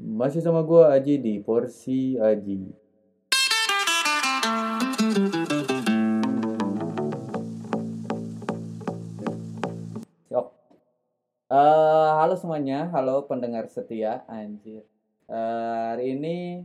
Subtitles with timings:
[0.00, 2.72] Masih sama gua Aji di Porsi Aji.
[10.32, 10.48] Yok.
[11.52, 14.88] Eh, halo semuanya, halo pendengar setia, anjir.
[15.28, 16.64] Eh, hari ini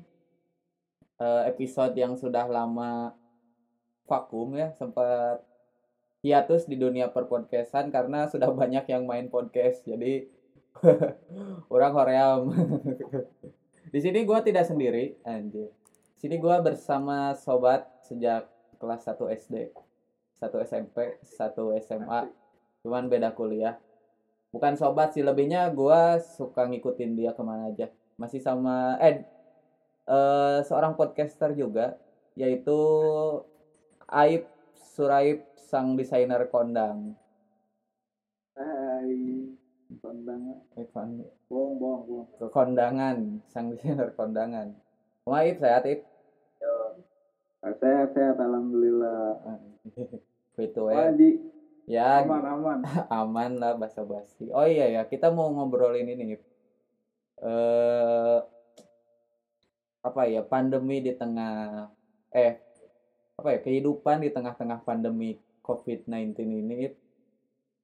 [1.19, 3.11] eh, episode yang sudah lama
[4.07, 5.43] vakum ya, sempat
[6.23, 9.83] hiatus di dunia perpodcastan karena sudah banyak yang main podcast.
[9.83, 10.34] Jadi
[11.73, 12.41] orang hoream.
[13.93, 15.71] Di sini gua tidak sendiri, anjir.
[16.15, 19.55] Di sini gua bersama sobat sejak kelas 1 SD,
[20.41, 22.21] 1 SMP, 1 SMA,
[22.83, 23.79] cuman beda kuliah.
[24.51, 27.87] Bukan sobat sih, lebihnya gua suka ngikutin dia ke mana aja.
[28.15, 29.23] Masih sama eh
[30.07, 31.95] eh, seorang podcaster juga,
[32.35, 32.75] yaitu
[34.11, 34.47] Aib
[34.95, 37.15] Suraib sang desainer kondang.
[38.55, 39.44] Hai,
[40.05, 41.09] kondangan, Evan
[41.49, 42.27] bohong, bohong, bohong.
[42.37, 43.17] ke kondangan,
[43.49, 44.77] sang desainer kondangan.
[45.25, 46.05] Ib, sehat Ib?
[47.81, 49.41] Sehat, sehat, alhamdulillah.
[50.55, 51.33] Gitu Wah, ya.
[51.85, 52.77] Ya, aman, aman.
[53.21, 54.49] aman lah basa-basi.
[54.53, 56.37] Oh iya ya, kita mau ngobrolin ini.
[57.41, 58.37] Eh
[60.05, 60.41] apa ya?
[60.45, 61.89] Pandemi di tengah
[62.33, 62.57] eh
[63.37, 63.59] apa ya?
[63.61, 66.89] Kehidupan di tengah-tengah pandemi COVID-19 ini.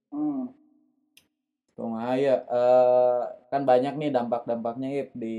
[0.10, 0.50] Hmm,
[1.82, 2.36] Kumaha ya?
[2.46, 5.38] Eh kan banyak nih dampak-dampaknya Ib di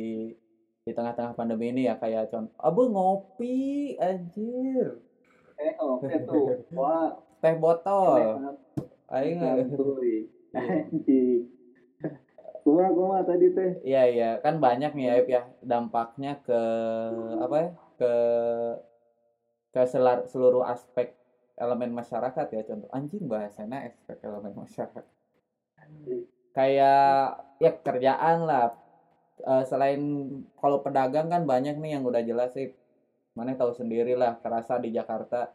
[0.82, 4.98] di tengah-tengah pandemi ini ya kayak contoh, abu ngopi anjir,
[5.54, 6.58] eh, oke tuh.
[6.74, 8.42] Wah, teh botol,
[9.06, 10.26] aing santuy.
[10.50, 11.46] Anjing.
[12.66, 13.70] Kuma, kuma tadi teh.
[13.86, 16.60] Iya iya kan banyak nih ya Ip, ya dampaknya ke
[17.38, 18.12] apa ya ke
[19.72, 21.14] ke selar- seluruh aspek
[21.58, 25.04] elemen masyarakat ya contoh anjing bahasanya aspek elemen masyarakat
[26.56, 28.66] kayak ya kerjaan lah.
[29.42, 30.00] Eh, selain
[30.60, 32.68] kalau pedagang kan banyak nih yang udah jelas sih.
[33.36, 35.48] Mana tahu sendiri lah kerasa di Jakarta.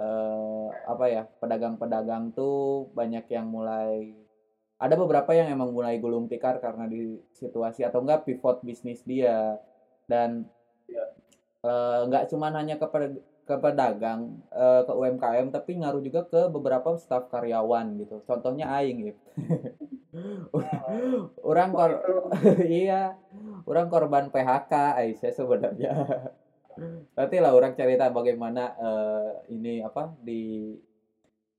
[0.00, 4.16] Eh apa ya pedagang-pedagang tuh banyak yang mulai
[4.80, 9.56] ada beberapa yang emang mulai gulung tikar karena di situasi atau enggak pivot bisnis dia.
[10.08, 10.44] Dan
[10.90, 11.04] Iya.
[11.68, 12.86] eh, nggak cuman hanya ke
[13.50, 18.22] ke pedagang eh, ke UMKM tapi ngaruh juga ke beberapa staf karyawan gitu.
[18.22, 19.22] Contohnya aing gitu.
[21.50, 21.98] Orang kor
[22.70, 23.18] iya.
[23.66, 24.72] Orang korban PHK
[25.02, 25.92] Aisyah sebenarnya.
[27.18, 30.70] Nanti lah orang cerita bagaimana eh, ini apa di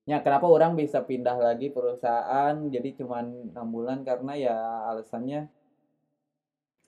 [0.07, 4.57] ya kenapa orang bisa pindah lagi perusahaan jadi cuman enam bulan karena ya
[4.95, 5.51] alasannya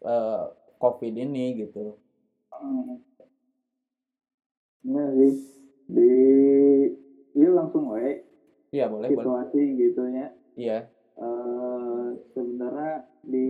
[0.08, 0.44] eh,
[0.80, 2.00] covid ini gitu.
[2.50, 3.12] Hmm.
[4.84, 5.34] Nah, sih.
[5.84, 6.12] Di,
[7.34, 8.24] dia langsung we,
[8.72, 9.20] iya boleh boleh.
[9.20, 10.28] Situasi gitu ya.
[10.56, 10.78] iya.
[11.14, 13.48] Eh, sebenarnya di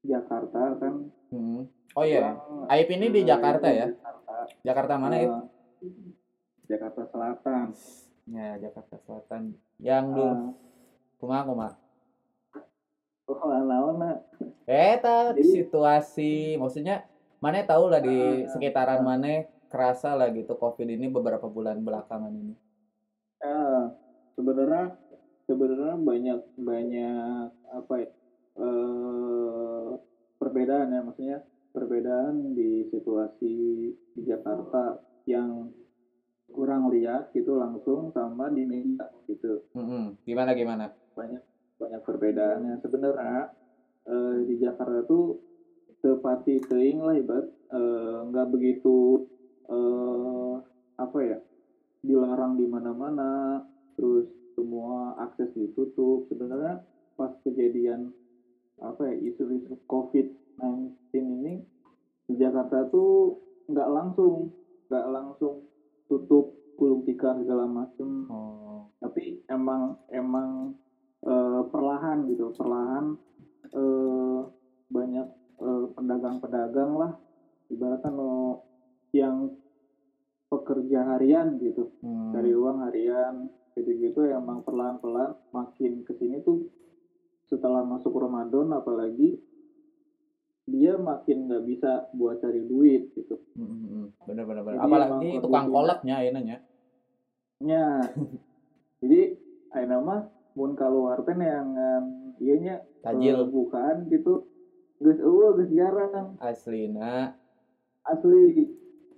[0.00, 0.94] Jakarta kan
[1.28, 1.66] Hmm.
[1.90, 2.38] oh iya.
[2.68, 3.90] Aib ini di eh, Jakarta ya?
[3.90, 5.26] Jakarta, Jakarta mana Aib?
[5.26, 5.42] eh,
[6.64, 7.66] Jakarta Selatan.
[8.26, 9.42] ya Jakarta Selatan.
[9.78, 10.38] Yang dulu Eh,
[11.18, 11.72] kumaha kumaha
[13.24, 13.96] Oh, lawan
[15.34, 16.34] Jadi- situasi.
[16.54, 17.08] Maksudnya
[17.40, 22.54] mana tahu lah di sekitaran mana kerasa lah gitu covid ini beberapa bulan belakangan ini.
[23.42, 23.82] Eh,
[24.38, 24.94] sebenarnya
[25.50, 28.10] sebenarnya banyak banyak apa ya
[28.62, 29.88] eh,
[30.38, 31.38] perbedaan ya maksudnya
[31.74, 33.54] perbedaan di situasi
[33.90, 34.94] di Jakarta
[35.26, 35.74] yang
[36.46, 39.58] kurang lihat gitu langsung sama di media gitu.
[39.74, 40.14] Mm-mm.
[40.22, 40.84] gimana gimana?
[41.18, 41.42] Banyak
[41.82, 42.74] banyak perbedaannya.
[42.78, 43.50] Sebenarnya
[44.06, 45.42] eh, di Jakarta tuh
[45.98, 49.26] tepati teing lah ibarat eh, nggak begitu
[49.68, 50.54] eh,
[50.94, 51.38] apa ya
[52.04, 53.64] dilarang di mana-mana
[53.96, 56.26] terus semua akses ditutup.
[56.30, 56.82] Sebenarnya
[57.14, 58.10] pas kejadian
[58.82, 61.54] apa ya isu-isu COVID-19 ini
[62.26, 63.38] di Jakarta tuh
[63.70, 64.50] nggak langsung
[64.90, 65.64] nggak langsung
[66.10, 68.26] tutup gulung tikar segala macem.
[68.30, 68.90] Oh.
[68.98, 70.74] Tapi emang emang
[71.22, 73.14] eh, perlahan gitu perlahan
[73.72, 74.40] eh,
[74.90, 75.28] banyak
[75.60, 77.12] eh, pedagang-pedagang lah.
[77.72, 78.60] Ibaratnya lo
[79.14, 79.54] yang
[80.50, 81.94] pekerja harian gitu.
[82.02, 82.34] Hmm.
[82.34, 86.66] dari uang harian gitu-gitu emang perlahan-pelan makin ke sini tuh
[87.50, 89.38] setelah masuk Ramadan apalagi
[90.64, 93.36] dia makin nggak bisa buat cari duit gitu.
[93.58, 94.16] Mm-mm.
[94.24, 94.78] bener bener bener.
[94.80, 96.30] Jadi apalagi tukang kolaknya ya?
[96.32, 96.56] Nanya
[97.60, 97.84] nya
[99.04, 99.20] jadi
[99.76, 100.26] ayo nama
[100.56, 101.68] mun keluar teh yang
[102.40, 102.74] iya nya
[103.04, 103.44] tajil.
[103.50, 104.48] bukaan gitu.
[105.02, 106.38] Geus eueuh geus jarang.
[106.40, 107.36] Aslina
[108.04, 108.70] asli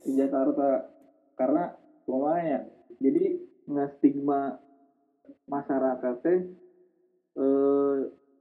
[0.04, 0.90] di Jakarta.
[1.37, 1.69] Karena
[2.08, 2.69] lumayan
[3.00, 4.56] jadi nggak stigma
[5.50, 6.40] masyarakat teh
[7.37, 7.96] eh,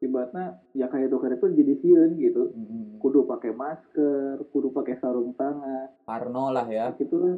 [0.05, 2.53] ibaratnya ya kayak dokter itu jadi sieun gitu.
[2.53, 3.01] Mm-mm.
[3.01, 5.91] kudu pakai masker kudu pakai sarung tangan.
[6.07, 6.93] Parno lah ya.
[6.95, 7.35] Gitu lah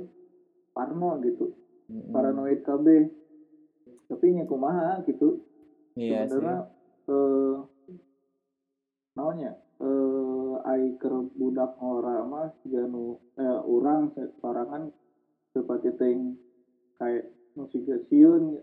[0.76, 1.54] parno gitu.
[1.88, 2.12] Mm-mm.
[2.12, 2.88] paranoid KB
[4.08, 5.42] tapi nya kumaha gitu.
[5.98, 6.70] Iya sebenarnya
[7.08, 7.56] eh
[9.18, 10.27] naonnya eh
[10.68, 14.92] ai keur budak ngora mah janu eh urang separangan
[15.56, 16.36] seperti ting
[17.00, 18.60] kayak musik sieun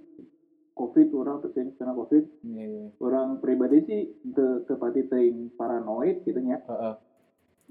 [0.75, 2.87] covid orang terus kena covid Iya, iya.
[3.01, 4.03] orang pribadi sih
[4.37, 6.95] te tepati ting paranoid gitu nya Heeh.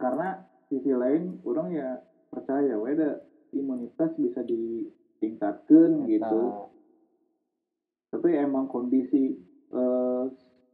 [0.01, 1.89] karena sisi lain orang ya
[2.33, 3.21] percaya we da
[3.53, 8.18] imunitas bisa ditingkatkan gitu Eta.
[8.18, 9.38] tapi emang kondisi
[9.69, 10.24] eh,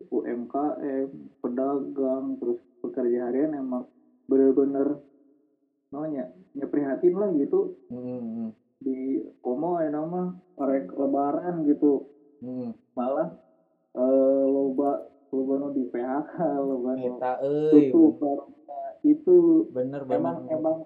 [0.08, 1.10] UMKM
[1.44, 3.86] pedagang terus pekerja harian emang
[4.30, 5.00] bener-bener
[5.90, 7.78] namanya ya prihatin lah gitu.
[7.90, 8.54] Mm-mm.
[8.80, 12.08] di komo ya nama rek lebaran gitu.
[12.40, 12.72] Mm.
[12.96, 13.36] malah
[14.00, 16.32] eh, loba loba nu di PHK
[16.72, 18.48] loba Eta euy tutup
[19.04, 20.78] itu bener bener emang emang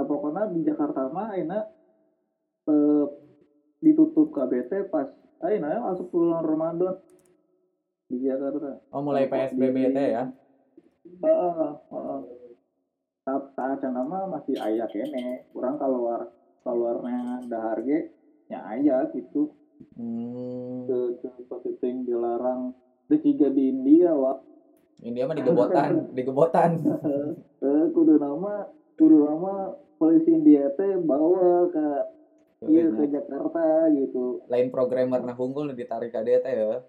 [0.00, 1.64] nah, pokoknya di Jakarta mah enak
[2.72, 3.04] eh,
[3.80, 5.08] ditutup KBT pas
[5.44, 7.00] ayo masuk bulan Ramadan.
[8.10, 8.82] Di Jakarta.
[8.92, 10.28] Oh mulai PSBB teh ya
[11.06, 12.20] Heeh, heeh.
[13.56, 15.44] Saat nama masih ayah kene.
[15.52, 16.28] Kurang keluar
[16.60, 18.12] keluarnya dahar ge
[18.50, 19.48] ya ayah gitu.
[19.96, 20.84] Hmm.
[20.84, 21.16] ke
[21.48, 22.76] ke dilarang.
[23.08, 24.38] Di juga di India wak.
[25.00, 26.70] India mah digebotan digebotan.
[27.60, 28.64] Eh kudu nama
[28.96, 29.68] kudu nama
[30.00, 31.86] polisi India teh bawa ke
[32.72, 34.40] iya ke Jakarta gitu.
[34.48, 36.80] Lain programmer nah unggul ditarik ka dia teh ya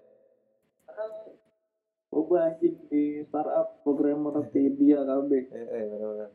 [2.12, 6.28] oh anjing di startup programmer di India Eh, bener-bener.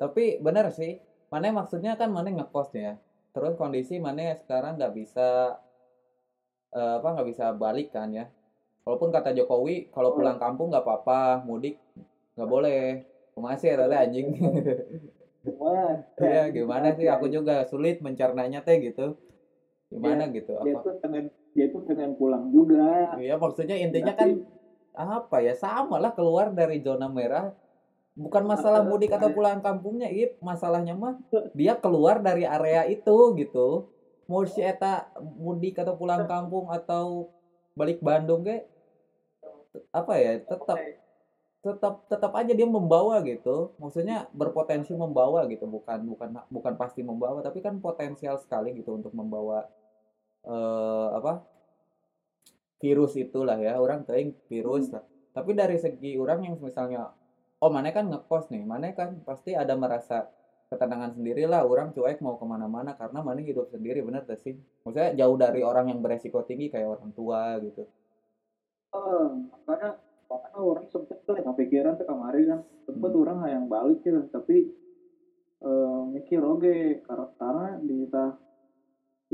[0.00, 0.96] Tapi bener sih,
[1.28, 2.96] mana maksudnya kan mana ngekos ya.
[3.36, 5.60] Terus kondisi mana sekarang nggak bisa
[6.72, 8.24] eh, apa nggak bisa balik kan ya.
[8.88, 11.76] Walaupun kata Jokowi kalau pulang kampung nggak apa-apa, mudik
[12.34, 13.04] nggak boleh.
[13.38, 14.26] Masih ya tadi anjing.
[15.60, 17.06] wah Iya gimana sih?
[17.06, 19.14] Aku juga sulit mencernanya teh gitu.
[19.92, 20.52] Gimana gitu?
[20.64, 20.80] dia Apa?
[20.84, 21.24] tuh pengen
[21.56, 24.36] dia tuh pengen pulang juga Iya maksudnya intinya kan
[24.98, 25.54] apa ya?
[25.54, 27.54] Sama lah keluar dari zona merah.
[28.18, 30.42] Bukan masalah mudik atau pulang kampungnya ip.
[30.42, 31.14] Masalahnya mah
[31.54, 33.86] dia keluar dari area itu gitu.
[34.26, 35.06] Mau si eta
[35.38, 37.30] mudik atau pulang kampung atau
[37.78, 38.66] balik Bandung ke
[39.94, 40.78] apa ya tetap
[41.62, 43.70] tetap tetap aja dia membawa gitu.
[43.78, 45.70] Maksudnya berpotensi membawa gitu.
[45.70, 49.62] Bukan bukan bukan pasti membawa tapi kan potensial sekali gitu untuk membawa
[50.42, 51.57] eh apa
[52.82, 55.02] virus itulah ya orang teuing virus lah
[55.36, 57.00] tapi dari segi orang yang misalnya
[57.62, 60.16] oh mana kan ngekos nih mana kan pasti ada merasa
[60.70, 64.54] ketenangan sendiri lah orang cuek mau ke mana-mana karena mana hidup sendiri bener gak sih
[64.84, 67.82] maksudnya jauh dari orang yang beresiko tinggi kayak orang tua gitu
[68.88, 69.26] Eh,
[69.66, 69.90] makanya
[70.30, 73.20] makanya orang sempet tuh kepikiran tuh kemarin kan sempet Hmm.
[73.22, 74.56] orang yang balik ya tapi
[75.68, 76.74] eh, mikir oke
[77.06, 78.30] karena karena di tah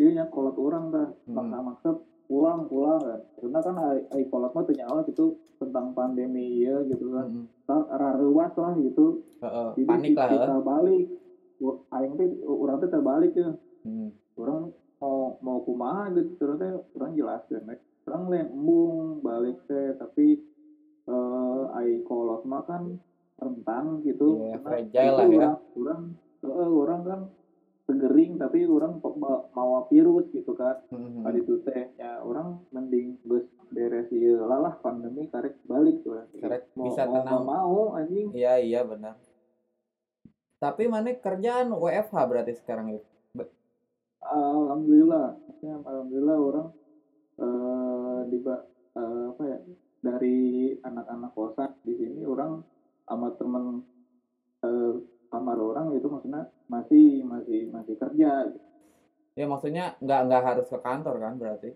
[0.00, 1.34] iya kolot orang dah Hmm.
[2.24, 3.74] Pulang pulang kan karena kan
[4.08, 7.26] ai, kolot mah awal gitu tentang pandemi ya gitu kan.
[7.30, 7.46] Mm-mm.
[7.64, 9.24] Tah, raruas lah gitu.
[9.40, 10.32] Heeh, jadi panik lah ya.
[10.44, 11.04] kita balik
[11.62, 13.54] Wah, aing teh orang teh terbalik ya.
[13.84, 14.10] Hmm.
[14.34, 16.34] orang mau mau kumaha gitu.
[16.36, 17.80] Terus teh orang jelaskan nek
[18.10, 19.94] orang lain embung balik teh.
[19.94, 20.42] Tapi
[21.04, 22.98] eh ai kolot mah kan
[23.38, 24.50] rentan gitu.
[24.50, 25.50] Iya, Karena itu lah ya.
[25.54, 26.00] orang orang
[26.42, 27.20] eh, orang kan
[27.84, 31.20] segering tapi orang pe- ma- mawa virus gitu kan Mm-mm.
[31.20, 36.72] tadi itu teh ya orang mending bus beres ieu lah pandemi karek balik tuh Karek
[36.72, 37.42] mau, bisa mau, tenang.
[37.44, 39.20] mau anjing Iya iya benar.
[40.62, 43.04] Tapi mana kerjaan WFH berarti sekarang itu?
[44.24, 46.68] Alhamdulillah, maksudnya alhamdulillah orang
[47.34, 49.58] eh di eh, apa ya
[50.00, 50.38] dari
[50.80, 52.64] anak-anak kosan di sini orang
[53.04, 53.84] sama temen
[54.64, 54.92] eh,
[55.28, 58.30] kamar orang itu maksudnya masih masih masih kerja.
[59.34, 61.70] Ya maksudnya nggak nggak harus ke kantor kan berarti?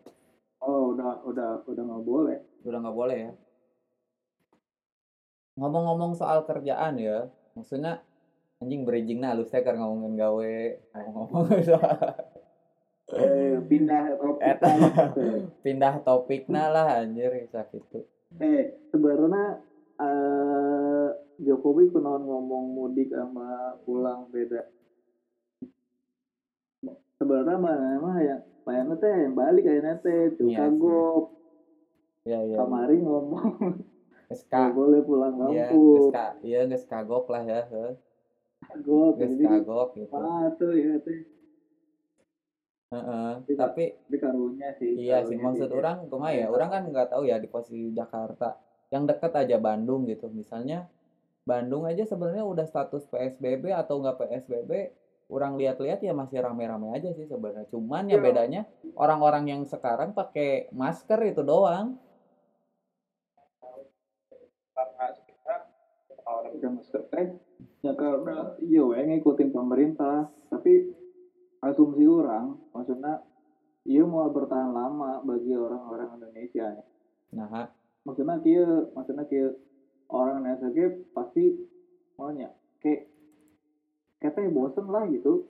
[0.62, 2.38] Oh udah udah udah nggak boleh.
[2.64, 3.33] Udah nggak boleh ya.
[5.59, 7.26] Ngomong-ngomong soal kerjaan ya,
[7.59, 7.99] maksudnya
[8.59, 10.54] anjing bridging nah lu teker ngomongin gawe
[11.62, 11.99] soal
[13.09, 14.45] Eh, pindah topik.
[14.45, 14.68] Eta.
[15.64, 18.04] pindah topik nah lah anjir sakit tuh.
[18.37, 19.64] eh sebenarnya
[19.97, 21.09] eh
[21.40, 24.61] Jokowi kunaon ngomong mudik sama pulang beda.
[27.19, 31.25] Sebenarnya mah yang Mayana teh yang balik kayaknya teh tuh Iya kagok
[32.29, 32.57] Iya iya.
[32.61, 33.53] kemarin ngomong.
[34.29, 36.13] Geus nggak ka boleh pulang iya kampung.
[36.45, 37.61] iya geus kagok lah ya,
[38.61, 40.13] kagok jadi kagok gitu.
[40.13, 41.25] ah tuh ya teh
[42.89, 43.31] Heeh.
[43.49, 43.57] Tidak.
[43.61, 46.47] Tapi tapi karunya sih Iya sih maksud orang kumaha ya?
[46.49, 48.57] Orang kan nggak tahu ya di posisi Jakarta.
[48.89, 50.29] Yang dekat aja Bandung gitu.
[50.33, 50.89] Misalnya
[51.45, 54.93] Bandung aja sebenarnya udah status PSBB atau enggak PSBB
[55.29, 58.25] orang lihat-lihat ya masih rame-rame aja sih sebenarnya cuman ya Iya.
[58.25, 58.61] bedanya
[58.97, 62.01] orang-orang yang sekarang pakai masker itu doang
[64.73, 65.63] karena sekarang
[66.25, 67.29] orang yang masker teh
[67.85, 70.97] ya karena iya we ngikutin pemerintah tapi
[71.61, 73.21] asumsi orang maksudnya
[73.85, 76.85] iya mau bertahan lama bagi orang-orang Indonesia ya.
[77.35, 77.69] nah
[78.07, 78.65] maksudnya kia
[78.97, 79.53] maksudnya kia
[80.09, 81.53] orang Indonesia kia pasti
[82.17, 82.49] maunya
[82.81, 83.11] kayak
[84.19, 85.47] katanya bosen lah gitu.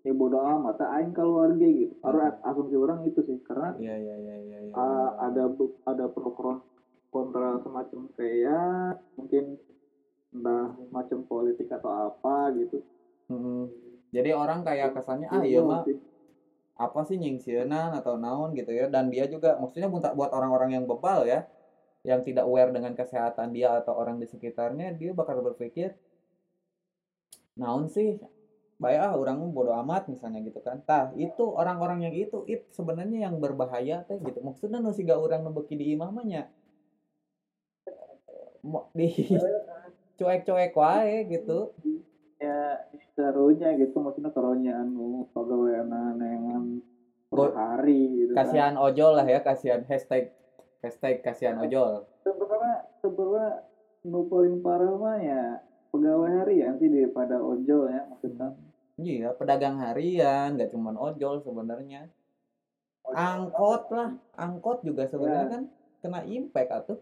[0.00, 1.92] Ya bodo amat tak aing keluarga gitu.
[2.00, 4.72] Harus asumsi orang itu sih karena iya iya iya iya iya.
[4.72, 5.44] uh, ada
[5.84, 6.64] ada pro kon-
[7.12, 9.60] kontra semacam kayak mungkin
[10.30, 12.80] entah macam politik atau apa gitu.
[13.30, 13.70] Mm-mm.
[14.10, 15.86] jadi orang kayak kesannya ah iya mah
[16.80, 18.88] apa sih nyingsieunan atau naon gitu ya.
[18.88, 21.44] Dan dia juga maksudnya buat buat orang-orang yang bebal ya
[22.00, 25.92] yang tidak aware dengan kesehatan dia atau orang di sekitarnya dia bakal berpikir
[27.60, 28.16] naon sih?
[28.80, 30.80] Baik ah orang mah bodo amat misalnya gitu kan.
[30.88, 34.40] Tah itu orang-orang yang itu it sebenarnya yang berbahaya teh gitu.
[34.40, 36.42] Maksudnya nu siga orang nu beuki di imah mah nya
[38.64, 39.08] Mo- di
[40.18, 41.72] cuek-cuek wae gitu.
[42.40, 42.80] Ya
[43.12, 46.80] serunya gitu maksudnya karunya anu pegawaian nengan
[47.28, 48.48] per hari gitu kan.
[48.48, 50.32] kasihan ojol lah ya kasihan hashtag
[50.80, 52.08] hashtag kasihan ojol.
[52.24, 52.74] Sebenarnya
[53.04, 53.48] sebenarnya
[54.08, 55.42] nu paling parah mah ya
[55.90, 58.48] pegawai harian sih daripada ojol ya maksudnya
[59.00, 62.04] Iya, pedagang harian, nggak cuman ojol sebenarnya.
[63.16, 65.52] Angkot lah, angkot juga sebenarnya Ya.
[65.56, 65.62] kan
[66.04, 66.98] kena impact atuh.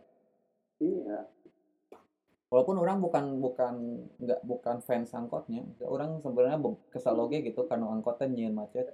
[0.79, 1.27] iya
[2.49, 3.75] Walaupun orang bukan bukan
[4.23, 8.87] nggak bukan fans angkotnya, orang sebenarnya be- kesal oge gitu karena angkotnya nyieun macet.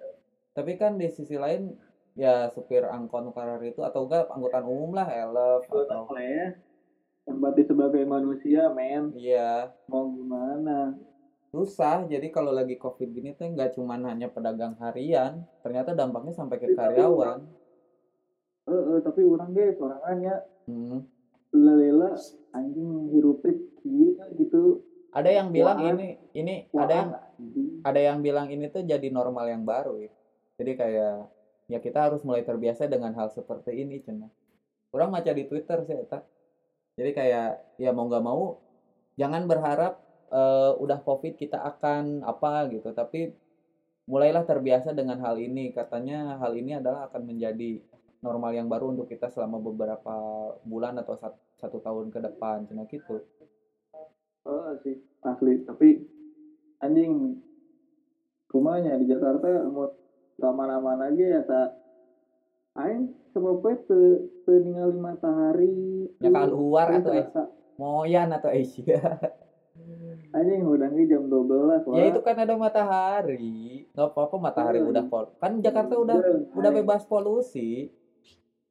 [0.57, 1.77] Tapi kan di sisi lain
[2.19, 6.57] ya supir angkot nukarar itu atau enggak angkutan umum lah, elef Itu atau ya
[7.25, 10.93] berarti sebagai manusia men iya mau gimana
[11.55, 12.03] susah.
[12.11, 16.67] Jadi kalau lagi covid gini tuh nggak cuman hanya pedagang harian, ternyata dampaknya sampai ke
[16.67, 17.39] Tapi karyawan.
[18.65, 21.05] eh eh, tapi orang guys orangannya Hmm.
[21.55, 22.17] lela
[22.51, 23.61] anjing hirupit
[24.35, 24.81] gitu
[25.15, 25.93] Ada yang bilang Wah.
[25.95, 27.11] ini ini Wah, ada yang
[27.85, 30.11] ada yang bilang ini tuh jadi normal yang baru ya.
[30.59, 31.17] Jadi kayak
[31.71, 34.27] ya kita harus mulai terbiasa dengan hal seperti ini cina.
[34.91, 36.25] Orang baca di Twitter sih eta.
[36.95, 38.55] Jadi kayak ya mau nggak mau
[39.19, 39.93] jangan berharap
[40.31, 43.31] eh, udah covid kita akan apa gitu, tapi
[44.11, 45.71] mulailah terbiasa dengan hal ini.
[45.75, 47.79] Katanya hal ini adalah akan menjadi
[48.25, 50.15] normal yang baru untuk kita selama beberapa
[50.65, 53.21] bulan atau sat- satu tahun ke depan, cina gitu.
[54.45, 54.97] Oh sih.
[55.25, 55.61] Asli.
[55.65, 55.89] Tapi
[56.81, 57.41] anjing.
[58.49, 59.91] Kumanya di Jakarta mau
[60.39, 61.69] ke mana-mana aja ya tak
[62.79, 64.01] aing sebabnya te,
[64.47, 67.27] te ningali matahari Ya keluar Aing atau eh,
[67.75, 69.03] moyan atau Asia.
[70.31, 73.91] anjing udah nih jam 12 Ya itu kan ada matahari.
[73.91, 74.91] Nggak apa-apa matahari Hmm.
[74.95, 75.25] udah pol.
[75.43, 76.17] Kan Jakarta udah
[76.55, 77.91] udah bebas polusi.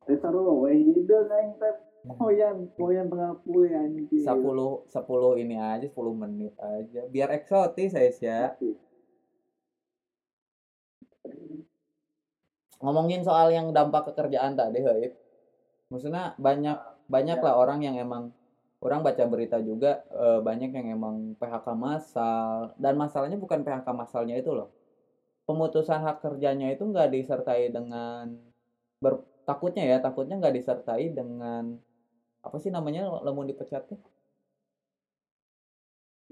[0.03, 6.15] Tesaro weh hideung aing teh moyan moyan tengah puluh anjing 10 10 ini aja 10
[6.15, 7.07] menit aja.
[7.07, 8.55] Biar eksotis ya.
[12.83, 15.11] Ngomongin soal yang dampak kekerjaan tadi, Haib.
[15.91, 18.23] Maksudnya banyak banyak lah orang yang emang
[18.83, 24.35] orang baca berita juga eh, banyak yang emang PHK massal dan masalahnya bukan PHK massalnya
[24.41, 24.67] itu loh.
[25.47, 28.25] Pemutusan hak kerjanya itu nggak disertai dengan
[29.03, 29.13] ber,
[29.47, 31.63] takutnya ya takutnya nggak disertai dengan
[32.45, 33.99] apa sih namanya lemun dipecat teh?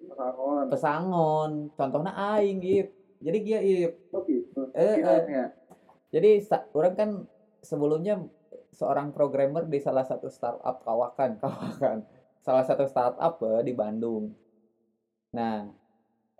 [0.01, 0.65] Pesangon.
[0.71, 2.87] pesangon contohnya aing ip
[3.21, 4.67] jadi dia ip Oh gitu.
[4.75, 5.43] Eh, Kiranya.
[6.13, 6.27] Jadi
[6.77, 7.09] orang kan
[7.69, 8.11] sebelumnya
[8.79, 11.97] seorang programmer di salah satu startup kawakan kawakan.
[12.45, 14.23] Salah satu startup eh, di Bandung.
[15.35, 15.53] Nah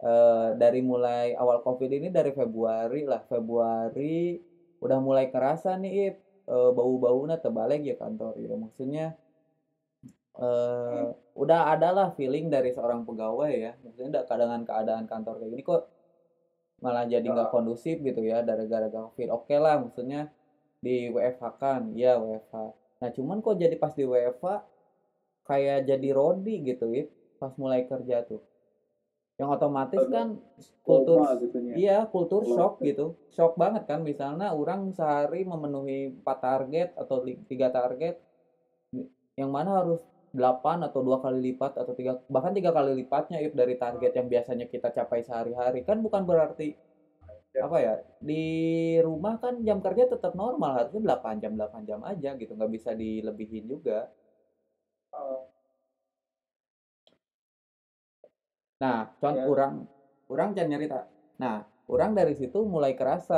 [0.03, 4.01] eh, dari mulai awal covid ini dari Februari lah Februari
[4.83, 6.15] udah mulai kerasa nih ip.
[6.51, 9.01] Eh, bau-baunya terbalik ya kantor ya maksudnya
[10.39, 11.01] eh
[11.41, 13.69] udah ada lah feeling dari seorang pegawai ya.
[13.83, 15.63] Maksudnya da- dengan keadaan kantor kayak gini.
[15.69, 15.79] Kok
[16.81, 20.33] malah jadi nggak kondusif gitu ya dari gara-gara covid oke lah maksudnya
[20.81, 21.81] di WFH kan.
[21.93, 22.55] Iya WFH
[23.01, 24.45] nah cuman kok jadi pas di WFH
[25.45, 27.05] kayak jadi rodi gitu ya
[27.41, 28.41] pas mulai kerja tuh?
[29.41, 30.37] Yang otomatis kan
[30.85, 31.73] kultur gitu nya.
[31.73, 33.17] Iya, kultur Kalau- shock gitu.
[33.33, 38.21] Shock banget kan misalnya orang sehari memenuhi 4 target atau 3 target
[39.33, 39.97] yang mana harus
[40.39, 44.27] 8 atau dua kali lipat atau tiga bahkan tiga kali lipatnya Ip, dari target yang
[44.33, 45.79] biasanya kita capai sehari-hari.
[45.87, 46.63] Kan bukan berarti
[47.65, 47.93] apa ya
[48.29, 48.35] di
[49.07, 52.91] rumah kan jam kerja tetap normal harusnya 8 jam 8 jam aja gitu nggak bisa
[53.01, 54.07] dilebihin juga.
[58.81, 59.51] Nah contoh Ya.
[59.53, 59.73] orang
[60.31, 60.97] orang jangan nyerita.
[61.41, 61.55] Nah
[61.93, 63.33] orang dari situ mulai kerasa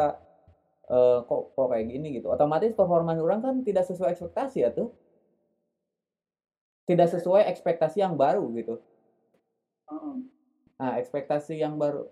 [0.92, 2.28] eh, kok kok kayak gini gitu.
[2.36, 4.88] Otomatis performa orang kan tidak sesuai ekspektasi ya tuh
[6.84, 8.76] tidak sesuai ekspektasi yang baru gitu.
[10.80, 12.04] Nah, ekspektasi yang baru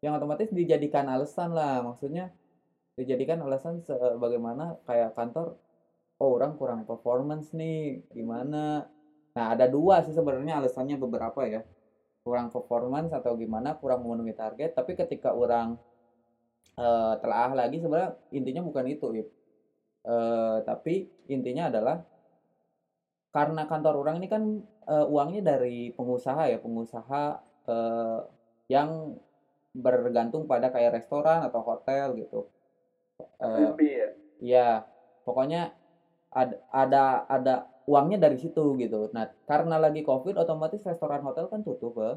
[0.00, 2.32] yang otomatis dijadikan alasan lah, maksudnya
[2.96, 5.60] dijadikan alasan sebagaimana kayak kantor,
[6.16, 8.88] oh orang kurang performance nih, gimana?
[9.36, 11.60] Nah, ada dua sih sebenarnya alasannya beberapa ya.
[12.24, 15.76] Kurang performance atau gimana, kurang memenuhi target, tapi ketika orang
[16.80, 19.06] eh, telaah lagi sebenarnya intinya bukan itu.
[20.00, 22.00] Eh, tapi intinya adalah
[23.34, 24.42] karena kantor orang ini kan
[24.90, 27.16] eh, uangnya dari pengusaha ya, pengusaha
[27.70, 28.18] eh,
[28.74, 28.88] yang
[29.84, 32.36] bergantung pada kayak restoran atau hotel gitu.
[33.40, 34.08] F&B ya.
[34.52, 34.66] ya,
[35.26, 35.58] pokoknya
[36.40, 36.98] ada ada
[37.34, 37.50] ada
[37.90, 38.96] uangnya dari situ gitu.
[39.16, 42.12] Nah, karena lagi COVID otomatis restoran hotel kan tutup, ya.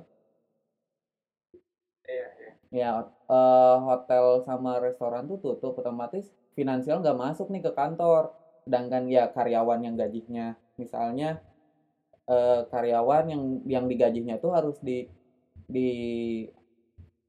[2.09, 2.51] Iya, iya.
[2.79, 2.87] Ya,
[3.31, 6.25] eh, hotel sama restoran tuh tutup otomatis
[6.57, 8.23] finansial nggak masuk nih ke kantor.
[8.65, 10.43] Sedangkan ya karyawan yang gajinya
[10.81, 11.27] misalnya
[12.29, 15.03] eh, karyawan yang yang digajinya tuh harus di
[15.67, 15.89] di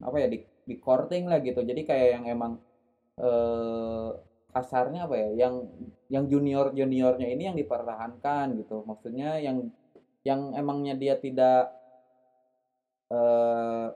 [0.03, 1.61] apa ya di di courting lah gitu.
[1.61, 2.53] Jadi kayak yang emang
[3.21, 4.11] eh
[4.55, 5.55] kasarnya apa ya yang
[6.15, 8.85] yang junior juniornya ini yang dipertahankan gitu.
[8.87, 9.71] Maksudnya yang
[10.25, 11.69] yang emangnya dia tidak
[13.13, 13.89] eh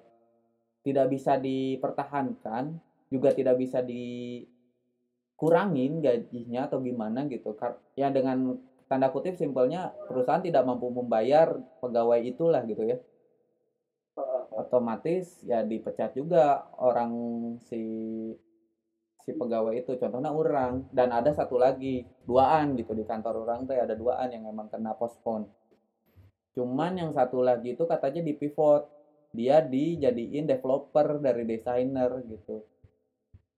[0.87, 2.81] tidak bisa dipertahankan,
[3.13, 7.53] juga tidak bisa dikurangin gajinya atau gimana gitu.
[7.99, 8.57] Ya dengan
[8.89, 11.53] tanda kutip simpelnya perusahaan tidak mampu membayar
[11.85, 12.97] pegawai itulah gitu ya.
[14.59, 17.13] Otomatis ya dipecat juga orang
[17.69, 17.85] si
[19.23, 19.93] si pegawai itu.
[20.01, 24.49] Contohnya orang dan ada satu lagi duaan gitu di kantor orang tuh ada duaan yang
[24.49, 25.47] emang kena postpone.
[26.57, 28.89] Cuman yang satu lagi itu katanya di pivot
[29.37, 32.65] dia dijadiin developer dari desainer gitu.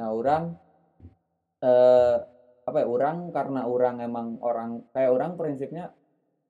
[0.02, 0.58] Nah, orang
[1.62, 2.18] eh
[2.70, 5.90] apa ya, orang karena orang emang orang kayak orang prinsipnya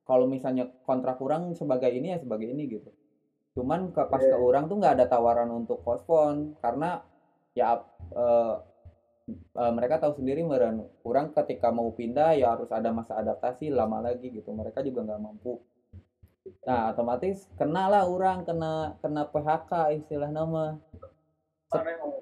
[0.05, 2.91] kalau misalnya kontrak orang sebagai ini ya sebagai ini gitu.
[3.57, 4.39] Cuman ke pas ke Iya.
[4.39, 7.03] orang tuh nggak ada tawaran untuk postpone karena
[7.55, 7.83] ya
[8.15, 8.55] eh,
[9.31, 14.03] eh, mereka tahu sendiri meren orang ketika mau pindah ya harus ada masa adaptasi lama
[14.03, 14.51] lagi gitu.
[14.51, 15.59] Mereka juga nggak mampu.
[16.67, 20.77] Nah, otomatis kena lah orang kena kena PHK istilah nama.
[21.71, 22.20] Kok?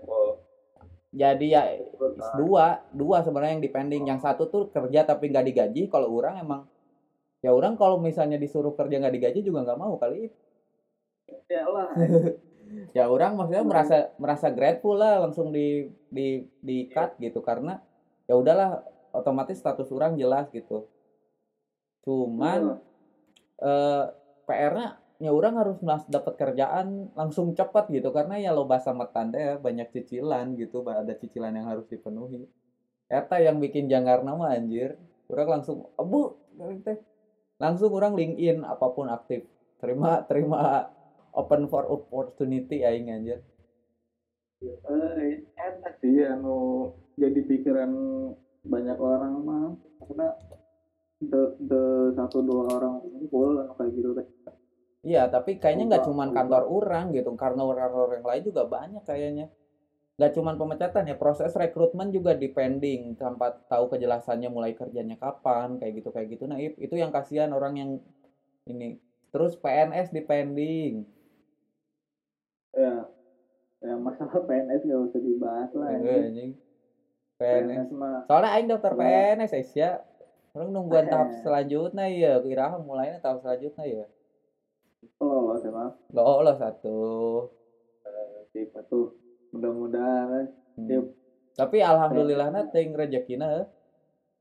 [1.19, 1.67] Jadi ya
[2.39, 4.07] dua dua sebenarnya yang dipending.
[4.07, 5.83] Yang satu tuh kerja tapi nggak digaji.
[5.91, 6.63] Kalau orang emang
[7.43, 10.31] ya orang kalau misalnya disuruh kerja nggak digaji juga nggak mau kali.
[11.51, 11.91] Ya lah.
[12.93, 17.81] Ya orang maksudnya merasa merasa grateful lah langsung di di di cut gitu karena
[18.29, 18.85] ya udahlah
[19.17, 20.85] otomatis status orang jelas gitu.
[22.05, 22.77] Cuman
[23.65, 24.05] eh
[24.45, 28.15] PR-nya ya orang harus dapat kerjaan langsung cepat gitu.
[28.15, 32.47] Karena ya lo bahasa tanda ya banyak cicilan gitu ada cicilan yang harus dipenuhi.
[33.11, 34.95] Eta yang bikin janggar nama anjir.
[35.29, 36.39] Orang langsung abu
[36.87, 36.99] teh.
[37.59, 39.45] Langsung orang LinkedIn apa pun aktif.
[39.83, 40.89] Terima terima
[41.35, 43.43] open for opportunity aing anjir.
[44.63, 47.91] Eh, enak sih anu jadi pikiran
[48.67, 49.67] banyak orang mah.
[49.99, 50.29] Karena
[51.23, 51.83] the, the
[52.15, 54.11] satu dua orang kumpul kayak gitu.
[55.07, 56.35] Iya, tapi kayaknya nggak ubah.
[56.35, 59.47] kantor orang gitu, karena orang-orang yang lain juga banyak kayaknya.
[60.19, 66.03] Nggak cuman pemecatan ya, proses rekrutmen juga depending tanpa tahu kejelasannya mulai kerjanya kapan, kayak
[66.03, 66.45] gitu kayak gitu.
[66.51, 67.91] Nah, itu yang kasihan orang yang
[68.67, 68.99] ini.
[69.31, 71.07] Terus PNS depending.
[72.75, 73.07] Ya,
[73.83, 75.89] ya masalah PNS gak usah dibahas lah.
[75.95, 76.25] Anjing.
[76.27, 76.51] anjing.
[77.39, 77.87] PNS.
[77.87, 79.39] PNS mah Soalnya aing daftar Iya.
[79.39, 79.91] PNS ya.
[80.59, 81.39] Orang nungguan tahap Eh.
[81.47, 84.05] selanjutnya ya, kira mulainya tahap selanjutnya ya.
[85.19, 86.99] Lolos emang Lolos satu.
[88.49, 89.13] tipe tuh
[89.53, 90.87] mudah-mudahan Hmm.
[90.87, 91.01] Ya.
[91.59, 93.67] Tapi alhamdulillah ting rezekina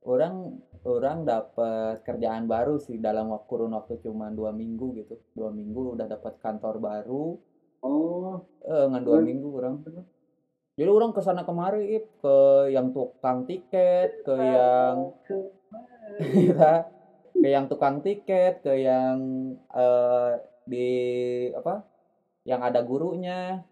[0.06, 5.18] orang orang dapat kerjaan baru sih dalam waktu kurun waktu cuma dua minggu gitu.
[5.34, 7.42] Dua minggu udah dapat kantor baru.
[7.82, 8.46] Oh.
[8.62, 9.82] Eh ngan dua minggu orang
[10.78, 12.38] jadi orang ke sana kemari ke
[12.70, 15.10] yang tukang tiket ke yang
[17.38, 19.18] ke yang tukang tiket ke yang
[19.72, 20.32] eh,
[20.68, 20.90] di
[21.54, 21.86] apa
[22.44, 23.64] yang ada gurunya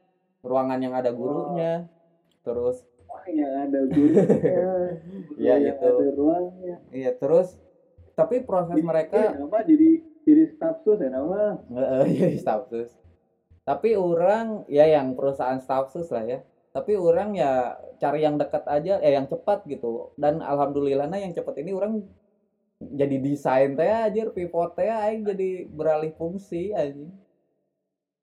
[0.45, 1.89] ruangan yang ada gurunya
[2.45, 4.63] terus Wah, yang ada gurunya
[5.41, 5.87] Iya, yang itu.
[5.87, 7.57] ada ruangnya iya terus
[8.15, 9.89] tapi proses Jadi, mereka eh, nama jadi
[10.25, 12.89] jadi staff sus ya nama Heeh, iya status.
[13.65, 16.39] Tapi orang ya yang perusahaan status lah ya.
[16.69, 20.13] Tapi orang ya cari yang dekat aja, eh yang cepat gitu.
[20.17, 22.01] Dan alhamdulillahnya yang cepat ini orang
[22.81, 27.11] jadi desain teh anjir pivot teh aing jadi beralih fungsi anjing.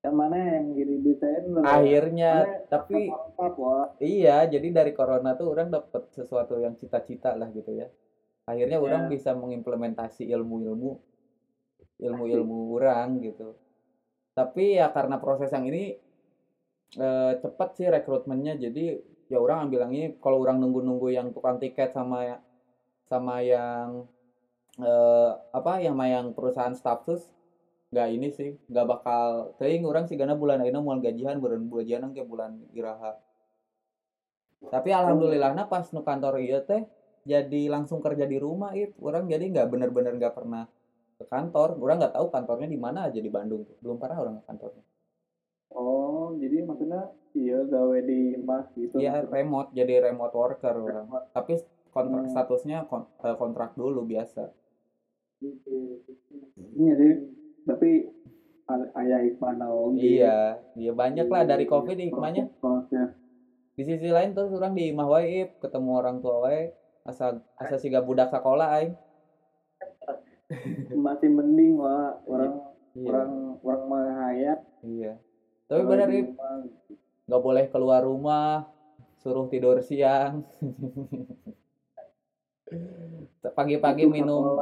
[0.02, 1.42] Yang mana yang jadi desain?
[1.62, 2.32] Akhirnya
[2.66, 7.70] tapi lengkap wah iya jadi dari corona tuh orang dapet sesuatu yang cita-cita lah gitu
[7.72, 7.86] ya.
[8.44, 8.84] Akhirnya Ya.
[8.84, 10.98] orang bisa mengimplementasi ilmu-ilmu
[12.02, 13.54] ilmu-ilmu orang gitu.
[14.34, 15.94] Tapi ya karena proses yang ini
[16.98, 18.58] eh, cepet sih rekrutmennya.
[18.58, 18.98] Jadi
[19.30, 20.12] ya orang ini.
[20.18, 22.42] Kalau orang nunggu-nunggu yang tukang tiket sama ya-
[23.06, 24.02] sama yang
[24.80, 27.20] eh, apa yang sama yang perusahaan status
[27.92, 32.02] nggak ini sih nggak bakal teuing orang sih karena bulan ini mau gajian bulan gajian
[32.16, 33.12] ke bulan iraha.
[34.72, 36.82] Tapi alhamdulillahnya pas nu kantor iya teh
[37.32, 40.62] jadi langsung kerja di rumah itu orang jadi nggak bener-bener nggak pernah
[41.18, 41.68] ke kantor.
[41.84, 43.76] Orang nggak tahu kantornya di mana aja di Bandung tuh.
[43.82, 44.84] Belum pernah orang ke kantornya.
[45.72, 47.00] Oh jadi maksudnya
[47.40, 51.06] iya gawe di mas gitu Iya remote jadi remote worker orang.
[51.36, 51.52] Tapi
[51.94, 52.32] kontrak Hmm.
[52.32, 52.78] statusnya
[53.26, 54.42] eh, kontrak dulu biasa
[56.78, 57.14] iya deh
[57.66, 58.08] tapi
[58.96, 62.48] ayah hikmah naon iya iya banyak lah dari covid hikmahnya
[63.72, 67.98] di sisi lain terus orang di imah wae ketemu orang tua wae asa asa siga
[67.98, 68.94] budak sekolah aing.
[71.06, 72.60] Masih mending wah orang
[72.94, 73.08] iya.
[73.10, 73.32] orang
[73.64, 74.58] orang mah hayat.
[74.84, 75.18] Iya.
[75.66, 76.36] Tapi benar Ip.
[77.26, 78.68] nggak boleh keluar rumah
[79.22, 80.42] suruh tidur siang
[83.56, 84.56] pagi-pagi minum.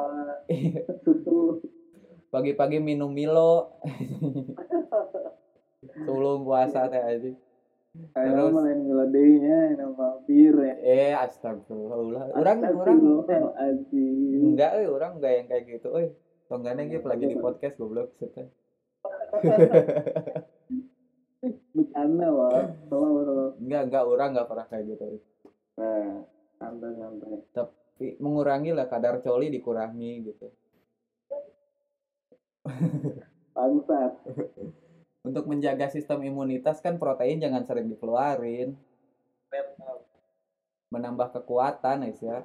[1.04, 1.60] susu
[2.30, 3.74] pagi-pagi minum Milo.
[5.80, 7.32] Sebelum puasa teh aja
[7.90, 8.52] Terus?
[9.74, 10.74] nama bir ya.
[10.78, 12.30] Eh astagfirullah.
[12.38, 13.02] Orang orang
[14.54, 16.14] enggak eh orang enggak yang kayak gitu eh.
[16.46, 18.50] Tonggane gitu lagi di podcast goblok seteh
[21.72, 23.54] bercanda wah tolong tolong.
[23.62, 25.22] Enggak enggak orang enggak pernah kayak gitu eh.
[25.78, 26.26] nah
[26.58, 27.38] santai santai
[28.18, 30.46] mengurangi lah kadar coli dikurangi gitu.
[33.54, 34.12] Bangsat.
[35.28, 38.72] Untuk menjaga sistem imunitas kan protein jangan sering dikeluarin.
[40.90, 42.40] Menambah kekuatan guys ya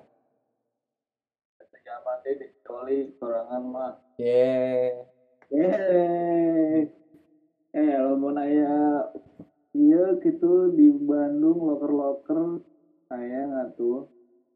[2.25, 5.05] deh dicoli sorangan mah yeah.
[5.53, 6.89] Eh
[7.69, 9.05] eh lo mau nanya?
[9.77, 12.39] Iya gitu di Bandung loker loker
[13.05, 14.09] saya nggak tuh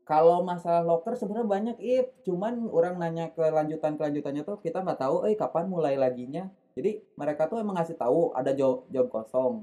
[0.10, 2.08] kalau masalah loker sebenarnya banyak ip.
[2.26, 6.50] Cuman orang nanya kelanjutan kelanjutannya tuh kita nggak tahu eh kapan mulai laginya?
[6.74, 9.62] Jadi mereka tuh emang ngasih tahu ada job job kosong.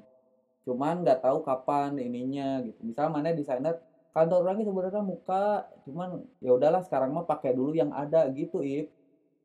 [0.62, 2.78] Cuman nggak tahu kapan ininya gitu.
[2.86, 3.74] Misal mana desainer
[4.14, 8.86] kantor orangnya sebenarnya muka cuman ya udahlah sekarang mah pakai dulu yang ada gitu ip.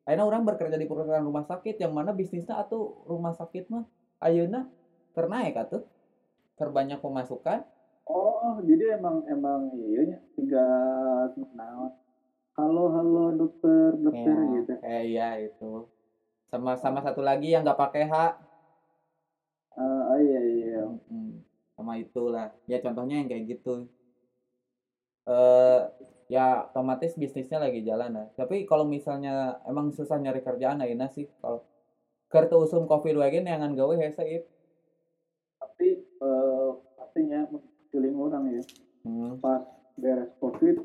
[0.06, 3.90] Akhirnya orang bekerja di perusahaan rumah sakit yang mana bisnisnya atau rumah sakit mah
[4.22, 4.70] ayeuna
[5.18, 5.82] ternaik atuh.
[6.62, 7.66] Terbanyak pemasukan
[8.10, 10.60] oh jadi emang emang iya tiga
[11.58, 11.90] nah
[12.58, 15.64] halo halo dokter dokter Ya, gitu eh, iya itu.
[16.52, 18.14] Sama sama satu lagi yang nggak pakai H.
[19.78, 20.80] Ah, oh iya iya
[21.12, 21.42] Mm,
[21.76, 22.46] Sama itulah.
[22.72, 23.70] Ya contohnya yang kayak gitu.
[25.30, 25.80] Eh
[26.34, 28.26] ya otomatis bisnisnya lagi jalan lah.
[28.40, 29.30] Tapi kalau misalnya
[29.70, 31.58] emang susah nyari kerjaan ayeuna sih kalau
[32.34, 34.44] kertu usum covid wae neangan gawe hese ip.
[35.62, 35.88] tapi
[36.26, 37.40] eh, pastinya
[37.92, 38.64] feeling orang ya
[39.02, 39.66] Hmm, pas
[39.98, 40.78] beres covid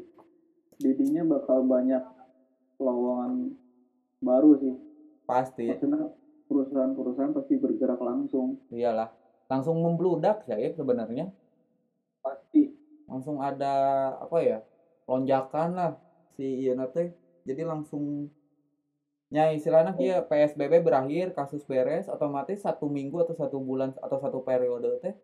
[0.80, 2.00] didinya bakal banyak
[2.80, 3.52] lowongan
[4.24, 4.74] baru sih
[5.28, 5.68] pasti.
[5.68, 6.12] maksudnya
[6.48, 9.12] perusahaan-perusahaan pasti bergerak langsung Iyalah.
[9.52, 11.28] Langsung membludak ya sebenarnya.
[12.24, 12.74] pasti
[13.06, 14.58] langsung ada apa ya
[15.06, 15.92] lonjakan lah
[16.34, 17.14] si teh
[17.46, 18.26] jadi langsung
[19.30, 24.42] ya istilahnya dia PSBB berakhir kasus beres otomatis satu minggu atau satu bulan atau satu
[24.42, 25.14] periode teh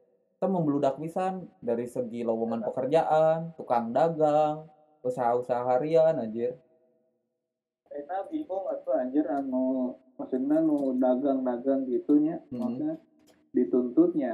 [0.43, 4.67] kita membludak pisan dari segi lowongan pekerjaan tukang dagang
[5.07, 6.59] usaha-usaha harian anjir
[7.87, 12.59] Karena bingung atuh anjir anu maksudnya nu dagang-dagang gitunya Mhm.
[12.59, 12.93] maksudnya
[13.55, 14.33] dituntutnya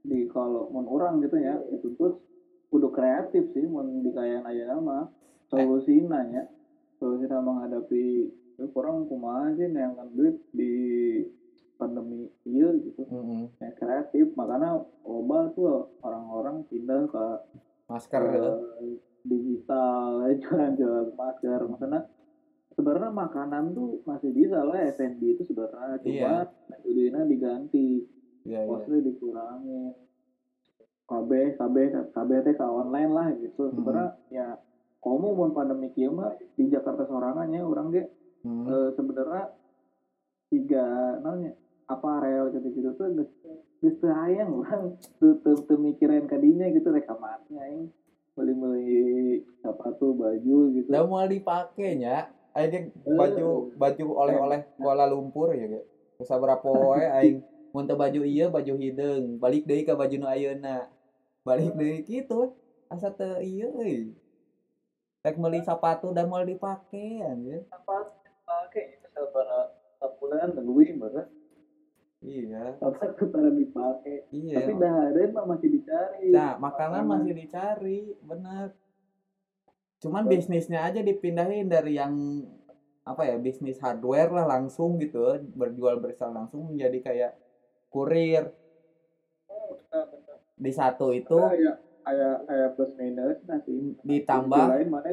[0.00, 2.24] di kalau mun orang gitu ya dituntut
[2.72, 5.12] kudu kreatif sih mun di kayak aya nama
[5.52, 6.48] solusina nya
[6.96, 10.72] solusina menghadapi ya, kurang kumaha sih neangan duit di
[11.74, 13.02] pandemi iya gitu.
[13.08, 13.50] Mm-mm.
[13.58, 17.24] ya, kreatif makanya loba tuh orang-orang pindah ke
[17.90, 18.50] masker ke gitu
[19.24, 21.60] digital jualan-jualan masker.
[21.64, 22.02] Maksudnya
[22.76, 25.96] sebenarnya makanan tuh masih bisa lah F&B itu sebenarnya.
[26.00, 26.32] Cuma Iya.
[26.68, 28.04] metodenya diganti.
[28.44, 28.68] Iya iya.
[28.68, 29.96] Costly dikurangin.
[31.04, 31.76] KB KB
[32.12, 33.68] KB teh ke online lah gitu.
[33.68, 33.74] Hmm.
[33.76, 34.48] sebenarnya ya
[35.04, 38.04] kamu mau pandemi kieu mah di Jakarta sorangannya orang ge.
[38.44, 38.68] Hmm.
[38.68, 39.52] eh, sebenarnya
[40.52, 40.84] tiga
[41.24, 43.30] namanya aparel gitu-gitu tuh geus
[43.80, 47.92] geus teu hayang urang teu teu teu mikirin kadinya gitu rekamatnya aing.
[48.34, 50.86] Beli-beli sepatu baju gitu.
[50.90, 55.80] Udah mau dipakainya aing baju baju oleh-oleh Kuala Lumpur ya ge.
[56.24, 57.38] Saberapa wae aing.
[57.74, 60.90] Mun teu baju ieu baju hideung balik deui ka baju nu ayeuna.
[61.46, 62.54] Balik deui kitu
[62.90, 64.14] asa teu ieu euy.
[65.24, 68.12] Rek meuli sepatu dan moal dipake anjir apa
[68.44, 69.72] pakai sabara
[70.20, 71.32] bulan lebih bener
[72.24, 72.74] iya.
[72.80, 74.64] Apa para dipakai iya.
[74.64, 76.32] Tapi dahareun mah masih dicari.
[76.32, 78.72] Nah, makanan masih dicari, bener.
[80.00, 82.44] Cuman bisnisnya aja dipindahin dari yang
[83.04, 87.32] apa ya bisnis hardware lah langsung gitu berjual bersama langsung menjadi kayak
[87.92, 88.48] kurir.
[90.56, 94.66] Di satu itu kayak kayak kayak plus minus nasi ditambah.
[94.72, 95.12] Lain mana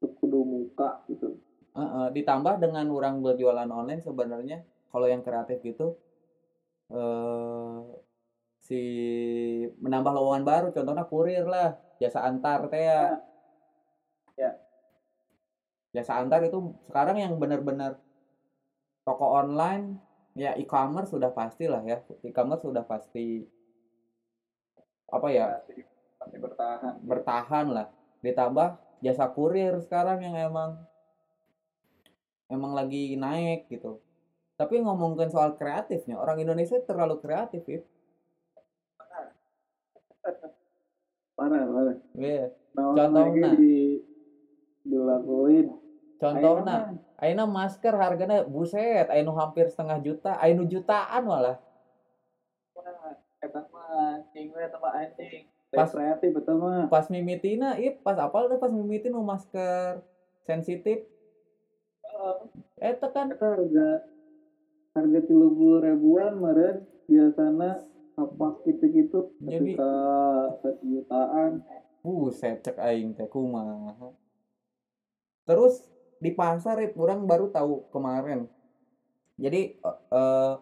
[0.00, 1.40] kudu muka gitu.
[2.12, 5.84] Ditambah dengan orang berjualan online sebenarnya kalau yang kreatif gitu
[6.92, 7.78] eh
[8.68, 8.80] si
[9.80, 13.00] menambah lowongan baru contohnya kurir lah jasa antar teh ya.
[14.38, 14.54] Ya.
[15.96, 17.98] jasa antar itu sekarang yang benar-benar
[19.02, 19.98] toko online
[20.38, 21.98] ya e-commerce sudah pasti lah ya.
[22.28, 23.42] E-commerce sudah pasti
[25.08, 25.46] apa ya
[26.20, 26.94] masih bertahan.
[27.02, 27.86] bertahan lah.
[28.22, 28.68] Ditambah
[29.02, 30.70] jasa kurir sekarang yang emang
[32.52, 33.98] emang lagi naik gitu
[34.58, 37.80] tapi ngomongin soal kreatifnya orang Indonesia terlalu kreatif ya
[41.38, 41.96] parah parah.
[42.18, 42.50] Iya.
[42.74, 43.18] nah, Contohna.
[43.22, 43.76] lagi di
[44.82, 45.66] dilakuin.
[46.18, 46.98] Contohnya.
[47.18, 51.56] Aina masker harganya buset Aina hampir setengah juta Aina jutaan malah.
[53.38, 55.46] Kata mah anjing we sama anjing.
[55.70, 56.90] Pas- kreatif itu mah.
[56.90, 60.02] Pas mimitina ih pas apal tuh pas mimitin nu masker.
[60.42, 61.06] Sensitif.
[62.82, 63.30] Eh itu kan.
[63.30, 63.88] Eta harga
[64.96, 67.84] harga tiga puluh ribuan meren biasanya
[68.18, 69.92] apa gitu-gitu Jadi- ketika
[70.82, 71.62] jutaan
[72.02, 74.10] buset cek aing teh kumaha.
[75.44, 75.84] Terus
[76.18, 78.48] di pasar Rip, orang baru tahu kemarin.
[79.38, 80.52] Jadi eh,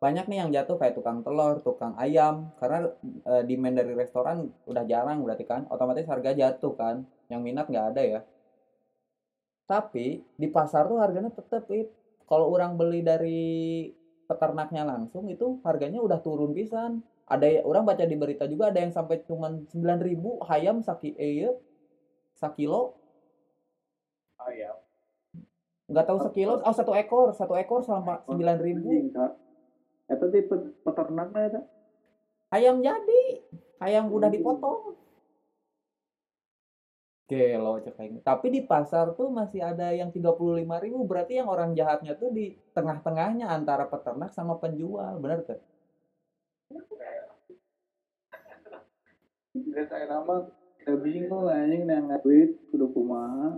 [0.00, 2.50] banyak nih yang jatuh kayak tukang telur tukang ayam.
[2.58, 2.88] Karena
[3.26, 5.66] eh, demand dari restoran udah jarang berarti kan.
[5.68, 7.04] Otomatis harga jatuh kan.
[7.28, 8.20] Yang minat nggak ada ya.
[9.64, 11.88] Tapi di pasar tuh harganya tetep Ip.
[12.28, 13.40] Kalau orang beli dari
[14.28, 16.92] peternaknya langsung itu harganya udah turun pisan.
[17.24, 21.52] Ada ya- orang baca di berita juga ada yang sampai cuman 9000 hayam saki eh
[22.40, 22.96] sakilo
[24.40, 24.76] ayam.
[25.90, 29.32] Nggak tahu sekilo oh satu ekor satu ekor sama 9000 anjing kak.
[30.08, 31.60] Eta di pe- peternaknya eta
[32.52, 33.22] ayam jadi
[33.80, 34.96] ayam udah dipotong
[37.24, 38.20] Gelo cek aing.
[38.20, 43.48] Tapi di pasar tuh masih ada yang 35.000 berarti yang orang jahatnya tuh di tengah-tengahnya
[43.48, 45.56] antara peternak sama penjual, bener tuh?
[49.88, 50.44] Saya nama
[50.84, 53.56] udah bingung anjing yang duit kudu kumaha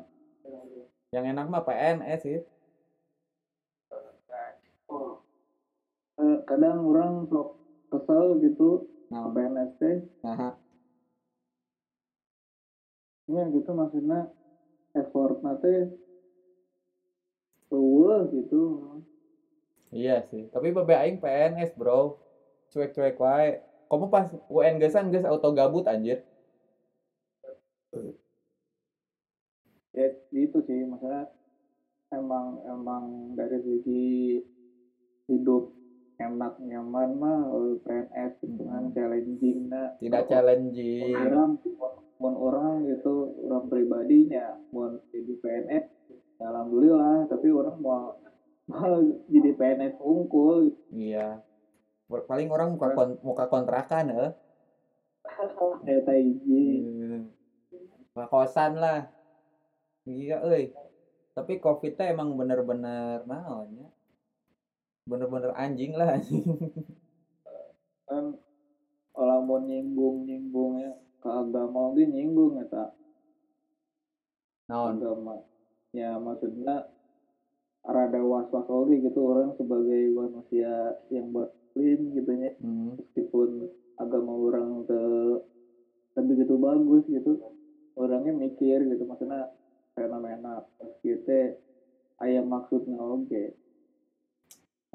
[1.11, 2.39] Yang enak mah PNS sih.
[6.17, 7.59] Eh, kadang orang sok
[7.91, 10.55] kesel gitu Nah, PNS teh nah,
[13.27, 14.31] ya gitu maksudnya
[14.95, 15.91] effort nate
[17.75, 18.63] eueuh gitu
[19.91, 20.47] iya sih.
[20.51, 22.15] Tapi bebe aing PNS, Bro.
[22.71, 23.59] Cuek-cuek wae.
[23.87, 26.19] Kamu pas UN gesan geus auto gabut anjir.
[29.97, 31.25] ya gitu sih maksudnya
[32.13, 34.05] emang emang dari segi
[35.33, 35.73] hidup
[36.21, 37.41] enak nyaman mah
[37.81, 41.17] PNS gitu kan challenging nah Tidak challenging.
[43.05, 45.85] Mun orang pribadinya mau jadi PNS
[46.41, 48.13] ya alhamdulillah tapi orang mau
[48.67, 48.97] mau
[49.29, 51.41] jadi PNS unggul Iya.
[52.07, 54.31] Paling orang muka kon- muka kontrakan eh.
[55.87, 56.65] kayak taiji
[58.17, 58.27] Hmm.
[58.31, 59.11] Kosan lah.
[60.09, 60.73] Iya euy.
[61.37, 63.89] Tapi Covid teh emang bener-bener naon ya.
[65.05, 66.43] Bener-bener anjing lah anjing.
[68.07, 68.39] kan
[69.11, 70.95] kalau mau nyinggung ya
[71.31, 72.91] agama oge nyinggung eta
[74.67, 74.99] Naon?
[74.99, 75.35] agama.
[75.95, 76.91] Ya maksudnya
[77.87, 82.51] rada was was gitu orang sebagai manusia yang muslim gitu ya.
[82.59, 82.99] Hmm.
[82.99, 85.01] meskipun agama orang te
[86.19, 87.39] tapi begitu bagus gitu.
[87.97, 89.49] Orangnya mikir gitu maksudnya
[89.97, 90.61] fenomena
[91.01, 91.57] kita
[92.21, 93.55] ayam maksudnya oke.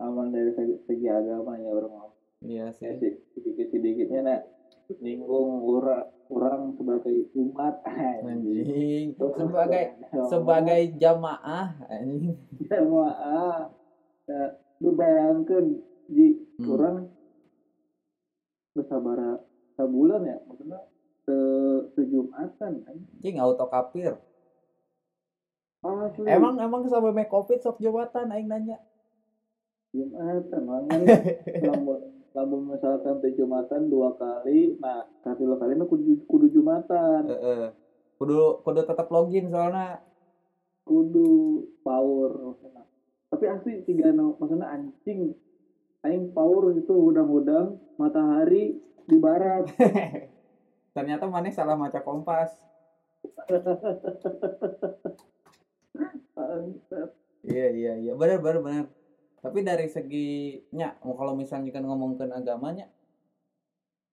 [0.01, 3.21] Aman dari segi, segi agama ya orang Iya ya, sih.
[3.37, 4.41] sedikit sedikitnya nak
[4.99, 9.15] nyinggung orang orang sebagai umat Anjing.
[9.15, 9.83] Sebagai
[10.27, 12.35] sebagai jamaah anjing.
[12.61, 13.71] jamaah
[14.25, 14.43] ya,
[14.79, 16.77] lu bayangkan di Hmm.
[16.77, 16.95] orang
[18.71, 19.17] bersabar
[19.73, 20.79] sebulan ya maksudnya
[21.23, 21.35] se
[21.93, 24.15] sejumatan kan Anjing auto kapir.
[25.81, 26.29] Asli.
[26.29, 28.77] emang emang sampai make covid sok jabatan aing nanya
[29.91, 30.99] Jumatan mangan
[32.31, 37.27] lamun lamun misalkan teh Jumatan dua kali nah katilu kali mah kudu, kudu Jumatan.
[37.27, 37.63] Heeh.
[38.15, 39.99] kudu kudu tetap login soalnya.
[40.87, 42.83] Kudu power maksudna.
[43.31, 45.35] tapi asli tiga no maksudnya anjing.
[46.01, 49.69] Aing power gitu udang-udang matahari di barat.
[50.95, 52.51] Ternyata mana salah maca kompas.
[57.41, 58.11] Iya iya iya.
[58.13, 58.85] Benar benar benar
[59.41, 62.85] tapi dari segi nya kalau misalnya kan ngomongkan agamanya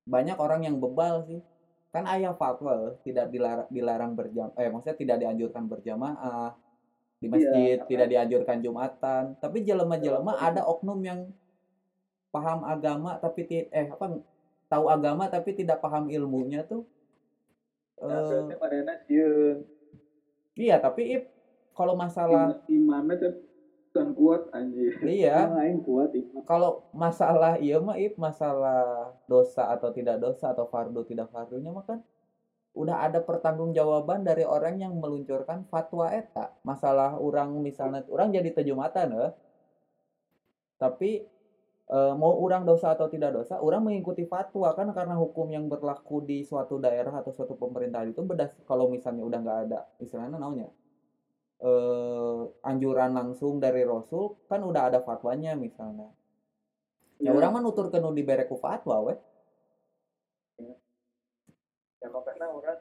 [0.09, 1.41] banyak orang yang bebal sih.
[1.88, 6.53] Kan ayah fatwa tidak dilarang, dilarang berjam eh maksudnya tidak dianjurkan berjamaah
[7.19, 7.85] di masjid Iya.
[7.88, 9.23] tidak dianjurkan jumatan.
[9.41, 11.21] Tapi jelema-jelema ada oknum yang
[12.29, 14.21] paham agama tapi ti- eh apa
[14.69, 16.85] tahu agama tapi tidak paham ilmunya tuh
[17.99, 18.21] Nah,
[19.09, 19.64] sieun
[20.55, 21.25] iya tapi
[21.75, 23.17] kalau masalah imannya
[23.92, 24.92] kan kan kuat anjir.
[25.18, 25.48] Iya.
[25.55, 31.05] Aing kuat iman kalau masalah iya mah Ip, masalah dosa atau tidak dosa atau fardu
[31.09, 32.01] tidak fardunya mah kan
[32.79, 36.55] udah ada pertanggungjawaban dari orang yang meluncurkan fatwa eta.
[36.62, 39.33] Masalah orang misalnya orang jadi tejumatan eh.
[40.79, 41.27] Tapi
[41.88, 46.22] eh, mau orang dosa atau tidak dosa orang mengikuti fatwa kan karena hukum yang berlaku
[46.22, 50.68] di suatu daerah atau suatu pemerintahan itu bedas kalau misalnya udah nggak ada istilahnya namanya
[51.59, 56.07] eh anjuran langsung dari Rasul kan udah ada fatwanya misalnya.
[57.18, 57.35] Ya Iya.
[57.35, 59.14] orang mah nuturkeun nu dibere ku fatwa we
[61.99, 62.79] ya makanya orang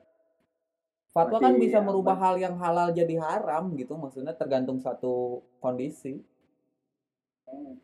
[1.10, 3.98] fatwa kan bisa merubah hal yang halal jadi haram gitu.
[3.98, 6.22] Maksudnya tergantung satu kondisi.
[7.50, 7.82] Hmm.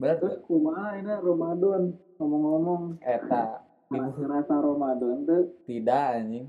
[0.00, 0.16] benar.
[0.20, 1.92] Terus kumaha ini Ramadan?
[2.16, 3.04] Ngomong-ngomong.
[3.04, 3.60] Eta.
[3.92, 6.48] Ngerasa Ramadan tuh tidak anjing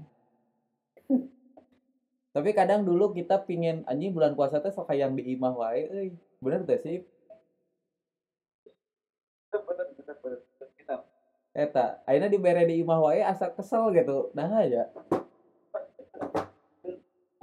[2.36, 6.10] tapi kadang dulu kita pingin anjing bulan puasa teh sok yang di imah wae euy.
[6.44, 7.00] Bener teh sih?
[9.56, 10.40] Bener bener bener
[10.76, 10.96] kita.
[11.56, 14.36] Eta akhirnya dibere di imah wae asa kesel gitu.
[14.36, 14.92] Nah aja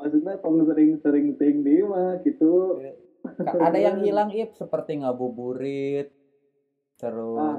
[0.03, 2.77] maksudnya tong sering-sering ting di mah gitu.
[3.23, 6.11] Ka- ada yang hilang ip seperti ngabuburit
[6.99, 7.59] terus ah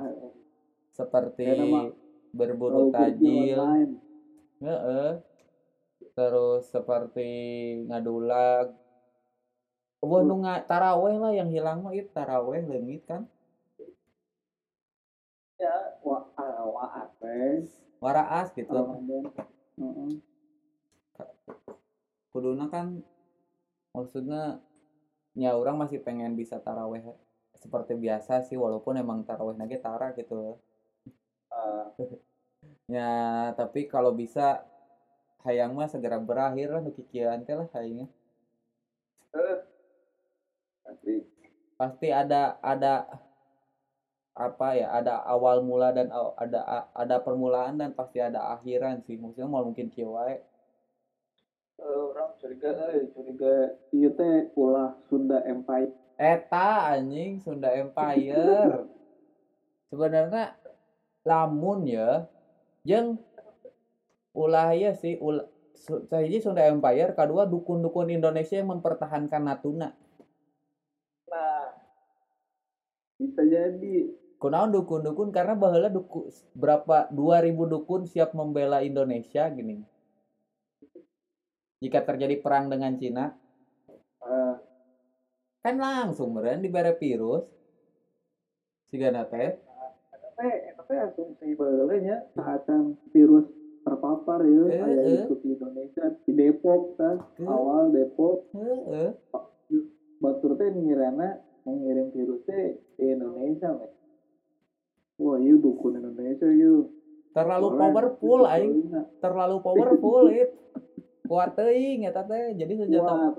[0.94, 1.90] seperti ya nama
[2.36, 3.58] berburu tajil.
[4.62, 5.12] Heeh.
[6.14, 7.22] Terus seperti
[7.90, 8.68] ngadulag
[10.04, 13.24] Wah, nu nga- taraweh lah yang hilang mah itu taraweh leungit kan.
[15.64, 17.64] ya wa ah, wa apa
[18.04, 18.68] Waraas gitu.
[18.68, 19.24] Ramadan
[19.80, 20.12] Heeh.
[22.36, 23.00] Kuduna kan
[23.96, 24.60] maksudnya
[25.40, 27.00] ya orang masih pengen bisa taraweh
[27.56, 30.60] seperti biasa sih walaupun emang taraweh lagi tara gitu.
[31.48, 31.88] Ah,
[32.92, 34.68] Ya, tapi kalau bisa
[35.44, 38.08] hayang mah segera berakhir lah nu kikieuan teh lah hayangnya.
[40.88, 41.24] asli
[41.80, 43.04] Pasti ada ada
[44.34, 49.20] apa ya ada awal mula dan aw- ada ada permulaan dan pasti ada akhiran sih.
[49.20, 50.42] Maksudnya mau mungkin kieu wae.
[51.82, 53.76] Eh, orang curiga eh curiga.
[53.92, 55.92] Ieu teh ulah Sunda Empire.
[56.18, 58.86] Eta anjing Sunda Empire.
[59.90, 60.58] Sebenarnya
[61.26, 62.26] lamun ya
[62.86, 63.18] jeung
[64.34, 65.16] ulah ya sih.
[65.18, 65.48] Ulah
[66.10, 69.90] sahiji Sunda Empire, kedua dukun-dukun Indonesia yang mempertahankan Natuna.
[71.30, 71.70] nah.
[73.18, 74.10] Bisa jadi.
[74.38, 75.32] Kunaon dukun-dukun?
[75.32, 79.80] Karena baheula duku berapa 2000 dukun siap membela Indonesia gini.
[81.80, 83.32] Jika terjadi perang dengan Cina,
[84.20, 84.56] eh,
[85.64, 87.48] kan langsung meureun dibere virus.
[88.92, 89.74] Sigana teh
[90.44, 93.48] tapi tapi asumsi baheula nya saatan virus
[93.84, 95.16] terpapar ya Eh, aya eh.
[95.22, 97.46] itu di Indonesia di Depok kan Eh.
[97.46, 99.12] awal Depok heeh.
[100.18, 103.92] batur teh ngirana mengirim virus teh di Indonesia men.
[105.16, 106.90] wah iya dukun Indonesia yuk
[107.34, 108.78] Terlalu Soalnya powerful aing.
[109.18, 110.54] terlalu powerful it
[111.24, 113.34] kuat teuing eta teh jadi senjata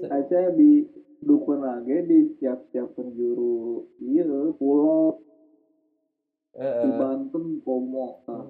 [0.00, 0.86] aja di
[1.20, 4.24] dukun lagi di setiap-setiap penjuru iya
[4.54, 5.18] pulau
[6.58, 8.42] di Banten Pomo nah.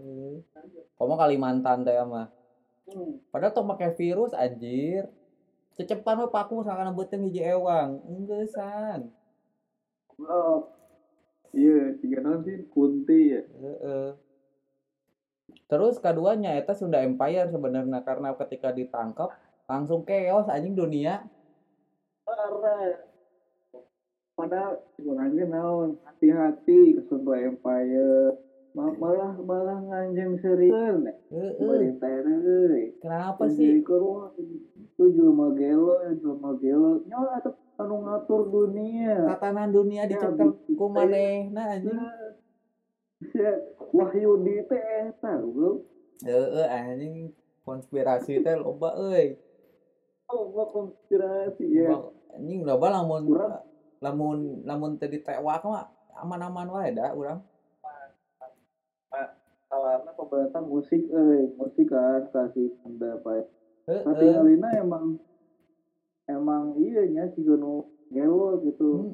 [0.96, 2.32] Komo Kalimantan teh mah
[2.88, 3.20] Hmm.
[3.28, 5.04] padahal tong make virus anjir.
[5.76, 8.00] Cecepan mah paku sakana beuteung hiji ewang.
[8.08, 9.12] Enggak san.
[10.18, 10.72] Oh.
[11.52, 13.42] iya tiga non sih kunti ya.
[15.68, 18.00] Terus keduanya eta Sunda Empire sebenarnya.
[18.00, 19.36] Karena ketika ditangkap
[19.68, 21.28] langsung chaos anjing dunia.
[22.24, 23.07] Parah
[24.38, 28.38] padahal sebenarnya naon hati-hati ke Sunda Empire.
[28.78, 30.38] Ma- malah malah nganjeng
[31.58, 33.82] pemerintah euy kenapa sih?
[33.82, 39.34] itu jelema gelo jelema gelo nyawa atuh anu ngatur dunia.
[39.34, 41.98] Tatanan dunia dicekel ku manehna anjing.
[43.34, 43.50] Ya,
[43.90, 45.82] Wahyu di teh eta bro
[46.22, 47.34] heeh anjing.
[47.66, 49.34] Konspirasi teh loba euy.
[50.30, 51.90] Oh gua konspirasi ya.
[51.98, 53.26] Loba- anjing loba lamun
[53.98, 55.86] lamun lamun teu ditewak mah
[56.18, 57.42] aman-aman wae da urang.
[59.68, 63.44] Salahnya pemerintah musik eh musik kan kasih pendapat
[63.88, 65.16] tapi ngalina emang
[66.28, 69.12] emang iya nya si gono gelo gitu.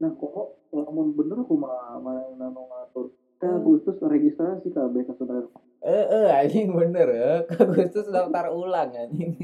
[0.00, 3.12] Nah kok lamun bener kumaha mana nanu ngatur?
[3.40, 3.60] Ke Hmm.
[3.60, 5.48] Agustus registrasi kabeh ka saudara
[5.84, 7.32] Eh, anjing bener ya.
[7.64, 9.36] Agustus daftar ulang anjing.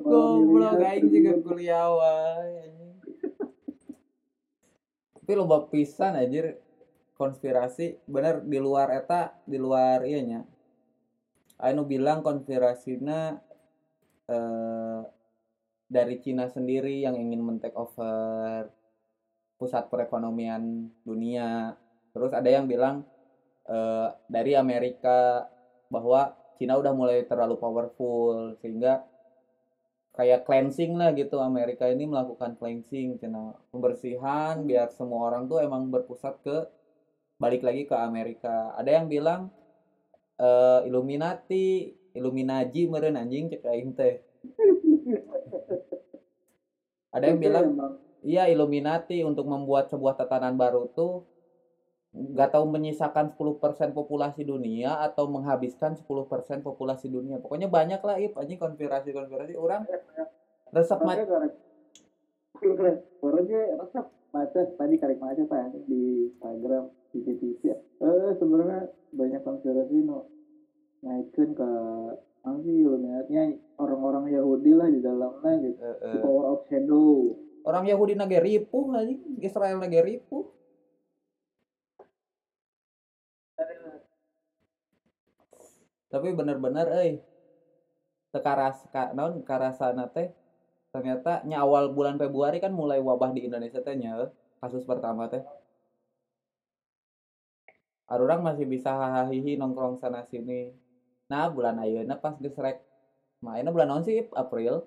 [0.00, 2.70] Goblok aing juga kuliah wae.
[5.14, 6.58] Tapi loba pisan anjir
[7.18, 10.40] konspirasi bener di luar eta di luar iya nya.
[11.60, 13.36] Anu bilang konspirasina
[14.30, 15.02] eh
[15.90, 18.70] dari Cina sendiri yang ingin men-take over
[19.58, 21.74] pusat perekonomian dunia.
[22.14, 23.02] Terus ada yang bilang
[23.66, 25.50] eh, dari Amerika
[25.90, 29.00] bahwa Cina udah mulai terlalu powerful sehingga
[30.12, 31.40] kayak cleansing lah gitu.
[31.40, 36.68] Amerika ini melakukan cleansing Cina pembersihan biar semua orang tuh emang berpusat ke
[37.40, 38.76] balik lagi ke Amerika.
[38.76, 39.48] Ada yang bilang
[40.36, 44.20] eh, Illuminati Illuminaji meren anjing cek aing teh.
[47.16, 47.66] Ada yang bilang
[48.20, 51.24] iya Illuminati untuk membuat sebuah tatanan baru tuh
[52.10, 57.38] nggak tahu menyisakan 10% populasi dunia atau menghabiskan 10% populasi dunia.
[57.38, 59.86] Pokoknya banyak lah ip anjing konspirasi-konspirasi orang
[60.74, 61.54] resep karek
[63.22, 65.46] Orangnya resep macet tadi karek macet
[65.86, 67.78] di Instagram di TV ya.
[68.02, 70.26] Eh sebenarnya banyak konspirasi no
[71.00, 71.70] naikkan ke
[72.40, 75.80] nanti lihatnya orang-orang Yahudi lah di dalamnya gitu.
[75.80, 76.22] eh, The eh.
[76.24, 77.36] power of shadow.
[77.60, 80.48] orang Yahudi nage ripuh anjing, Israel nage ripuh.
[86.10, 87.12] Tapi bener-bener euy.
[88.34, 90.30] Sekaras ka, naon karasana teh
[90.90, 94.26] ternyata nya awal bulan Februari kan mulai wabah di Indonesia teh nya
[94.58, 95.42] kasus pertama teh.
[98.10, 100.74] Arurang masih bisa hahihi nongkrong sana sini.
[101.30, 102.82] Nah, bulan ayeuna pas geus rek
[103.38, 104.18] mainnya bulan naon sih?
[104.34, 104.82] April.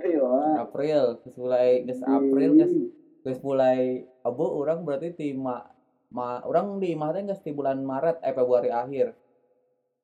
[0.00, 0.64] Ah.
[0.64, 2.72] April, geus mulai geus April geus
[3.20, 5.60] geus mulai abu orang berarti ti ma,
[6.08, 9.12] ma orang di mah teh geus di bulan Maret eh Februari akhir.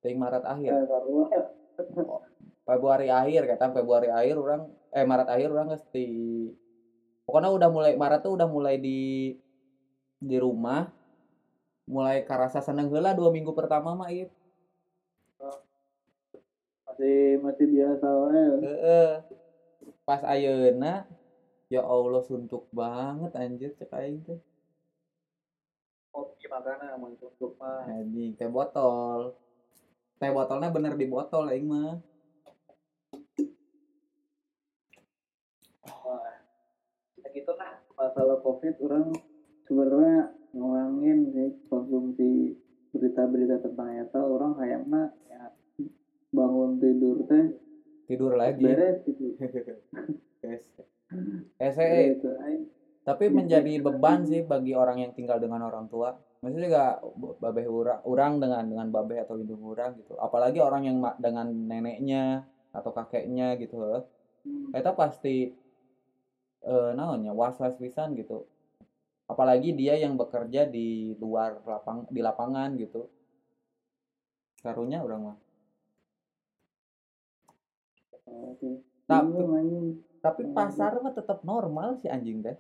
[0.05, 0.73] Ting Maret akhir.
[0.87, 1.27] Sarua.
[2.67, 6.09] Februari akhir kata Februari akhir orang eh Maret akhir orang di
[7.23, 9.37] pokoknya udah mulai Maret tuh udah mulai di
[10.19, 10.91] di rumah
[11.87, 14.27] mulai karasa seneng heula dua minggu pertama mah ieu.
[16.97, 18.45] masih masih biasa wae.
[18.65, 19.11] Heeh.
[20.03, 21.05] Pas ayeuna
[21.69, 24.41] ya Allah suntuk banget anjir cek aing teh.
[26.11, 27.85] Kopi makanan mau untuk mah.
[27.85, 29.37] Anjing teh botol.
[30.17, 32.01] Teh botolnya bener di botol aing mah.
[37.21, 39.13] Ya gitu lah masalah covid orang
[39.69, 42.57] sebenarnya ngurangin sih konsumsi
[42.97, 45.53] berita-berita tentang eta orang kayaknya ya
[46.33, 47.53] bangun tidur teh
[48.07, 48.63] Tidur lagi.
[48.63, 49.35] beres gitu
[50.43, 50.65] Guys.
[51.59, 51.83] Ese
[52.17, 52.65] Gitu, aing.
[53.07, 56.19] Tapi menjadi beban sih bagi orang yang tinggal dengan orang tua.
[56.43, 56.85] Maksudnya juga
[57.39, 60.19] babeh urang, urang dengan dengan babeh atau indung urang gitu.
[60.19, 62.43] Apalagi orang yang dengan neneknya
[62.75, 63.79] atau kakeknya gitu.
[64.43, 64.75] Hmm.
[64.75, 65.55] Eta pasti
[66.67, 68.43] eh naonnya was-was pisan gitu.
[69.31, 73.07] Apalagi dia yang bekerja di luar lapang di lapangan gitu.
[74.67, 75.39] Karunya orang mah.
[79.07, 79.31] Tapi
[80.19, 82.59] tapi pasar mah tetap normal sih anjing teh.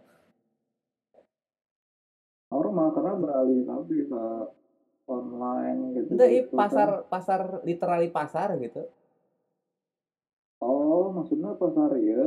[2.53, 4.23] Normal karena beralih lagi ke
[5.17, 8.81] online gitu, Enggak, ih, gitu pasar pasar literally pasar gitu.
[10.65, 12.21] oh maksudnya pasar ya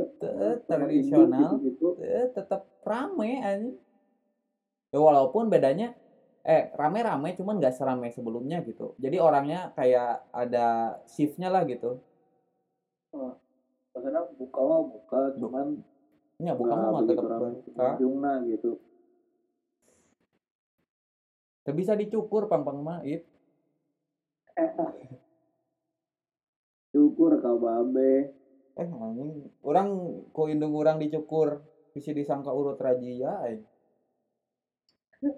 [0.68, 1.50] tradisional.
[1.66, 1.86] gitu,
[2.36, 3.74] tetap rame anjing.
[4.90, 5.94] Ya walaupun bedanya
[6.42, 8.96] eh rame-rame cuman nggak seramai sebelumnya gitu.
[8.98, 12.00] Jadi orangnya kayak ada shiftnya lah gitu.
[13.92, 15.66] maksudnya buka mah buka cuman
[16.40, 17.88] Ya nggak mah tetap buka.
[18.50, 18.70] gitu
[21.72, 22.82] Bisa dicukur pang-pang
[26.90, 28.34] syukur kau babe.
[28.78, 29.88] Eh anjing, orang
[30.30, 31.64] ku indung urang dicukur.
[31.90, 33.62] Bisa disangka urut rajia aing.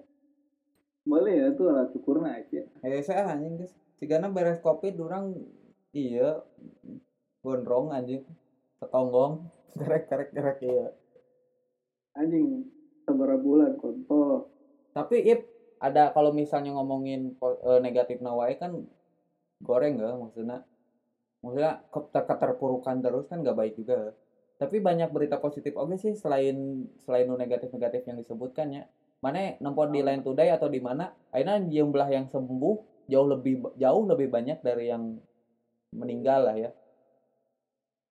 [1.09, 3.73] boleh ya tuh alat ukurnya aja Eh saya anjing guys.
[3.99, 5.33] Sigana beres kopi durang
[5.91, 6.39] iya.
[7.43, 8.23] Gondrong anjing.
[8.79, 10.87] Setonggong kerek kerek kerek iya.
[12.13, 12.69] anjing
[13.09, 14.45] seberapa bulan kontol
[14.93, 15.52] Tapi ip
[15.83, 18.87] ada kalau misalnya ngomongin eh, negatif nawai kan
[19.59, 20.63] goreng gak maksudnya?
[21.43, 24.15] Maksudnya keter keterpurukan terus kan gak baik juga.
[24.55, 28.83] Tapi banyak berita positif oke sih selain selain nu negatif negatif yang disebutkan ya.
[29.19, 34.03] Mana nempel di line today atau di mana akhirnya jumlah yang sembuh jauh lebih jauh
[34.07, 35.19] lebih banyak dari yang
[35.91, 36.71] meninggal lah ya.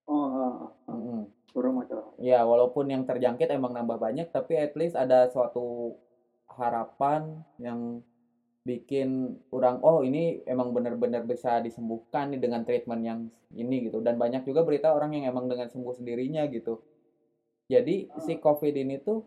[0.04, 0.68] Oh ah.
[0.92, 1.24] Mm-mm.
[1.52, 5.96] kurang masalah ya walaupun yang terjangkit emang nambah banyak tapi at least ada suatu
[6.58, 8.00] harapan yang
[8.62, 13.20] bikin orang oh ini emang benar-benar bisa disembuhkan nih dengan treatment yang
[13.52, 13.98] ini gitu.
[13.98, 16.78] Dan banyak juga berita orang yang emang dengan sembuh sendirinya gitu.
[17.66, 19.20] Jadi si covid ini tuh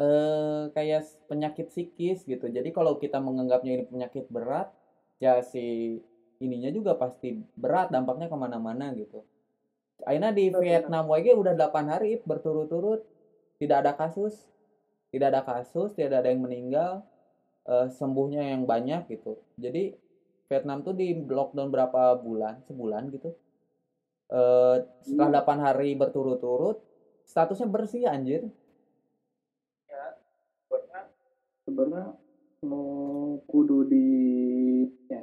[0.00, 2.46] eh kayak penyakit psikis gitu.
[2.48, 4.72] Jadi kalau kita menganggapnya ini penyakit berat
[5.20, 5.98] ya si
[6.42, 9.22] ininya juga pasti berat dampaknya ke mana-mana gitu.
[10.02, 10.62] Akhirnya di Betul.
[10.66, 13.06] Vietnam WG udah 8 hari berturut-turut
[13.62, 14.50] tidak ada kasus
[15.12, 17.04] tidak ada kasus tidak ada yang meninggal
[17.68, 19.38] eh, sembuhnya yang banyak gitu.
[19.60, 19.92] Jadi
[20.48, 23.30] Vietnam tuh di lockdown berapa bulan sebulan gitu
[24.32, 26.80] eh setelah 8 hari berturut-turut
[27.28, 28.48] statusnya bersih anjir.
[31.68, 32.16] Sebenarnya
[32.66, 34.06] mau kudu di
[35.06, 35.22] ya,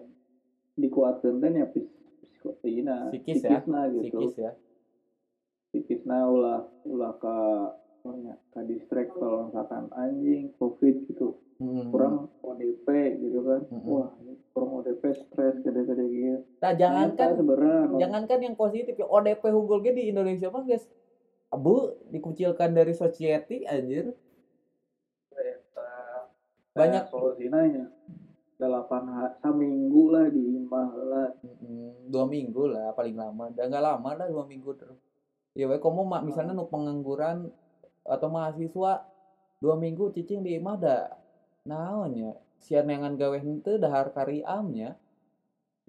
[0.78, 4.02] dikuatkan kan ya psikotina Psikis ya, psikisna gitu.
[4.06, 4.52] psikis ya.
[5.70, 7.38] Psikisna ulah ulah ke
[8.00, 11.36] apa ke distract kalau misalkan anjing covid gitu.
[11.60, 11.92] Hmm.
[11.92, 12.88] kurang ODP
[13.20, 13.62] gitu kan.
[13.68, 13.84] Mm-mm.
[13.92, 14.16] wah
[14.56, 16.40] kurang ODP stres gede-gede gitu.
[16.64, 19.44] Nah jangankan sebenarnya jangankan yang positif ya ODP
[19.84, 20.88] ge di Indonesia mah guys
[21.52, 24.16] abu dikucilkan dari society anjir.
[26.72, 27.86] Banyak- solusinya ya
[28.60, 31.28] delapan hari seminggu lah di imah lah
[32.08, 33.52] dua minggu lah paling lama.
[33.52, 35.00] Dan nggak lama lah dua minggu terus.
[35.52, 37.52] Ya mak misalnya nu pengangguran
[38.10, 39.06] atau mahasiswa
[39.62, 40.98] dua minggu cicing di imah da
[41.64, 42.32] naon ya?
[42.60, 45.00] Sian neangan gawe henteu dahar kariamnya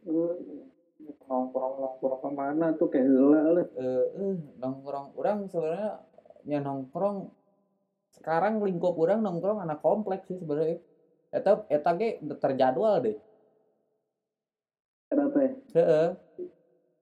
[0.01, 0.35] Eh,
[1.29, 2.89] nongkrong nongkrong ke mana tuh?
[2.89, 6.01] Kayak lah eh eh, nongkrong orang sebenarnya
[6.49, 7.29] ya nongkrong
[8.17, 10.81] sekarang lingkup orang nongkrong anak kompleks sih sebenarnya.
[11.29, 13.17] Eta eta ge terjadwal deh.
[15.11, 16.09] Teh Heeh.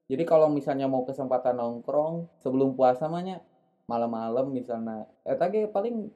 [0.08, 3.44] Jadi kalau misalnya mau kesempatan nongkrong sebelum puasa mahnya
[3.88, 6.12] malam-malam misalnya eta ge paling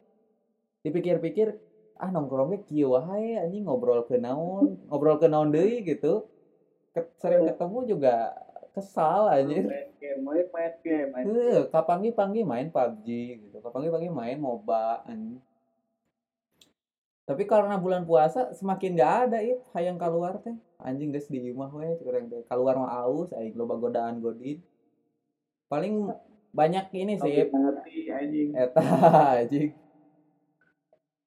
[0.84, 1.56] dipikir-pikir
[1.96, 6.26] ah nongkrongnya kieu wae anjing ngobrol ke naon, ngobrol ke naon deui gitu.
[7.16, 8.34] Sering ketemu juga
[8.76, 9.64] kesal anjir.
[9.64, 13.08] main game main main game main Heuh, kapangi-pangi main PUBG
[13.48, 13.56] gitu.
[13.62, 15.40] Kapangi-pangi main MOBA anjing.
[17.22, 20.58] Tapi karena bulan puasa semakin gak ada ip hayang keluar teh.
[20.82, 22.42] Anjing geus di imah we kurang teh.
[22.50, 24.58] Keluar mah aus aing loba godaan godin.
[25.70, 26.10] Paling
[26.52, 27.48] banyak ini sih
[28.12, 28.48] anjing.
[28.52, 28.80] Eta
[29.40, 29.72] anjing.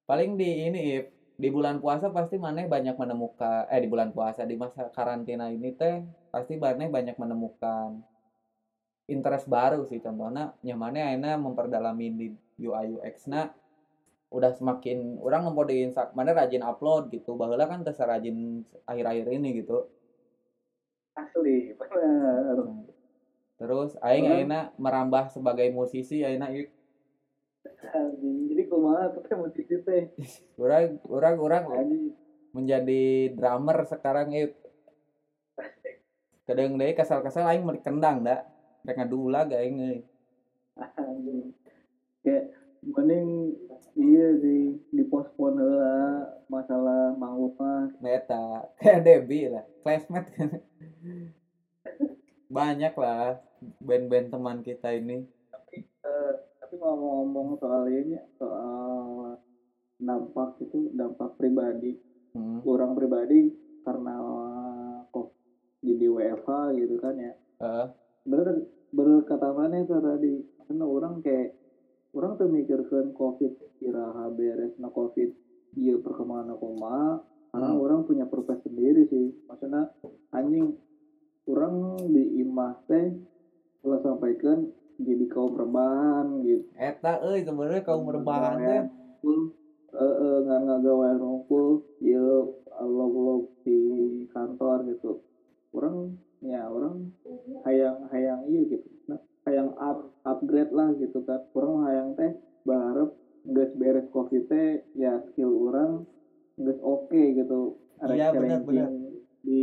[0.06, 1.06] Paling di ini ip
[1.36, 5.76] di bulan puasa pasti maneh banyak menemukan eh di bulan puasa di masa karantina ini
[5.76, 6.00] teh
[6.32, 8.00] pasti maneh banyak menemukan
[9.10, 10.00] interest baru sih.
[10.00, 12.28] Contohnya nyamannya akhirnya memperdalami di
[12.62, 13.50] UI UX na
[14.30, 17.34] udah semakin orang ngempo di Insta mana rajin upload gitu.
[17.34, 19.90] Baheula kan teu rajin akhir-akhir ini gitu.
[21.18, 22.86] Asli bener
[23.56, 26.68] terus aing Orang- akhirnya merambah sebagai musisi ieu anjing
[28.52, 30.04] jadi kumaha tuh teh musik teh?
[30.62, 31.64] Orang orang orang
[32.56, 34.50] menjadi drummer sekarang ieu
[36.46, 38.46] kadang deh kesal-kesal aing meuli kendang da
[38.86, 40.00] rek ngadulag aing euy.
[42.22, 42.54] Kayak
[42.86, 43.58] mending
[43.98, 47.90] iya sih dipospon heula masalah manggung mah.
[47.98, 50.30] Nah, eta kayak Debbie lah classmate.
[50.38, 50.50] kan
[52.48, 53.42] banyak lah
[53.82, 55.26] band-band teman kita ini
[55.76, 59.36] Eh, tapi ngomong-ngomong soal ini soal
[59.98, 61.98] dampak itu dampak pribadi
[62.32, 62.62] hmm.
[62.64, 63.50] orang pribadi
[63.82, 64.16] karena
[65.10, 65.34] kok
[65.82, 67.88] jadi WFH gitu kan ya Heeh.
[68.24, 71.58] bener bener kata mana itu tadi karena orang kayak
[72.14, 75.34] orang tuh mikirkan covid kira beres na covid
[75.76, 77.20] iya perkembangan koma
[77.50, 77.82] karena Hmm.
[77.82, 79.90] orang punya purpose sendiri sih maksudnya
[80.32, 80.76] anjing
[81.46, 81.76] orang
[82.10, 83.14] di imah teh
[83.86, 84.66] kalau sampaikan
[84.98, 86.66] jadi kaum rebahan gitu.
[86.74, 88.82] Eta euy sebenarnya kaum rebahan teh.
[89.96, 92.20] eh eh, nggak nggak gawe ngumpul ya
[92.76, 93.80] Allah Allah di
[94.34, 95.12] kantor gitu.
[95.72, 97.14] Orang ya orang
[97.64, 98.88] hayang hayang iya gitu.
[99.08, 101.40] Nah hayang up upgrade lah gitu kan.
[101.54, 102.32] Orang hayang teh
[102.66, 103.14] berharap
[103.46, 106.04] nggak beres covid teh ya skill orang
[106.58, 107.78] nggak oke gitu.
[108.04, 108.96] Arek Iya, bener, challenging
[109.46, 109.62] di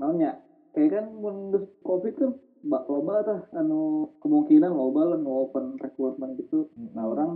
[0.00, 0.40] naonnya
[0.72, 5.76] kayak kan mun geus covid kan bak loba tah anu kemungkinan loba lah nu open
[5.76, 6.70] recruitment gitu.
[6.94, 7.30] Nah orang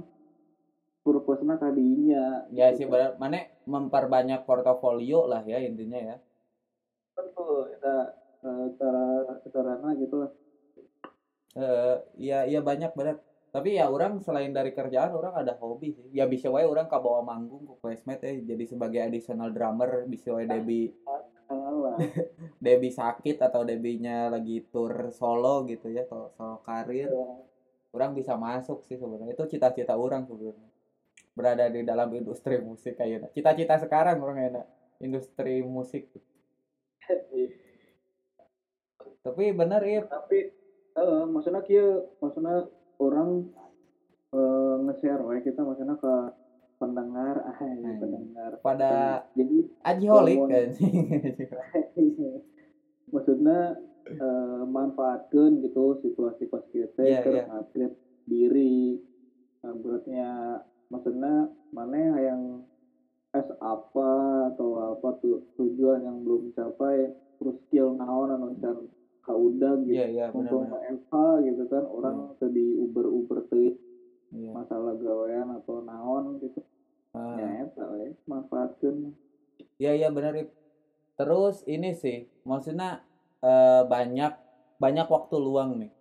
[1.03, 6.16] purpose-na kadinya ya sih benar mana memperbanyak portofolio lah ya intinya ya.
[7.14, 7.95] Betul kita
[8.47, 9.07] eh, cara
[9.51, 10.30] carana gitu lah.
[11.57, 13.18] Eh, iya iya banyak banget
[13.57, 16.07] tapi ya orang selain dari kerjaan orang ada hobi sih.
[16.12, 20.45] Ya bisa wae orang kabawa manggung ke Questmate ya jadi sebagai additional drummer bisa wae
[20.45, 21.16] Debi salah
[22.64, 27.11] Debi sakit atau Debinya lagi tour solo gitu ya solo, solo karir
[27.94, 29.32] orang bisa masuk sih sebenarnya.
[29.32, 30.70] Itu cita-cita orang sebenarnya.
[31.36, 34.66] Berada di dalam industri musik kayaknya cita-cita sekarang orang enak
[35.01, 36.09] industri musik.
[39.20, 40.38] Tapi bener ya tapi
[40.97, 42.64] eh maksudnya kia maksudnya
[42.97, 43.53] orang
[44.32, 46.14] eh, nge-share we kita maksudnya ke
[46.77, 47.99] pendengar ah Hmm.
[47.99, 50.53] pendengar pada jadi ajiholik Ngomong.
[50.53, 50.68] kan
[53.14, 53.59] maksudnya
[54.07, 57.55] eh, manfaatkan gitu situasi pas kita Iya, terus iya.
[57.55, 57.97] upgrade
[58.27, 58.99] diri
[59.62, 60.31] beratnya
[60.87, 62.41] maksudnya mana yang
[63.35, 64.11] es apa
[64.55, 68.87] atau apa tuh tujuan yang belum capai terus skill naon anu can
[69.20, 73.74] kaudag gitu iya benar untuk FH gitu kan orang teu di Uber Uber teu
[74.37, 76.61] iya masalah gawean atau naon gitu
[77.16, 77.32] Ah.
[77.41, 79.16] ya eta we manfaatkeun
[79.80, 80.53] Iya iya benar Ip.
[81.16, 83.01] Terus ini sih, maksudnya
[83.41, 84.37] eh, banyak
[84.76, 85.93] banyak waktu luang nih.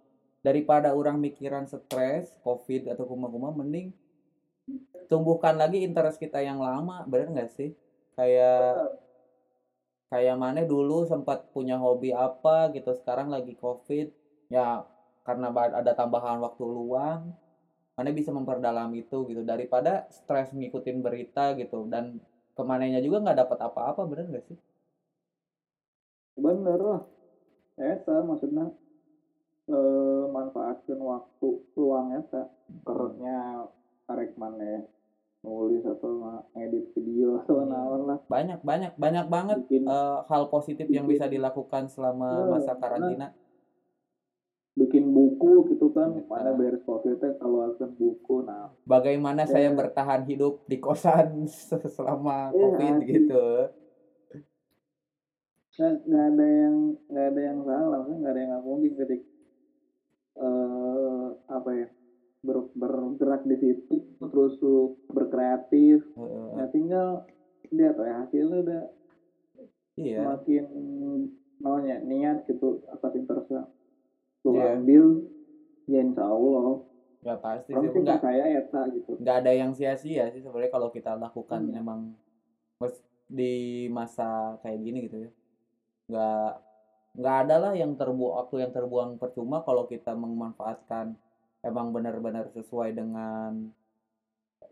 [0.44, 3.96] Daripada orang mikiran stres, covid atau kuma-kuma, mending
[5.08, 7.72] tumbuhkan lagi interest kita yang lama, bener nggak sih?
[8.20, 8.96] Kayak
[10.12, 14.12] kayak mana dulu sempat punya hobi apa gitu, sekarang lagi covid,
[14.52, 14.84] ya
[15.24, 17.34] karena ada tambahan waktu luang,
[17.96, 19.42] mana bisa memperdalam itu gitu.
[19.42, 21.88] Daripada stres ngikutin berita gitu.
[21.88, 22.20] Dan
[22.56, 24.58] ke mananya juga nggak dapat apa-apa bener nggak sih?
[26.36, 27.02] Bener lah.
[27.76, 28.72] Eta maksudnya
[29.72, 32.52] eh, manfaatkan waktu luang eta.
[32.84, 33.68] Kerutnya
[34.06, 34.86] karek mana
[35.46, 38.20] nulis atau ngedit video atau naon lah.
[38.28, 43.32] Banyak banyak banyak banget bikin eh, hal positif yang bisa dilakukan selama masa karantina.
[43.32, 43.45] bikin
[45.48, 46.26] buku gitu kan Iya.
[46.26, 49.78] mana beres covid teh kalau akan buku nah bagaimana saya Iya.
[49.78, 51.46] bertahan hidup di kosan
[51.96, 53.08] selama Iya, covid asli.
[53.12, 53.46] gitu
[55.76, 56.76] nggak nggak ada yang
[57.06, 59.22] nggak ada yang salah nggak ada yang nggak mungkin ketik
[60.36, 61.88] eh apa ya
[62.42, 66.48] ber- bergerak di situ terus lu berkreatif Heeh.
[66.54, 67.08] nah tinggal
[67.70, 68.84] lihat ya hasilnya udah
[69.96, 70.66] iya semakin
[71.58, 73.68] maunya niat gitu atas interestnya
[74.44, 74.76] lu Iya.
[74.76, 75.06] ambil
[75.86, 76.82] ya insya Allah
[77.26, 80.72] nggak pasti orang sih sih nggak percaya eta gitu nggak ada yang sia-sia sih sebenarnya
[80.74, 81.82] kalau kita lakukan Hmm.
[81.82, 82.02] emang
[83.26, 85.32] di masa kayak gini gitu ya
[86.06, 86.52] nggak
[87.18, 91.18] nggak ada lah yang terbuang waktu yang terbuang percuma kalau kita memanfaatkan
[91.66, 93.74] emang benar-benar sesuai dengan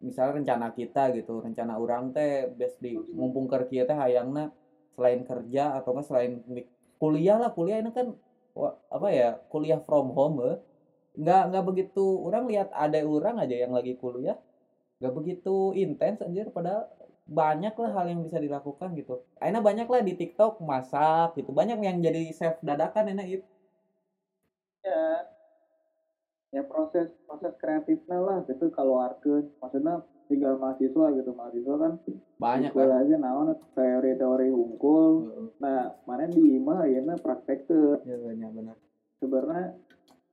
[0.03, 4.53] misalnya rencana kita gitu rencana orang teh best di mumpung kerja teh hayangna
[4.93, 6.43] selain kerja atau nggak selain
[7.01, 8.13] kuliah lah kuliah ini kan
[8.93, 10.57] apa ya kuliah from home eh.
[11.13, 14.37] Nggak nggak begitu orang lihat ada orang aja yang lagi kuliah.
[14.99, 16.89] Nggak begitu intens anjir padahal
[17.23, 19.23] banyak lah hal yang bisa dilakukan gitu.
[19.39, 21.55] Aina banyak lah di TikTok masak gitu.
[21.55, 23.45] Banyak yang jadi chef dadakan enak itu
[24.83, 25.25] ya.
[26.53, 31.29] Ya proses proses kreatifnya lah gitu kalau arkeun maksudnya tinggal mahasiswa gitu.
[31.33, 31.93] Mahasiswa kan
[32.37, 33.01] banyak lah.
[33.01, 35.11] aja naon teori-teori hungkul
[35.57, 37.97] nah mana di imah ya praktek tuh.
[38.05, 38.77] Ya benar.
[39.17, 39.73] Sebenarnya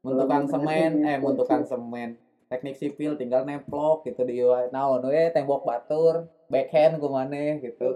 [0.01, 2.09] Kalau semen bener-bener eh mun ya, tukang semen
[2.49, 4.41] teknik sipil tinggal nemplok gitu di
[4.73, 7.87] naon we tembok batur backhand kumane gitu.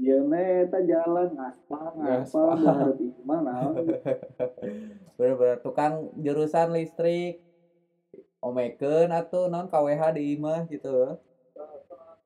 [0.00, 2.56] Ya meta jalan Ngaspal.
[2.56, 3.84] harus imah naon?
[5.20, 7.36] Bener-bener tukang jurusan listrik
[8.40, 11.20] omeken atau non KWH di imah gitu.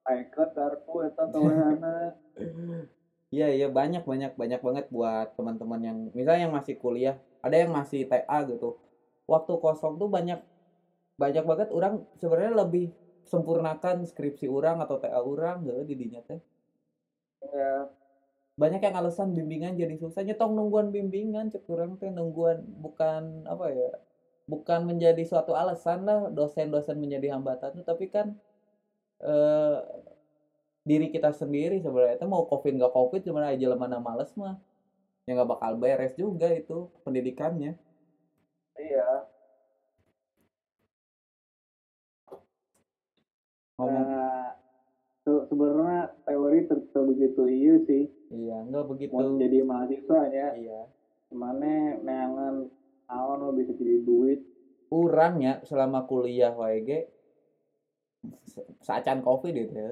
[0.07, 2.15] Ikat kartu eta kawehana
[3.35, 7.75] Iya iya banyak banyak banyak banget buat teman-teman yang misalnya yang masih kuliah, ada yang
[7.75, 8.79] masih TA gitu.
[9.33, 10.39] Waktu kosong tuh banyak
[11.23, 12.85] banyak banget orang sebenarnya lebih
[13.33, 16.41] sempurnakan skripsi orang atau TA orang gitu di dinya teh.
[17.43, 17.69] ya
[18.63, 20.23] Banyak yang alasan bimbingan jadi susah.
[20.27, 23.23] Nyetong nungguan bimbingan cek orang teh nungguan bukan
[23.53, 23.89] apa ya
[24.53, 27.85] bukan menjadi suatu alasan lah dosen-dosen menjadi hambatan tuh.
[27.91, 28.27] Tapi kan
[29.25, 29.77] eh
[30.91, 34.55] diri kita sendiri sebenarnya itu mau covid nggak covid gimana aja mana males mah
[35.27, 36.73] ya nggak bakal beres juga itu
[37.05, 37.71] pendidikannya
[38.79, 39.27] iya.
[43.79, 44.07] Ngomong.
[44.07, 44.55] Nah,
[45.25, 48.03] se- sebenarnya teori tetap begitu iya sih.
[48.31, 49.15] Iya nggak begitu.
[49.15, 50.81] Mau jadi mahasiswa ya iya.
[51.35, 52.55] Mana neangan
[53.11, 54.39] awan lo bisa jadi duit.
[54.91, 56.53] Kurangnya selama kuliah
[56.87, 56.99] ge
[58.87, 59.91] saacan covid itu ya.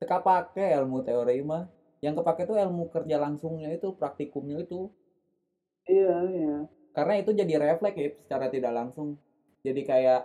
[0.00, 1.62] Teka pake ilmu teori mah.
[2.04, 4.76] Yang kepake tuh ilmu kerja langsungnya itu praktikumnya itu.
[5.90, 6.52] Iya iya
[6.96, 9.08] karena itu jadi refleks ya secara tidak langsung.
[9.66, 10.20] Jadi kayak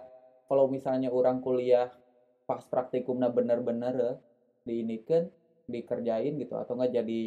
[0.50, 1.88] kalau misalnya orang kuliah
[2.50, 4.12] pas praktikumnya bener-bener ya,
[4.68, 5.24] diinikan
[5.74, 7.22] dikerjain gitu atau enggak jadi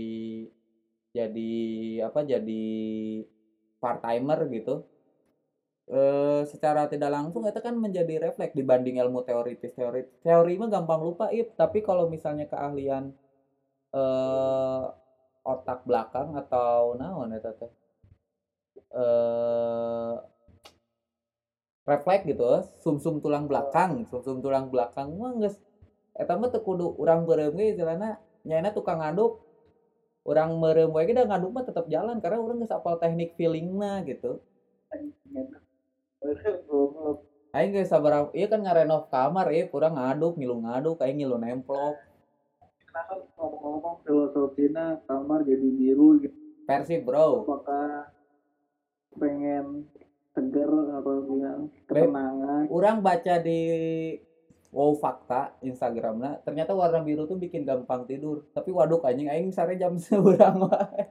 [1.19, 1.51] jadi
[2.09, 2.63] apa jadi
[3.83, 4.75] part timer gitu
[5.93, 9.69] eh secara tidak langsung itu kan menjadi refleks dibanding ilmu teoritis.
[9.77, 11.53] Teori teori mah gampang lupa ip.
[11.61, 13.05] Tapi kalau misalnya keahlian
[13.97, 14.85] eh
[15.53, 17.71] otak belakang atau naon eta teh
[18.95, 20.15] eh
[21.85, 25.13] refleks gitu sumsum tulang belakang sumsum tulang belakang.
[25.21, 25.61] Mah geus
[26.17, 29.43] eta mah teu kudu urang beureum ge istilahna nyaina tukang ngaduk.
[30.25, 34.41] Orang ge da ngaduk mah tetap jalan karena urang geus apal teknik feelingna gitu.
[37.53, 42.01] Aing geus sabar ieu kan ngarenov kamar ieu urang ngaduk ngilu ngaduk aing ngilu nemplok.
[42.89, 46.33] Kenapa ngomong-ngomong filosofinya kamar jadi biru gitu?
[46.65, 47.43] Persib bro.
[47.43, 48.14] Apakah
[49.19, 49.87] pengen
[50.35, 52.67] seger atau bilang ketenangan.
[52.67, 53.61] orang baca di
[54.75, 58.51] wow fakta Instagramnya ternyata warna biru tuh bikin gampang tidur.
[58.51, 61.03] Tapi waduk anjing aing sare jam seberang wae.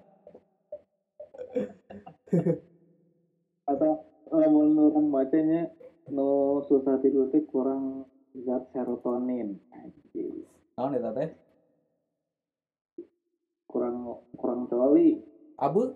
[3.64, 4.04] Atau
[4.36, 5.72] lamun orang bacanya
[6.12, 8.04] no susah tidur teh kurang
[8.44, 9.56] zat serotonin.
[9.72, 10.44] Anjing.
[10.76, 11.32] naon eta teh
[13.72, 15.24] kurang kurang coli.
[15.56, 15.96] Abu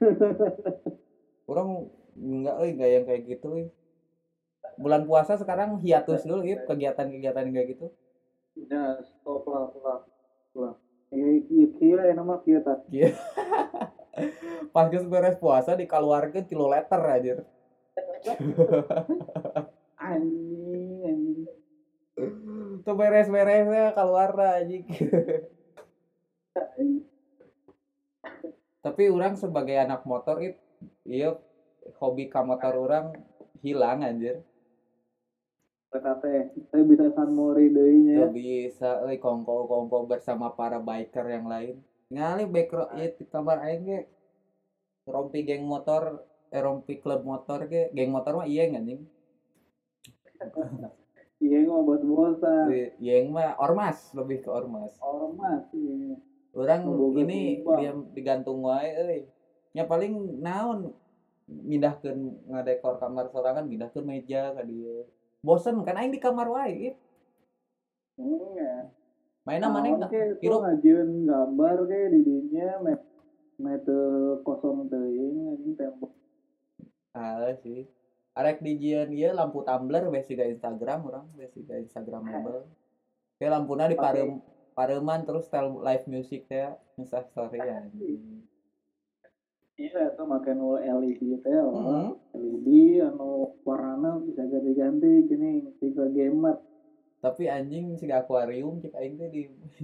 [1.50, 1.68] orang
[2.16, 3.66] enggak euy enggak yang kayak gitu euy
[4.78, 7.86] bulan puasa sekarang hiatus dulu ip kegiatan-kegiatan kayak gitu.
[8.56, 10.00] Ya stop lah lah
[10.56, 10.74] lah.
[11.12, 12.88] Ini iya kira ya nama kira tak.
[14.74, 17.32] Pas geus beres puasa dikeluarkeun kilometer aja
[20.12, 21.48] anjing anjing.
[22.84, 24.84] Tuh beres-beresnya keluar anjing
[28.92, 30.60] tapi orang sebagai anak motor itu
[31.08, 31.32] iya
[31.96, 33.16] hobi ka motor orang
[33.64, 34.44] hilang anjir.
[35.88, 41.80] Teh saya bisa San Mori Gak bisa euy kongko-kongko bersama para biker yang lain.
[42.12, 44.00] Ngali backro ieu di kamar aing ge
[45.08, 49.08] rompi geng motor eh rompi klub motor ge geng motor mah iya anjing.
[51.42, 52.70] Iya ngomong bos-bosan.
[53.02, 54.94] Yang mah ormas lebih ke ormas.
[55.02, 56.14] Ormas iya
[56.52, 56.84] orang
[57.16, 59.20] ini diam digantung wae euy.
[59.72, 60.92] Nya paling naon?
[61.52, 65.08] Mindahkeun ngadekor kamar sorangan mindahkeun meja ka dieu.
[65.42, 66.96] Bosen kan aing di kamar wae.
[68.20, 68.92] Iya.
[69.42, 70.62] mainna maneh Naon nggak ke hirup.
[70.62, 73.00] tuh ngajieun gambar ke di dinya met
[73.58, 73.98] mete
[74.46, 76.12] kosong teuing anjing tembok.
[77.10, 77.90] Ah sih.
[78.32, 82.64] Arek dijieun ieu lampu tumbler siga Instagram urang we siga Instagramable
[83.36, 84.40] Kayak lampuna di parem
[84.72, 87.80] pareman terus style live music teh Insta story ya
[89.80, 91.72] iya tuh makan LED teh lah.
[91.72, 92.08] Heeh.
[92.36, 92.68] LED
[93.08, 96.56] anu warnana bisa ganti-ganti gini tiga gamer
[97.22, 99.42] tapi anjing siga akuarium cek aing teh di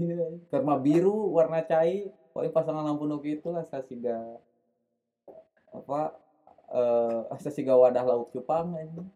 [0.51, 4.43] karena biru warna cai pokoknya pasangan lampu nu kitu asa siga
[5.71, 6.11] apa
[6.75, 9.07] eh asa siga wadah lauk cupang anjing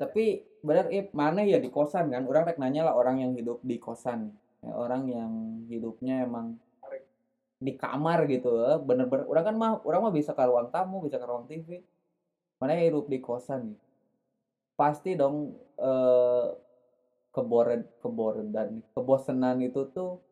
[0.00, 2.24] tapi benar ip mana ya di kosan kan?
[2.24, 4.32] Orang rek nanya lah orang yang hidup di kosan.
[4.64, 5.32] Ya, orang yang
[5.68, 6.56] hidupnya emang
[7.60, 8.80] di kamar gitu eh.
[8.80, 9.28] bener-bener.
[9.28, 11.84] Orang kan mah orang mah bisa ke ruang tamu bisa ke ruang TV
[12.56, 13.78] mana yang hidup di kosan nih
[14.80, 16.48] pasti dong eh
[17.36, 17.84] keboren
[18.50, 20.24] dan kebosenan itu tuh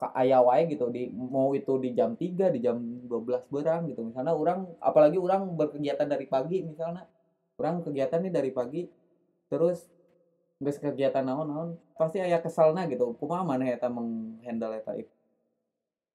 [0.00, 0.90] ka aya wae gitu.
[0.90, 2.76] Di mau itu di jam 3 di jam
[3.06, 4.02] 12 berang gitu.
[4.02, 7.06] Misalnya orang apalagi orang berkegiatan dari pagi misalnya
[7.60, 8.88] orang kegiatan nih dari pagi
[9.52, 9.84] terus
[10.60, 15.12] geus kegiatan naon-naon pasti aya kesalna gitu kumaha maneh eta menghandle eta itu?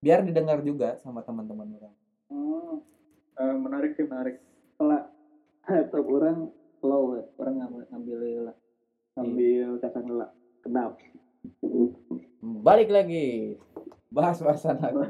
[0.02, 1.96] Biar didengar juga sama teman-teman orang.
[2.30, 2.78] Hmm.
[3.38, 4.41] Eh, menarik sih menarik.
[4.78, 5.02] Kalau
[5.70, 6.50] atau orang
[6.82, 8.18] slow ya orang ngambil ngambil
[8.50, 8.58] lah.
[9.18, 10.30] Ngambil casan lah
[10.62, 10.98] kedap
[12.41, 13.58] balik lagi.
[14.10, 15.06] Bahas bahasan lagi.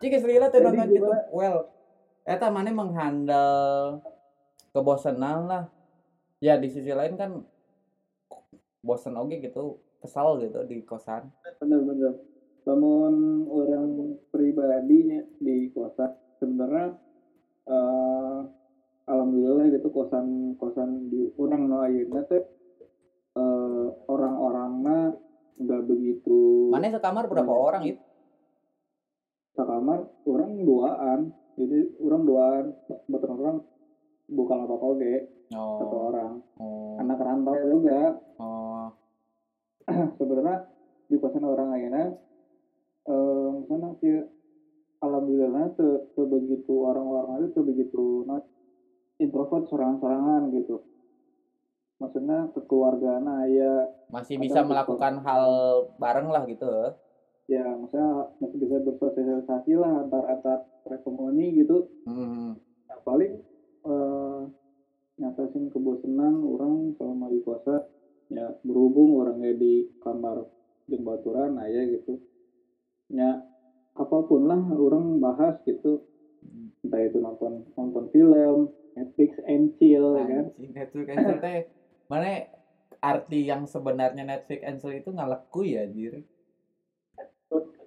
[0.00, 1.08] Srila teh Jadi nonton gitu.
[1.34, 1.68] Well,
[2.24, 4.00] eta mana menghandle
[4.70, 5.64] kebosanan lah.
[6.40, 7.44] Ya di sisi lain kan
[8.80, 11.28] bosan oge gitu, kesal gitu di kosan.
[11.60, 12.16] bener-bener
[12.60, 13.88] namun orang
[14.28, 16.92] pribadinya di kota sebenarnya
[17.64, 18.38] eh,
[19.04, 22.44] alhamdulillah gitu kosan kosan di orang no ayeuna teh
[23.36, 25.16] eh, orang-orangna
[25.56, 27.64] nggak begitu Mana sekamar berapa Banyak.
[27.68, 28.00] orang itu?
[29.50, 31.20] sekamar orang duaan
[31.56, 32.64] jadi orang duaan
[33.04, 33.56] betul orang
[34.30, 36.32] bukan apa satu Oh, orang.
[36.62, 38.00] Oh, anak rantau juga
[38.38, 38.86] oh,
[40.18, 40.56] sebenarnya
[41.10, 42.02] di kosan orang ayeuna
[43.10, 44.14] eh misalnya sih
[45.00, 48.38] alhamdulillah se, sebegitu orang-orang itu sebegitu nah,
[49.18, 50.76] introvert sorangan-sorangan gitu.
[52.00, 53.72] Maksudnya kekeluargaan aya
[54.08, 54.68] masih bisa betul.
[54.72, 55.44] melakukan hal
[56.00, 56.94] bareng lah gitu.
[57.50, 61.90] ya maksudnya masih bisa bersosialisasi lah antar antar rekomoni gitu.
[62.06, 62.54] Hmm,
[62.86, 63.42] Nah, paling
[63.84, 64.42] eh,
[65.20, 67.84] nyatasin kebosanan orang selama di kosa
[68.30, 70.46] ya berhubung orangnya di kamar
[70.88, 72.16] jeung baturan aja gitu.
[73.10, 73.44] Ya
[73.94, 76.00] apa pun lah orang bahas gitu.
[76.80, 80.44] Entah itu nonton nonton film Netflix and chill ya kan?
[80.50, 81.58] Anjing, Netflix and chill teh
[82.08, 82.48] mana
[83.00, 86.24] arti yang sebenarnya Netflix and chill itu ngaleku ya anjir.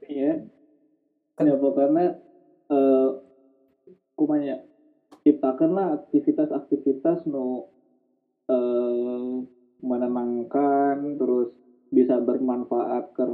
[0.05, 0.45] Iya.
[1.41, 2.21] Ya pokoknya
[2.69, 3.09] eh
[4.13, 4.61] kumanya
[5.23, 7.63] ciptakanlah aktivitas-aktivitas nu
[8.51, 9.33] eh
[9.83, 11.49] menenangkan terus
[11.91, 13.25] bisa bermanfaat ke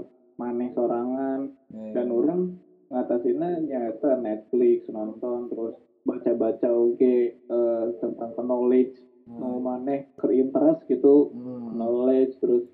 [0.41, 2.41] maneh sorangan Ya, dan orang
[2.89, 8.93] ngatasinnya nyata Netflix nonton terus baca-baca oke eh, tentang knowledge
[9.39, 11.77] mau maneh ke interest gitu Hmm.
[11.77, 12.65] knowledge terus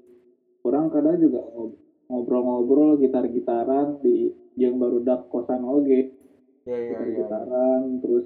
[0.64, 1.78] orang kadang juga ngob-
[2.10, 6.08] ngobrol-ngobrol gitar-gitaran di yang baru dak kosan oge
[6.66, 6.90] Ya, ya, ya.
[6.90, 8.26] gitar-gitaran terus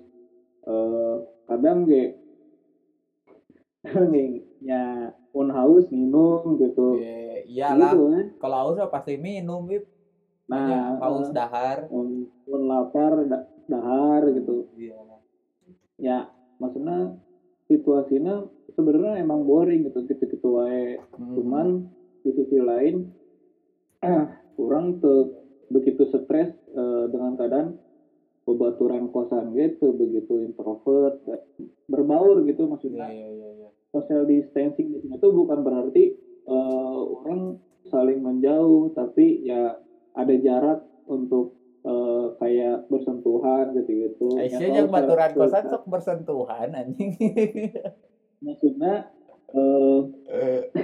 [0.67, 1.13] eh
[1.47, 2.03] kadang ge
[4.13, 7.91] nih nya on house minum gitu Ya, iyalah.
[7.95, 9.83] gitu kan Kalau haus pasti minum, Bib.
[10.49, 11.77] nah haus eh, dahar.
[11.93, 14.97] on, on lapar da- dahar gitu Iya.
[15.99, 16.17] ya
[16.57, 17.13] maksudnya
[17.69, 21.35] situasinya sebenarnya emang boring gitu gitu-gitu wae Hmm.
[21.37, 21.67] cuman
[22.25, 23.05] di sisi lain
[24.57, 25.29] kurang tuh
[25.69, 27.67] begitu stres eh, dengan keadaan
[28.53, 31.21] bebaturan kosan gitu begitu introvert
[31.85, 33.69] berbaur gitu maksudnya iya, iya, iya.
[33.93, 36.13] social distancing di sini tuh bukan berarti
[36.49, 37.57] eh, orang
[37.89, 39.77] saling menjauh tapi ya
[40.17, 41.53] ada jarak untuk
[41.85, 47.13] eh, kayak bersentuhan gitu gitu Aisyah yang baturan kosan sok bersentuhan anjing.
[48.45, 49.09] maksudnya
[49.49, 49.99] eh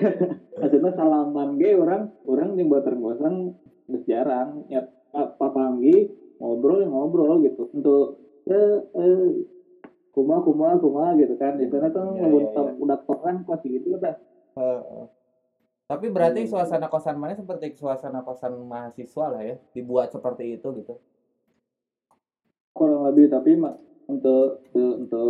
[0.61, 3.35] maksudnya salaman ge orang orang yang baturan kosan
[4.09, 6.09] jarang ya pa- papanggi
[6.39, 7.99] ngobrol ya ngobrol gitu untuk
[8.51, 9.17] eh, eh
[10.15, 12.71] kuma kuma kuma gitu kan di sana kan Ya, udah ya, ya.
[12.83, 14.13] udah koran kos gitu udah
[14.57, 15.03] Heeh.
[15.91, 16.51] Tapi berarti Hmm.
[16.51, 20.93] suasana kosan mana seperti suasana kosan mahasiswa lah ya, dibuat seperti itu gitu.
[22.75, 23.77] kurang lebih tapi ma-
[24.11, 25.29] untuk untuk, untuk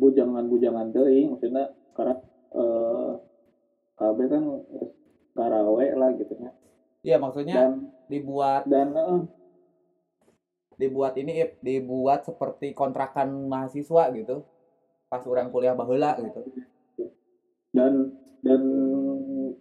[0.00, 1.64] bujangan-bujangan teuing maksudnya
[1.96, 2.14] karena
[2.56, 3.10] eh
[3.98, 4.90] KB kan geus
[5.36, 6.50] karawe lah gitu ya
[7.06, 7.70] Iya, maksudnya dan
[8.10, 9.18] dibuat dan eh,
[10.76, 14.44] dibuat ini Ip, dibuat seperti kontrakan mahasiswa gitu.
[15.06, 16.40] Pas orang kuliah baheula gitu.
[17.70, 18.62] dan dan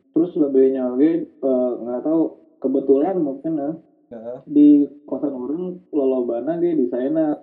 [0.10, 2.22] terus lebihnya lagi eh, nggak tahu
[2.60, 3.72] kebetulan mungkin ya
[4.16, 4.38] Heeh.
[4.48, 4.68] di
[5.04, 7.36] kosan orang lolobana ge di sana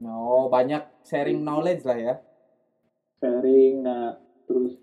[0.00, 2.14] Oh, banyak sharing knowledge lah ya.
[3.18, 4.16] sharing nah
[4.46, 4.78] terus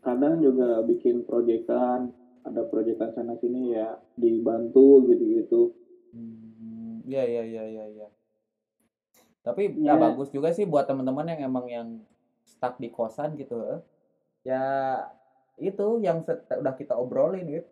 [0.00, 2.08] kadang juga bikin proyekan
[2.42, 5.62] ada proyekan sana sini ya dibantu gitu gitu
[6.12, 6.51] Hmm,
[7.04, 8.06] iya iya iya iya iya.
[9.42, 9.94] Tapi Ya.
[9.94, 11.88] ya bagus juga sih buat teman-teman yang emang yang
[12.46, 13.58] stuck di kosan gitu.
[13.66, 13.80] eh.
[14.46, 14.62] Ya
[15.58, 17.68] itu yang udah kita obrolin gitu.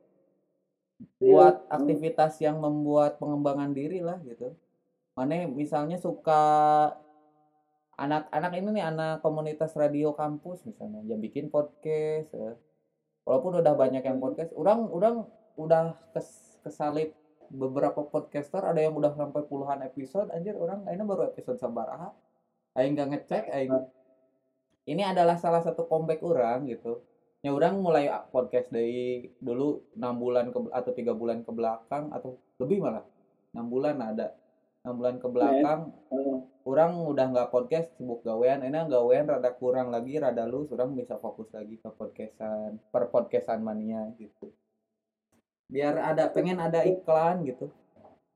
[1.23, 1.71] Buat Iya.
[1.73, 4.53] aktivitas yang membuat pengembangan diri lah gitu.
[5.15, 6.43] Mana misalnya suka
[7.97, 12.57] anak-anak ini nih anak komunitas radio kampus misalnya yang bikin podcast eh.
[13.29, 15.29] walaupun udah banyak yang podcast orang orang
[15.61, 17.13] udah kes, kesalip
[17.51, 22.15] beberapa podcaster ada yang udah sampai puluhan episode anjir orang ini baru episode sabaraha
[22.79, 23.75] aing nggak ngecek aing
[24.91, 26.99] ini adalah salah satu comeback orang gitu.
[27.41, 32.37] Ya orang mulai podcast dari dulu enam bulan ke atau tiga bulan ke belakang atau
[32.61, 33.05] lebih malah.
[33.57, 34.35] Enam bulan ada.
[34.85, 35.81] Enam bulan ke belakang
[36.11, 36.37] Eh,
[36.67, 38.61] orang udah nggak podcast sibuk gawean.
[38.61, 43.65] Enak gawean rada kurang lagi rada lu orang bisa fokus lagi ke podcastan per podcastan
[43.65, 44.53] mania gitu
[45.71, 47.71] biar ada pengen ada iklan gitu.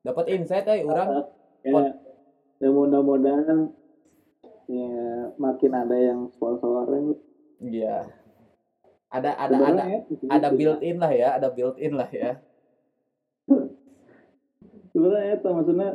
[0.06, 1.26] Dapat insight eh orang.
[1.66, 1.98] Ya,
[2.62, 3.74] ya mudah-mudahan
[4.70, 4.92] ya
[5.36, 7.18] makin ada yang sponsorin
[7.58, 8.06] iya.
[9.10, 12.38] Ada ada ada ya, ada built in lah ya ada built in lah ya.
[14.94, 15.90] Sebenarnya itu maksudnya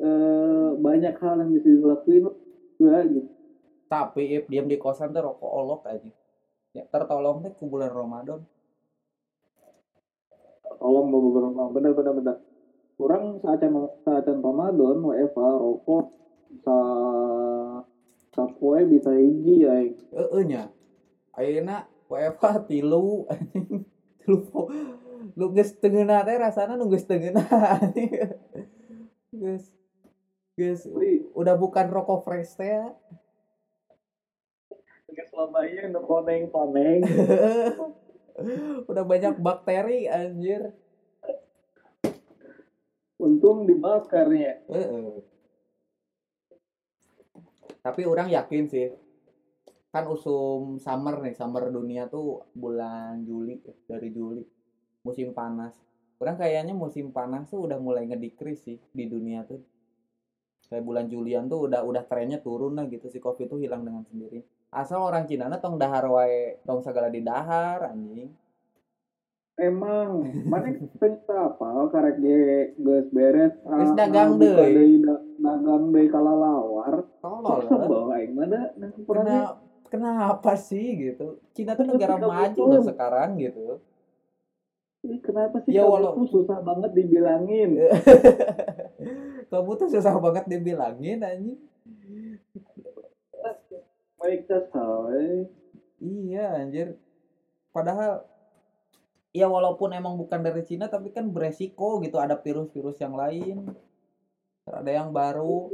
[0.00, 2.24] eh, banyak hal yang bisa dilakuin
[2.80, 3.30] ya, gitu.
[3.92, 6.10] Tapi diam di kosan tuh rokok olok aja.
[6.72, 8.40] Ya tertolong teh ku bulan Ramadan
[10.82, 12.36] tolong beberapa bener bener bener
[12.98, 13.62] kurang saat
[14.02, 16.10] saat Ramadan WFA rokok
[16.66, 16.78] sa
[18.34, 20.72] sapoe bisa hiji ya eh nya.
[21.32, 23.86] Ayeuna WFH tilu anjing.
[24.22, 24.38] Tilu
[25.34, 27.42] lu geus tengeuna teh rasana nu geus tengeuna
[29.34, 29.66] geus
[30.54, 30.86] geus
[31.34, 32.86] udah bukan rokok fresh teh ya.
[35.10, 37.02] Nggak selama ini nu koneng koneng
[38.90, 40.72] udah banyak bakteri anjir.
[43.22, 45.22] Untung dibakarnya Heeh.
[47.82, 48.90] tapi orang yakin sih.
[49.92, 54.42] Kan usum summer nih summer dunia tuh bulan Juli dari Juli.
[55.06, 55.76] Musim panas.
[56.18, 59.62] Orang kayaknya musim panas tuh udah mulai ngedikris sih di dunia tuh.
[60.66, 64.08] Kayak bulan Julian tuh udah udah trennya turun lah gitu si covid tuh hilang dengan
[64.08, 64.40] sendiri
[64.72, 68.32] asal orang Cina tong dahar wae tong segala di dahar anjing.
[69.52, 72.40] Emang mana cerita apa karek ge
[72.80, 74.72] geus beres Geus ah, dagang ngabuka deui.
[74.74, 77.84] deui da- dagang deui kalalawar tolol lah.
[77.84, 78.32] bawa aing
[79.04, 79.56] kurang Kena-
[79.92, 81.36] kenapa sih gitu?
[81.52, 83.76] Cina tuh negara maju loh sekarang gitu.
[85.04, 87.70] Ini kenapa sih Ya, kamu tuh susah banget dibilangin?
[89.52, 91.60] Kamu tuh susah banget dibilangin anjing
[94.22, 95.50] baik sawe
[95.98, 96.94] iya anjir.
[97.74, 98.22] Padahal
[99.34, 103.66] ya walaupun emang bukan dari Cina tapi kan beresiko gitu ada virus-virus yang lain.
[104.70, 105.66] Ada yang baru.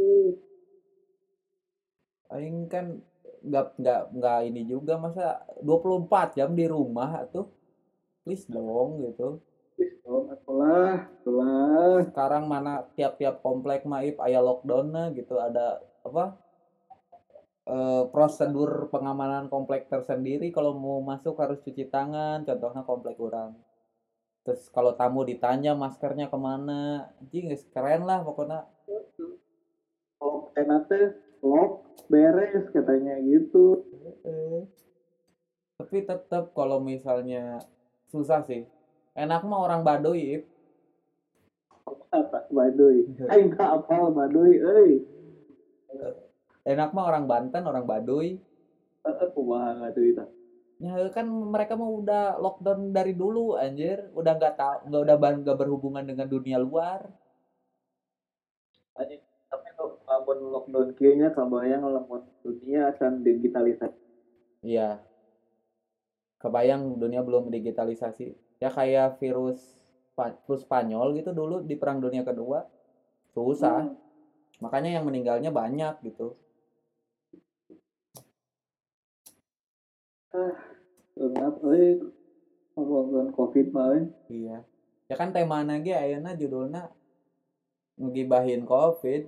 [2.33, 3.05] Aing kan
[3.39, 7.49] nggak nggak nggak ini juga masa 24 jam di rumah tuh
[8.25, 9.41] please dong gitu.
[9.79, 12.03] Please dong, atulah, atulah.
[12.03, 16.48] sekarang mana tiap-tiap komplek maif aya lockdown gitu ada apa
[17.69, 23.53] eh, prosedur pengamanan komplek tersendiri kalau mau masuk harus cuci tangan contohnya komplek orang
[24.43, 28.65] terus kalau tamu ditanya maskernya ke mana geus keren lah pokoknya
[30.19, 31.15] Kalau enak teh
[31.47, 33.87] lock beres katanya gitu.
[35.79, 37.63] Tapi tetap kalau misalnya
[38.11, 38.67] susah sih
[39.15, 40.43] enak mah orang Baduy.
[42.11, 43.07] Apa Baduy?
[43.31, 44.93] Aing tak apal Baduy, euy.
[46.69, 48.37] Enak mah orang Banten orang Baduy
[49.33, 50.21] kumaha itu.
[50.79, 55.59] Ya kan mereka mau udah lockdown dari dulu anjir, udah nggak tahu nggak udah nggak
[55.59, 57.11] berhubungan dengan dunia luar.
[58.95, 63.99] Anjing, tapi tuh lamun lockdown kieu nya kabayang lamun dunia akan digitalisasi.
[64.63, 65.03] Iya.
[66.39, 68.39] Kebayang dunia belum digitalisasi.
[68.63, 69.75] Ya kayak virus
[70.47, 72.63] flu Spanyol gitu dulu di Perang Dunia Kedua.
[73.35, 73.91] Susah.
[74.63, 76.39] Makanya yang meninggalnya banyak gitu.
[81.19, 81.99] Euy.
[82.79, 84.07] Ngomongin Covid mah euy.
[84.31, 84.63] Iya.
[85.09, 86.93] Ya kan tema ge ayeuna judulnya
[87.99, 89.27] ngegibahin Covid.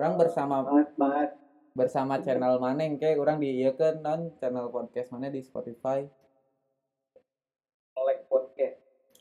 [0.00, 1.30] Orang bersama Bahas bahas
[1.76, 6.02] bersama channel maneng kayak orang di ieu non channel podcast mana di Spotify.
[8.00, 8.76] melek podcast.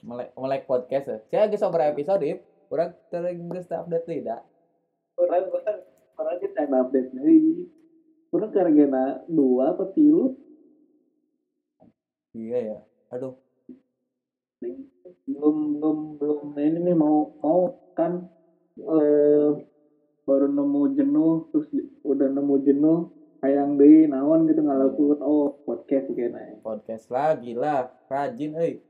[0.07, 1.17] melek melek podcast ya.
[1.28, 2.39] Saya geus sabaraha episode,
[3.11, 4.41] teu geus teu update tidak.
[5.20, 5.80] Orang orang
[6.15, 7.67] orang kita update deui.
[8.30, 10.38] Urang karena dua apa tilu
[12.34, 12.77] Iya ya.
[13.09, 13.34] Aduh,
[15.25, 18.27] belum belum belum ini nih mau mau kan
[18.77, 19.49] eh
[20.27, 22.99] baru nemu jenuh terus di- udah nemu jenuh
[23.41, 27.89] hayang deui naon gitu ngalakukeun oh podcast kayaknya podcast lagi lah.
[28.11, 28.84] Rajin euy.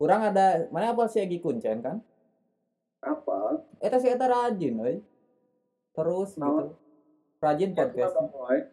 [0.00, 2.00] Urang ada mana apa sih Egi Kuncen kan?
[3.00, 4.98] apa Eta si eta rajin euy.
[5.94, 6.72] Terus Naon?
[6.72, 6.74] gitu.
[7.40, 8.14] Rajin podcast.
[8.18, 8.66] podcast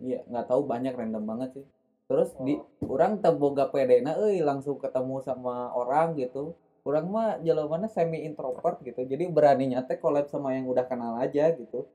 [0.00, 1.64] Iya, nggak tahu banyak random banget sih.
[2.10, 2.90] Terus di Oh.
[2.90, 6.58] orang teboga pedena euy langsung ketemu sama orang gitu.
[6.82, 9.06] Orang mah jalannya semi introvert gitu.
[9.06, 11.86] Jadi berani nyate collab sama yang udah kenal aja gitu.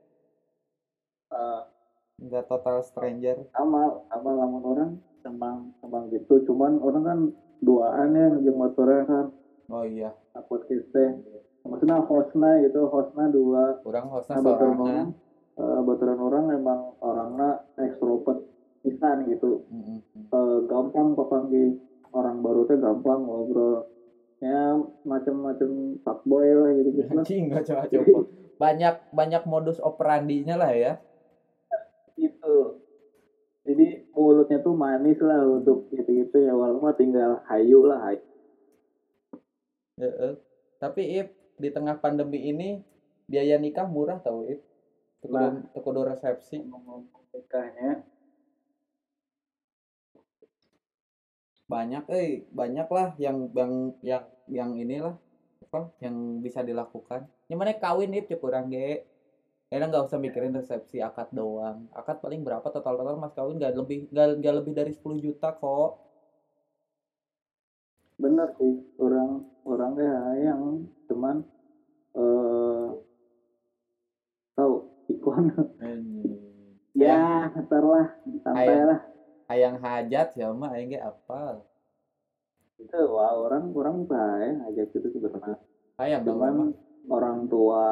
[2.16, 3.36] Nggak total stranger.
[3.52, 4.90] sama sama lamun orang
[5.20, 7.18] emang emang gitu cuman orang kan
[7.60, 9.26] duaan ya jeung motornya kan
[9.66, 10.14] Oh iya,
[10.46, 11.10] podcast teh
[11.66, 15.06] maksudnya hostnya gitu hostnya dua orang hostnya nah baturan orang sorangan.
[15.58, 18.38] eh, baturan orang emang orangnya ekstrovert
[18.86, 19.98] pisan gitu Mm-mm.
[20.30, 21.74] eh, gampang papanggih
[22.14, 23.82] orang baru teh gampang ngobrol
[24.38, 28.18] ya macam-macam fuckboy lah gitu gitu Anjing nggak coba-coba.
[28.56, 30.92] Banyak banyak modus operandinya lah ya.
[32.16, 32.80] gitu
[33.66, 38.22] jadi mulutnya tuh manis lah untuk gitu-gitu ya walaupun tinggal hayu lah hayu
[39.96, 40.36] Heeh.
[40.76, 42.76] Tapi Ip, di tengah pandemi ini
[43.24, 44.60] biaya nikah murah tau Ip.
[45.24, 45.64] Tekudu, Nah.
[45.72, 46.60] tekudu resepsi.
[46.60, 48.04] ngomong nikahnya
[51.66, 52.28] banyak eh
[52.60, 55.14] banyak lah yang yang yang yang inilah
[55.66, 57.26] apa yang bisa dilakukan.
[57.50, 59.02] Yang mana kawin nih cukup kurang ge.
[59.74, 61.90] Enak nggak usah mikirin resepsi akad doang.
[61.90, 63.58] Akad paling berapa total total mas kawin?
[63.58, 66.06] Nggak lebih nggak lebih dari 10 juta kok.
[68.16, 71.36] bener sih orang orangnya yang cuman
[72.16, 72.88] eh
[74.56, 74.72] tahu
[75.12, 75.44] ikon
[76.96, 78.08] ya ntar lah
[79.46, 81.62] Hayang hajat ya mah aing ge apal.
[82.76, 85.56] itu wah orang orang baik aja gitu sebenarnya
[85.96, 86.68] Hayang dong cuman mah.
[87.08, 87.84] orang tua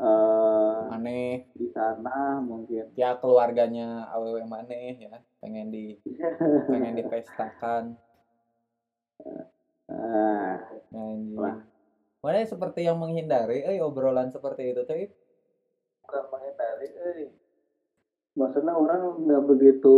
[0.00, 6.00] eh Aneh di sana mungkin ya keluarganya awewe maneh ya pengen di
[6.72, 7.84] pengen dipestakan
[9.92, 10.56] ah
[10.88, 11.36] anjing.
[11.36, 11.60] Wah.
[12.20, 15.08] Mana seperti yang menghindari eh obrolan seperti itu teh
[16.00, 17.28] bukan menghindari eh
[18.40, 19.96] maksudnya orang nggak begitu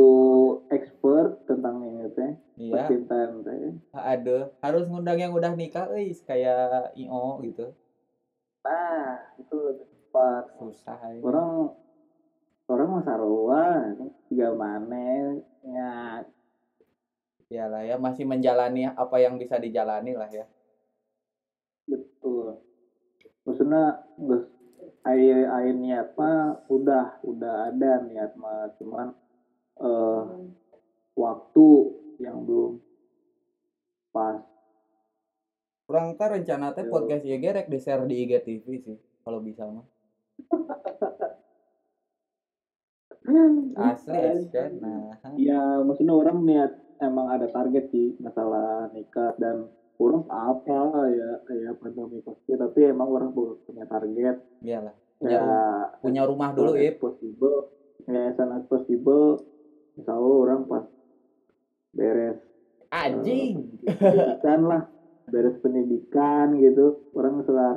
[0.74, 2.32] expert tentang ini teh.
[2.58, 2.74] Iya.
[2.74, 3.78] Percintaan teh.
[3.94, 7.70] Ada harus ngundang yang udah nikah eh kayak IO gitu.
[8.66, 10.42] Nah itu lebih tepat.
[10.58, 11.22] Susah aja.
[11.22, 11.70] orang
[12.66, 13.62] orang masa sarua
[14.26, 15.94] tiga mana ya.
[17.46, 20.50] Ya lah ya masih menjalani apa yang bisa dijalani lah ya.
[21.86, 22.58] Betul.
[23.46, 24.02] Maksudnya
[25.02, 28.70] air air niat mah udah udah ada niat mah.
[28.78, 29.08] Cuman
[29.82, 30.24] eh
[31.18, 31.68] waktu
[32.22, 32.78] yang belum
[34.14, 34.40] pas.
[35.88, 39.84] Kurang tak rencana teh podcast YG rek di share di IGTV sih kalau bisa mah.
[43.72, 44.50] Asli.
[44.82, 45.14] nah.
[45.38, 49.70] Ya maksudnya orang niat emang ada target sih masalah nikah dan
[50.00, 50.78] orang apa
[51.12, 54.36] ya kayak pandemi pasti tapi emang orang punya target.
[54.64, 55.42] Iyalah punya, ya
[56.02, 56.98] punya rumah dulu Ip.
[56.98, 57.70] possible
[58.08, 59.38] ya as possible.
[59.94, 60.84] Insya Allah orang pas
[61.92, 62.40] beres
[62.88, 63.76] anjing.
[63.84, 64.82] pendidikan lah
[65.28, 67.06] beres pendidikan gitu.
[67.14, 67.76] Orang setelah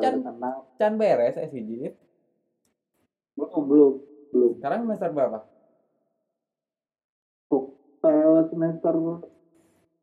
[0.00, 0.58] can- tenang.
[0.80, 1.94] Can beres eh Jip
[3.32, 3.92] belum belum
[4.32, 4.52] belum.
[4.60, 5.38] Sekarang semester berapa?
[8.02, 8.94] Eh, semester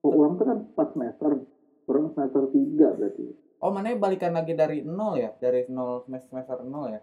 [0.04, 1.32] orang tuh kan empat semester
[1.90, 3.26] orang semester tiga berarti.
[3.60, 5.36] Oh mana balikan lagi dari nol ya?
[5.36, 7.02] Dari nol semester semester nol ya?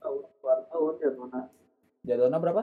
[0.00, 1.40] Tahun dua tahun ya mana
[2.04, 2.62] jadwalnya berapa?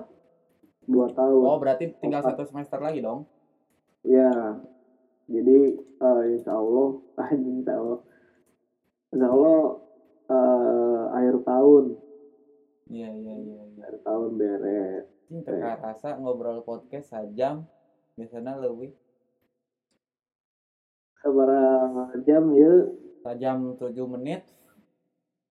[0.89, 1.41] Dua tahun.
[1.45, 2.33] Oh berarti tinggal Empat.
[2.33, 3.29] satu semester lagi dong?
[4.01, 4.57] Ya
[5.29, 6.89] jadi eh, insya Allah
[7.21, 7.99] ah, insya Allah.
[9.13, 9.61] Insya Allah
[10.31, 11.85] eh, akhir tahun.
[12.89, 13.83] Iya iya iya iya.
[13.85, 15.05] Akhir tahun beres.
[15.31, 17.63] Anjing, teka rasa ngobrol podcast sejam.
[18.19, 18.91] Biasanya lebih
[21.21, 22.73] seberapa jam ya.
[23.21, 24.41] Sejam tujuh menit.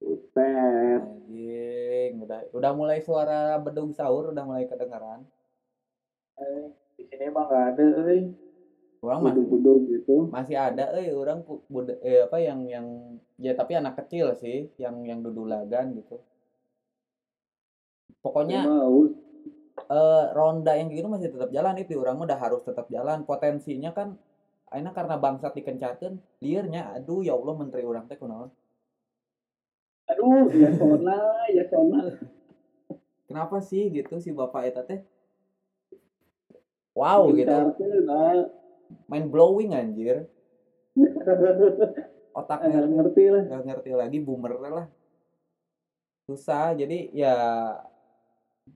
[0.00, 1.20] Buset.
[1.30, 5.22] anjing udah udah mulai suara bedung sahur udah mulai kedengaran
[6.40, 8.32] Eh, di sini mah nggak ada eh.
[9.04, 9.44] Orang masih
[9.92, 10.32] gitu.
[10.32, 11.12] masih ada eh.
[11.12, 12.86] Orang bude, eh apa yang yang
[13.36, 16.16] ya tapi anak kecil sih yang yang dudulagan gitu.
[18.24, 22.00] Pokoknya eh, ronda yang gitu masih tetap jalan itu.
[22.00, 23.28] Orang udah harus tetap jalan.
[23.28, 24.16] Potensinya kan
[24.70, 28.50] Aina karena bangsat dikencarkan liarnya aduh ya Allah menteri orang teh kunaon?
[30.06, 31.18] Aduh ya sona
[31.50, 32.14] ya sona
[33.26, 33.90] kenapa sih?
[33.90, 35.02] gitu si bapak eta teh.
[36.94, 37.50] Wow gitu.
[37.50, 38.46] Dikencarkeun, ah.
[39.10, 40.26] main blowing anjir.
[42.38, 43.42] Otaknya Eh, ngerti lah.
[43.46, 44.86] nggak ngerti lagi boomer lah.
[46.30, 47.34] Susah jadi ya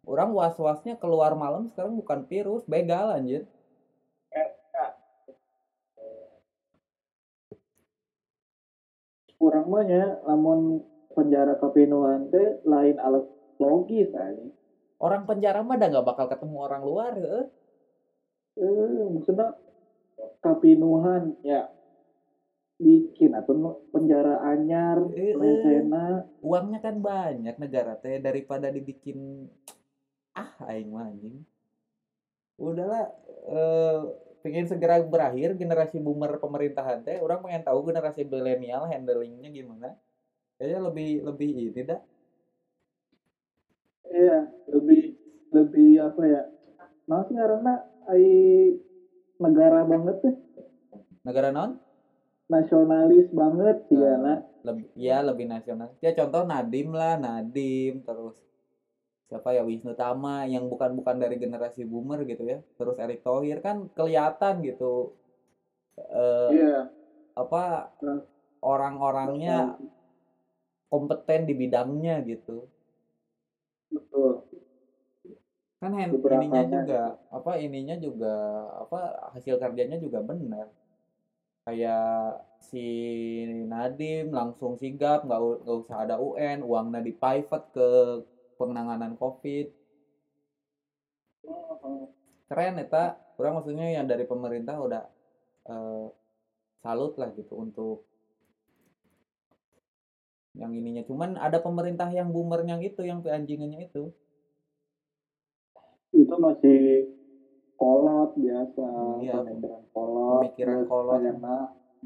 [0.02, 3.46] orang was wasnya keluar malam sekarang bukan virus begal anjir
[9.44, 10.80] kurang banyak lamun
[11.12, 13.28] penjara kapinuan teh lain alat
[13.60, 14.48] logis aja
[15.04, 17.44] orang penjara mah udah nggak bakal ketemu orang luar heuh.
[18.56, 19.52] eh maksudnya
[20.40, 21.68] kapinuhan ya.
[22.74, 29.46] Bikin atau penjara anyar lesena uangnya kan banyak negara teh daripada dibikin
[30.40, 31.46] ah aing mah anjing.
[32.58, 33.06] Udahlah
[33.46, 34.00] eh
[34.44, 39.88] pengen segera berakhir generasi boomer pemerintahan teh orang pengen tahu generasi milenial handlingnya gimana.
[40.60, 42.00] Kayaknya lebih lebih ini dah.
[44.04, 44.38] Iya
[44.70, 45.02] lebih
[45.56, 46.42] lebih apa ya?
[47.28, 47.72] Sih karena
[48.10, 48.24] ai
[49.40, 50.34] negara banget tuh
[51.24, 51.80] negara non?
[52.52, 54.02] Nasionalis banget sih Ah.
[54.04, 54.32] karena
[54.64, 58.36] lebih ya lebih nasional ya contoh Nadim lah Nadim terus
[59.34, 62.62] siapa ya Wisnu Tama yang bukan bukan dari generasi boomer gitu ya.
[62.78, 65.10] Terus Erick Thohir kan kelihatan gitu
[65.98, 66.86] eh iya.
[67.34, 67.90] apa
[68.62, 69.74] orang-orangnya
[70.86, 72.70] kompeten di bidangnya gitu.
[73.90, 74.46] Betul.
[75.82, 78.34] Kan hand Beberapa ininya juga apa apa ininya juga
[78.86, 79.00] apa
[79.34, 80.70] hasil kerjanya juga benar.
[81.66, 82.86] Kayak si
[83.66, 87.88] Nadim langsung sigap nggak nggak usah ada UN uangnya di pivot ke
[88.56, 89.68] penanganan covid.
[92.48, 93.18] Keren eta.
[93.34, 95.02] Kurang maksudnya yang dari pemerintah udah
[95.66, 96.06] eh,
[96.78, 98.06] salut lah gitu untuk
[100.54, 101.02] yang ininya.
[101.02, 104.14] Cuman ada pemerintah yang boomernya gitu yang anjingannya itu.
[106.14, 107.10] Itu masih
[107.74, 108.86] kolot biasa
[109.18, 109.42] Iya.
[109.42, 111.18] pemikiran kolot Pemikiran kolot.
[111.18, 111.34] kayaknya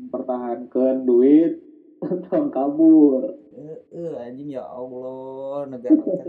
[0.01, 1.68] mempertahankan duit
[2.01, 3.27] tong kabur.
[3.55, 6.29] Eh eh, anjing ya Allah negara kan.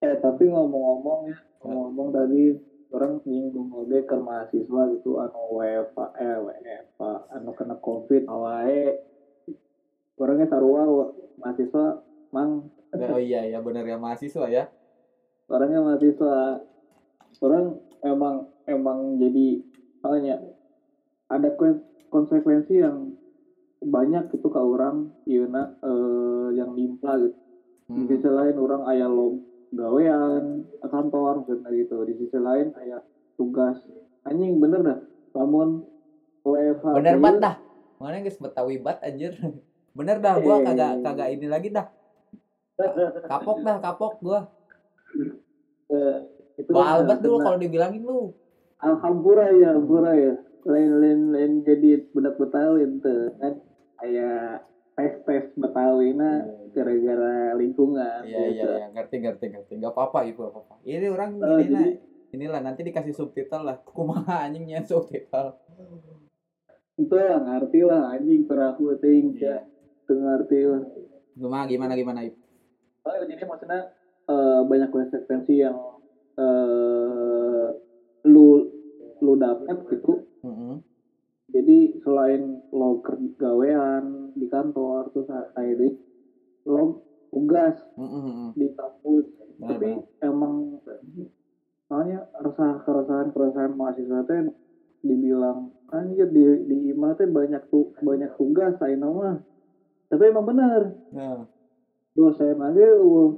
[0.00, 2.56] eh tapi ngomong-ngomong ya ngomong tadi
[2.88, 8.96] orang nyinggung oge ke mahasiswa gitu anu WFA eh WFA anu kena covid awae.
[10.20, 12.00] Orangnya sarua mahasiswa
[12.32, 12.68] mang.
[12.96, 14.68] Oh iya ya bener ya mahasiswa ya.
[15.48, 16.64] Orangnya mahasiswa.
[17.40, 19.64] Orang emang emang jadi
[20.04, 20.40] hanya
[21.28, 23.14] ada kon- konsekuensi yang
[23.80, 25.48] banyak gitu ke orang iya
[25.80, 27.36] eh, yang nimpa gitu.
[27.90, 28.06] Di Hmm.
[28.06, 29.40] sisi lain orang ayah lo
[29.72, 31.96] gawean kantor maksudnya gitu.
[32.04, 33.00] Di sisi lain ayah
[33.34, 33.80] tugas.
[34.22, 34.98] Anjing bener dah.
[35.34, 35.88] Namun
[36.44, 37.54] WFH bener bat dah.
[37.96, 39.34] Mana guys betawi bat anjir.
[39.90, 40.64] Bener dah gua Eh.
[40.64, 41.90] kagak kagak ini lagi dah.
[43.26, 44.46] Kapok dah kapok gua.
[45.90, 46.16] Eh,
[46.56, 48.30] itu kan bat dulu kalau dibilangin lu.
[48.78, 50.34] Alhamdulillah ya, alhamdulillah ya.
[50.62, 53.58] Lain lain lain jadi budak Betawi ente kan
[54.00, 56.40] kayak tes tes Betawi nah
[56.70, 58.20] gara-gara lingkungan.
[58.22, 58.68] iya iya gitu.
[58.70, 61.98] iya ngerti ngerti ngerti nggak apa apa ibu apa apa ini orang Eh, ini jadi-
[62.30, 65.56] inilah nanti dikasih subtitle lah kumaha anjingnya subtitle
[66.96, 69.56] Itu lah ngerti lah anjing perahu ting Iya.
[69.56, 69.58] ya.
[70.02, 70.82] Itu ngerti lah.
[71.32, 72.36] gimana gimana gimana Ip?
[73.00, 73.80] Oh, jadi maksudnya
[74.26, 75.76] eh, banyak konsekuensi yang
[76.36, 77.66] eh,
[78.24, 78.48] lu
[79.18, 80.28] lu dapat gitu.
[80.40, 80.80] Mm-mm.
[81.50, 83.02] Jadi selain lo
[83.36, 85.92] gawean di kantor terus akhirnya
[86.66, 88.54] lo tugas Mm-mm.
[88.54, 89.26] di kampus.
[89.60, 89.90] Benar, tapi
[90.24, 90.80] emang
[91.90, 94.40] soalnya resah keresahan keresahan mahasiswa teh
[95.00, 99.40] dibilang anjir di di IMA teh banyak tuh banyak tugas saya nama
[100.10, 100.82] tapi emang benar.
[101.14, 101.46] Nah.
[102.10, 103.30] dosen aja uh,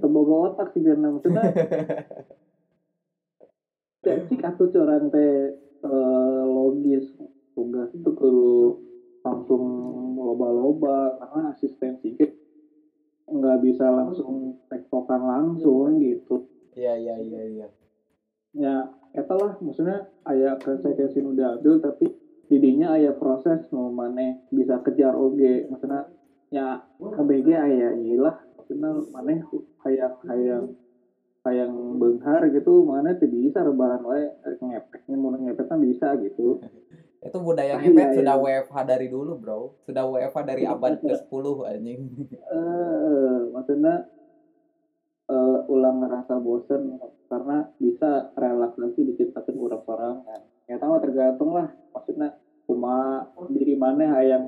[0.00, 1.44] terboga otak sih karena maksudnya
[4.04, 5.52] cek atuh corang teh
[5.84, 7.12] eh, logis
[7.58, 8.78] tugas itu perlu
[9.26, 9.62] langsung
[10.14, 12.38] loba-loba karena asistensi gitu
[13.28, 16.40] nggak bisa langsung tektokan langsung gitu.
[16.72, 17.66] Iya iya iya iya.
[18.56, 18.74] Ya
[19.12, 22.08] eta lah maksudnya aya konsekuensi nu diambil tapi
[22.48, 25.68] didinya aya proses mau mana bisa kejar oge.
[25.68, 26.08] Maksudnya
[26.48, 29.44] ya KBG aya iyalah maksudnya mana
[29.84, 30.64] hayang hayang
[31.44, 34.32] hayang benghar gitu mana tuh bisa rebahan wae
[34.64, 36.56] ngepeknya mau ngepeknya bisa gitu
[37.18, 38.42] itu budaya Ah, ngepet iya, sudah iya.
[38.62, 39.60] WFH dari dulu bro.
[39.82, 42.00] Sudah WFH dari abad ke 10 anjing.
[42.30, 44.06] Eh maksudnya
[45.28, 46.94] eh, ulang ngerasa bosen
[47.26, 50.40] karena bisa relaksasi diciptakan orang-orang kan.
[50.70, 52.38] Ya tahu tergantung lah maksudnya
[52.68, 54.44] cuma diri mana hayang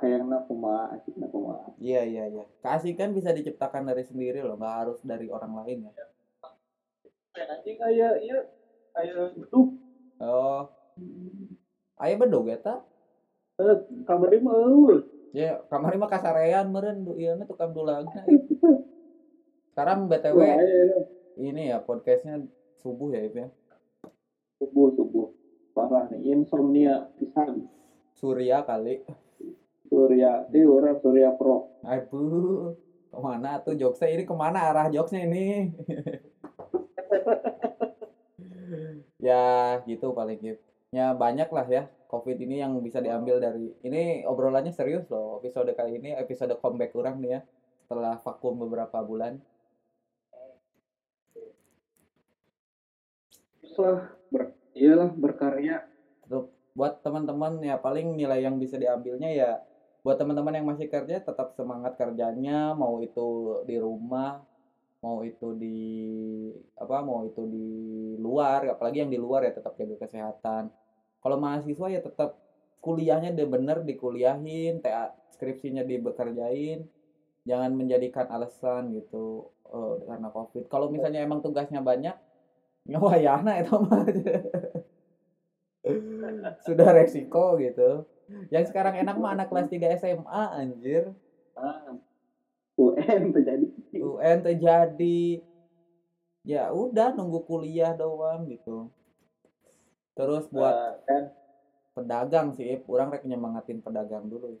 [0.00, 2.44] hayangna kuma asikna kuma iya iya iya.
[2.58, 5.92] Keasikan bisa diciptakan dari sendiri loh nggak harus dari orang lain ya.
[7.38, 8.38] Anjing aya iya.
[8.94, 9.74] Aya beduk
[10.22, 10.62] oh
[12.02, 12.82] ayo bedog eta
[13.62, 15.00] eh, kamar mah eueuh
[15.30, 18.22] ya kamar mah kasarean meren du ieu tukang dulagna
[19.70, 22.46] sekarang btw Wah, aya ini ya podcastnya
[22.78, 23.48] subuh ya Ip ya?
[24.62, 25.34] Subuh subuh.
[25.74, 27.66] Parah nih insomnia pisan.
[28.14, 29.02] Surya kali.
[29.90, 31.74] Surya di orang Surya Pro.
[31.82, 32.78] Aduh
[33.10, 34.14] ke mana tuh jokesnya?
[34.14, 35.46] Ini ke mana arah jokesnya ini?
[39.24, 44.22] Ya gitu paling gitu ya banyak lah ya covid ini yang bisa diambil dari ini
[44.22, 47.40] obrolannya serius loh episode kali ini episode comeback kurang nih ya
[47.84, 49.36] setelah vakum beberapa bulan.
[53.76, 55.84] Lah ber iyalah berkarya.
[56.74, 59.50] Buat teman-teman ya paling nilai yang bisa diambilnya ya
[60.02, 64.42] buat teman-teman yang masih kerja tetap semangat kerjanya mau itu di rumah
[65.00, 65.80] mau itu di
[66.76, 67.68] apa mau itu di
[68.20, 70.68] luar apalagi yang di luar ya tetap jaga kesehatan
[71.24, 72.36] kalau mahasiswa ya tetap
[72.84, 76.84] kuliahnya dia bener dikuliahin TA skripsinya dibekerjain
[77.48, 80.68] jangan menjadikan alasan gitu eh, karena covid.
[80.68, 82.12] Kalau misalnya emang tugasnya banyak
[82.84, 84.04] nyawayana itu mah.
[86.64, 88.04] Sudah resiko gitu.
[88.52, 91.08] Yang sekarang enak mah anak kelas 3 SMA anjir.
[91.56, 91.96] Ah
[92.74, 95.38] UN terjadi UN terjadi
[96.42, 98.90] ya udah nunggu kuliah doang gitu
[100.14, 101.24] terus buat Nah, kan?
[101.94, 104.58] pedagang sih orang rek nyemangatin pedagang dulu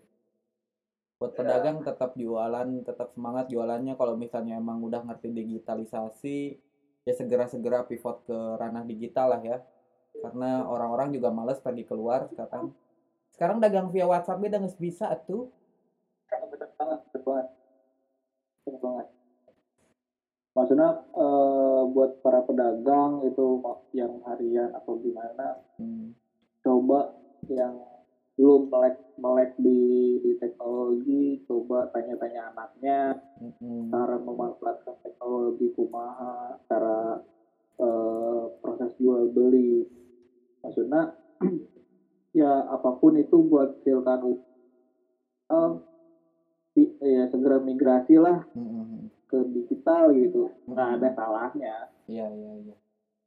[1.18, 1.38] buat Ya.
[1.40, 3.94] pedagang tetap jualan tetap semangat jualannya.
[3.94, 6.38] Kalau misalnya emang udah ngerti digitalisasi
[7.06, 9.58] ya segera-segera pivot ke ranah digital lah ya.
[10.20, 12.74] Karena orang-orang juga males pergi keluar sekarang.
[13.34, 14.78] Sekarang dagang via WhatsApp udah nggak?
[14.78, 15.50] Bisa tuh.
[16.28, 17.48] Bener banget bener banget.
[18.66, 19.06] Bener banget
[20.54, 23.58] maksudnya eh, buat para pedagang itu
[23.92, 26.14] yang harian atau gimana Hmm,
[26.62, 27.10] coba
[27.50, 27.74] yang
[28.38, 29.78] belum melek melek di,
[30.22, 33.90] di teknologi coba tanya-tanya anaknya mm-mm.
[33.90, 37.18] cara memanfaatkan teknologi kumaha cara
[37.82, 39.82] eh, proses jual beli
[40.62, 41.10] maksudnya
[42.40, 45.72] ya apa pun itu buat silkan uang
[46.74, 49.10] di- ya segera migrasi lah Mm-mm.
[49.34, 50.46] Ke digital gitu.
[50.70, 51.74] Nggak ada salahnya.
[52.06, 52.74] Iya iya iya.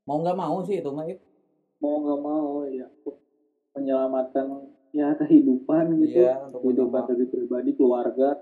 [0.07, 1.03] Mau nggak mau sih itu mah
[1.83, 3.15] mau nggak mau ya untuk
[3.75, 4.45] menyelamatkan
[4.95, 6.23] ya kehidupan gitu.
[6.23, 8.39] Iya untuk kehidupan diri pribadi keluarga.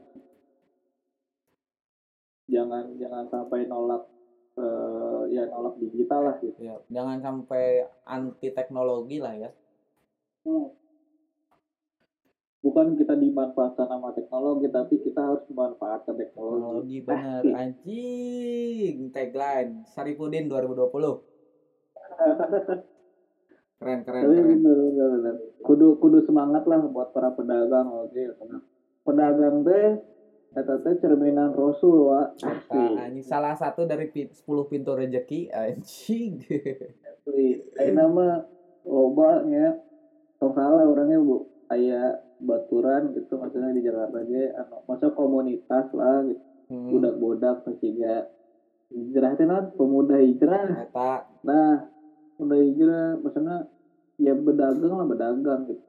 [2.46, 4.06] Jangan jangan sampai nolak
[4.62, 6.54] eh, ya nolak digital lah gitu.
[6.62, 9.50] Ya, jangan sampai anti teknologi lah ya.
[10.46, 10.70] Hmm.
[12.66, 17.54] Bukan kita dimanfaatkan sama teknologi tapi kita harus memanfaatkan Teknologi bener Asik.
[17.54, 21.22] anjing tagline Saripudin 2020
[23.78, 24.50] keren keren tapi keren.
[24.58, 25.36] bener, bener, bener.
[25.62, 28.24] kudu kudu semangat lah buat para pedagang oke
[29.06, 30.02] pedagang teh
[30.56, 32.22] eta teh cerminan rasul wa
[32.72, 36.42] Ah, anjing salah satu dari pi- 10 pintu rezeki anjing.
[37.06, 38.34] asli ayeuna mah
[38.82, 39.78] loba nya
[40.42, 46.28] tong salah orangnya bu aya baturan gitu maksudnya di Jakarta ge anu masa komunitas lah
[46.28, 46.42] gitu.
[46.66, 48.26] Hmm, budak-budak ketiga
[48.90, 49.46] hijrah teh
[49.78, 50.86] pemuda hijrah.
[50.86, 51.86] Eta nah
[52.38, 53.58] pemuda hijrah maksudnya
[54.20, 55.84] ya berdagang lah berdagang gitu.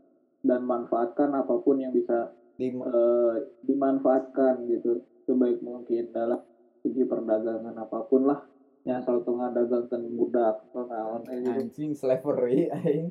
[0.47, 3.35] Dan manfaatkan apa pun yang bisa di eh,
[3.67, 5.03] dimanfaatkan gitu.
[5.27, 6.39] Sebaik mungkin dalam
[6.87, 8.41] segi perdagangan apa pun lah.
[8.87, 11.59] Yang asal tengah dagangkan budak atau naon kayak gitu.
[11.59, 13.11] Anjing slavery aing.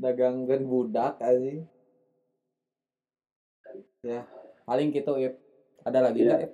[0.00, 1.68] Dagangkeun budak anjing.
[4.00, 4.24] Ya,
[4.64, 5.34] paling gitu Ip.
[5.84, 6.28] Ada lagi Iya.
[6.32, 6.52] nggak Ip?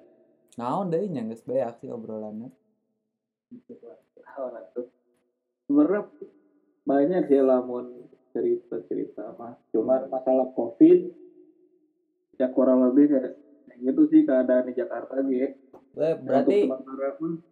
[0.57, 2.49] Naon nya geus beak sih obrolannya.
[5.67, 6.03] Sebenarnya
[6.87, 11.09] banyak sih lamun cerita-cerita mah cuman masalah covid
[12.37, 13.33] ya kurang lebih kayak
[13.81, 15.57] gitu sih keadaan di Jakarta gitu
[15.97, 16.69] Eh, berarti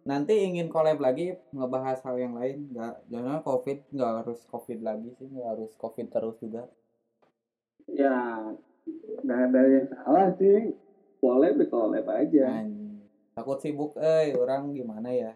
[0.05, 5.09] nanti ingin collab lagi ngebahas hal yang lain nggak jangan covid nggak harus covid lagi
[5.17, 6.69] sih nggak harus covid terus juga
[7.89, 8.53] ya
[9.25, 10.73] nggak ada yang salah sih.
[11.19, 12.65] Boleh be collab aja.
[13.33, 15.31] Takut sibuk eh orang gimana ya?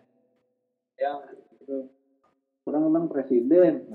[0.96, 1.78] Yang gitu.
[2.70, 3.90] orang memang presiden.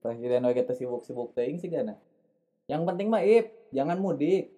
[0.00, 2.00] Presiden lagi tuh sibuk sibuk teing sih gana.
[2.64, 4.48] Yang penting mah ip jangan mudik.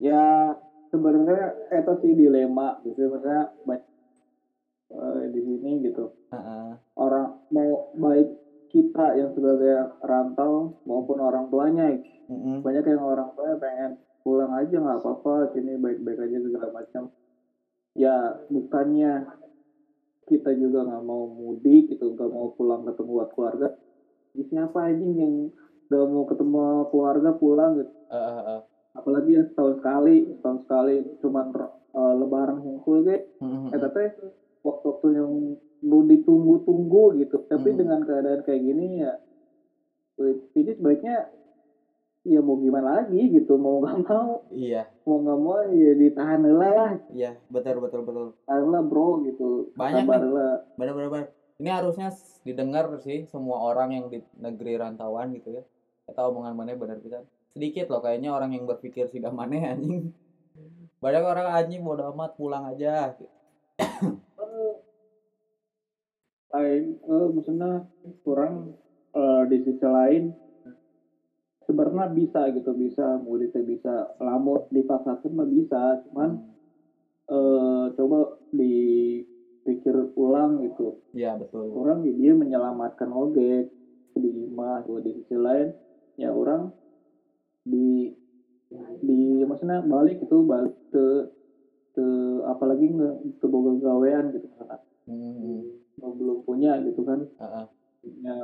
[0.00, 0.56] Ya
[0.88, 3.52] sebenarnya itu sih dilema gitu maksudnya
[8.98, 11.94] kita yang sebagai rantau maupun orang tuanya
[12.26, 12.66] Mm-mm.
[12.66, 13.94] banyak yang orang tua pengen
[14.26, 17.06] pulang aja nggak apa-apa sini baik-baik aja segala macam
[17.94, 19.22] ya bukannya
[20.26, 23.68] kita juga nggak mau mudik gitu nggak mau pulang ketemu buat keluarga
[24.34, 25.54] siapa aja yang
[25.86, 28.60] nggak mau ketemu keluarga pulang gitu Eh, eh, eh.
[28.98, 31.54] apalagi yang setahun sekali setahun sekali cuman
[31.94, 33.70] eh, lebaran hungkul gitu Mm-mm.
[33.70, 34.10] eh tapi
[34.66, 35.30] waktu-waktu yang
[35.82, 37.46] lu ditunggu-tunggu gitu.
[37.46, 37.78] Tapi Hmm.
[37.78, 39.12] dengan keadaan kayak gini ya
[40.18, 41.30] ini sebaiknya
[42.26, 44.42] ya mau gimana lagi gitu mau nggak mau.
[44.50, 44.90] Iya.
[45.06, 46.98] Mau nggak mau ya ditahan lah.
[47.14, 48.26] Iya betul betul betul.
[48.44, 49.70] Tahan bro gitu.
[49.78, 51.26] Banyak benar benar benar.
[51.58, 52.14] ini harusnya
[52.46, 55.62] didengar sih semua orang yang di negeri rantauan gitu ya.
[56.06, 60.10] Kita omongan mana benar bisa sedikit loh kayaknya orang yang berpikir sudah mana anjing.
[60.98, 63.30] Banyak orang anjing bodo amat pulang aja Eh,
[66.48, 67.70] lain eh, maksudnya
[68.24, 68.72] kurang
[69.12, 70.32] eh, di sisi lain
[71.68, 76.40] sebenarnya bisa gitu bisa murid teh bisa lamun dipaksakan mah bisa cuman
[77.28, 78.18] eh, coba
[78.48, 80.96] dipikir ulang gitu.
[81.12, 81.68] Iya betul.
[81.76, 83.68] Orang dia menyelamatkan oge
[84.16, 84.98] di imah gitu.
[85.04, 85.68] di sisi lain
[86.18, 86.72] ya orang
[87.62, 88.10] di
[89.04, 91.06] di maksudnya balik itu balik ke
[91.94, 92.06] ke
[92.48, 93.08] apalagi nge
[93.38, 94.80] ke boga gawean gitu misalkan.
[95.08, 95.62] Hmm,
[96.00, 97.26] belum punya gitu kan.
[97.26, 97.66] Heeh.
[98.22, 98.38] ya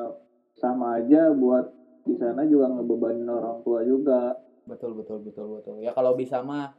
[0.59, 1.71] sama aja buat
[2.05, 4.35] di sana juga ngebebanin orang tua juga.
[4.67, 5.77] Betul betul betul betul.
[5.81, 6.75] Ya kalau bisa mah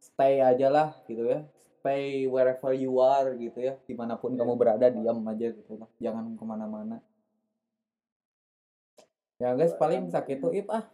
[0.00, 1.44] stay aja lah gitu ya.
[1.80, 3.74] Stay wherever you are gitu ya.
[3.84, 5.88] Di mana pun kamu berada diam aja gitu lah.
[6.00, 6.96] Jangan ke mana-mana.
[9.42, 10.86] Ya guys paling sakit tuh ip ah.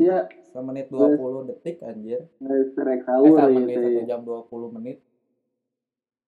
[0.00, 2.24] Iya, semenit 20 detik anjir.
[2.40, 3.36] Ngestrek eh sahur
[3.68, 4.16] gitu ya.
[4.16, 4.98] jam 20 menit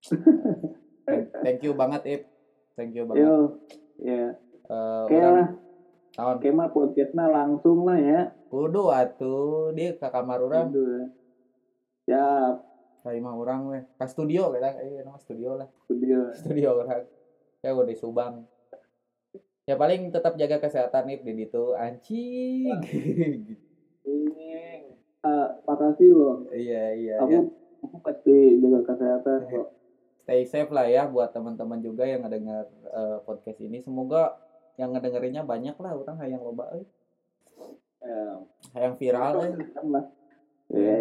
[1.43, 2.23] Thank- you banget ip
[2.75, 3.37] thank you banget Yo,
[3.99, 4.25] ya.
[4.63, 5.49] Eh, Oke orang lah,
[6.15, 8.21] tahun oke mah podcastnya langsung lah ya.
[8.47, 11.09] kudu atuh di ke kamar orang Aduh.
[12.03, 12.55] Siap,
[13.01, 16.19] kayak mah orang weh ke studio kita eh nama studio lah studio.
[16.33, 17.03] studio orang
[17.59, 18.43] ya udah di Subang
[19.63, 22.79] ya paling tetap jaga kesehatan nih di itu anjing
[24.03, 24.51] Ini,
[25.23, 26.37] eh, makasih loh.
[26.51, 27.41] iya iya Aku, ya.
[27.81, 29.67] aku pasti jaga kesehatan kok.
[30.23, 34.39] Stay safe lah ya buat teman-teman juga yang ngedengar eh, podcast ini semoga
[34.75, 36.87] yang ngedengerinnya banyak lah orang yang loba euy
[38.03, 38.35] Ya,
[38.81, 39.55] yang viral euy.
[40.69, 40.97] Ya,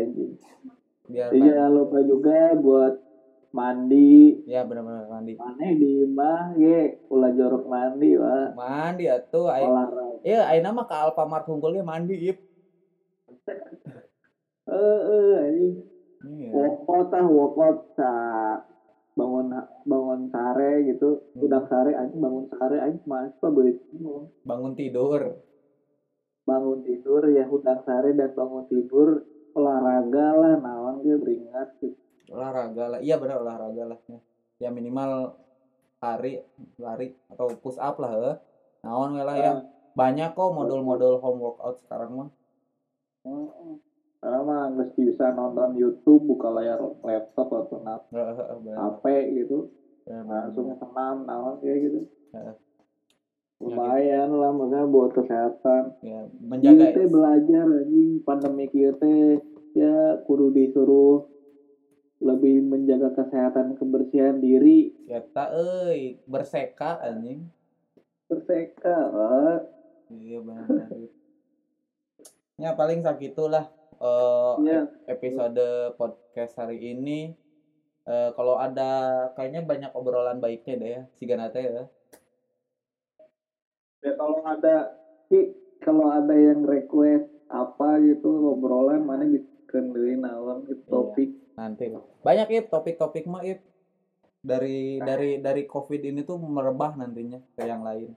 [1.03, 1.41] biar banyak.
[1.43, 2.93] jangan lupa juga buat
[3.52, 4.45] mandi.
[4.45, 8.53] ya benar-benar mandi Mana di mah ge, ulah jorok mandi wah.
[8.53, 10.22] mandi atuh ai Olahraga.
[10.22, 12.38] ya ayeuna mah ke Alfamart hunggulnya mandi ip
[14.64, 15.76] Eh, eh, anjing.
[16.31, 18.10] iya Workout ah, workout sa
[19.12, 19.52] bangun
[19.84, 21.44] bangun sare gitu, Hmm.
[21.44, 23.78] udang sare anjing bangun sare mas apa beuit
[24.48, 25.44] bangun tidur.
[26.48, 29.28] Bangun tidur ya udang sare dan bangun tidur.
[29.52, 31.92] Olahraga lah naon ge beringat gitu.
[32.32, 33.00] olahraga lah.
[33.04, 34.20] Iya benar olahraga lah ya.
[34.64, 35.36] ya minimal
[36.00, 36.40] lari
[36.80, 38.40] lari atau push up lah
[38.88, 39.52] naon we lah ya.
[39.92, 42.30] Banyak kok modul-modul home workout sekarang mah.
[44.22, 48.77] Karena mah nggak bisa nonton YouTube buka layar laptop atau na- Heeh, heeh, benar.
[49.02, 49.06] HP
[49.41, 49.57] gitu.
[50.06, 51.99] Benar, langsung senam naon kayak gitu.
[52.38, 52.56] Heeh.
[53.61, 55.93] lumayan lah maksudnya buat kesehatan.
[56.02, 59.38] Ya menjaga teh belajar anjing pandemi teh
[59.77, 61.30] ya kudu disuruh
[62.18, 64.89] lebih menjaga kesehatan kebersihan diri.
[65.06, 67.53] Eta euy berseka anjing.
[68.26, 69.61] Berseka Wak.
[70.10, 70.68] iya benar
[72.61, 73.65] ya paling sakitulah
[73.99, 75.65] eh ya episode
[75.99, 77.35] podcast hari ini
[78.05, 78.89] eh, kalau ada
[79.35, 81.85] kayaknya banyak obrolan baiknya deh ya si Ganate ya.
[84.01, 84.95] Ya kalau ada
[85.81, 90.91] kalau ada yang request apa gitu obrolan mana bisa kenalin naon gitu Iya.
[90.91, 91.30] topik.
[91.51, 92.01] nanti lah.
[92.23, 93.59] banyak ip topik-topik mah ip.
[94.41, 98.09] Dari dari dari covid ini tuh merebah nantinya ke yang lain.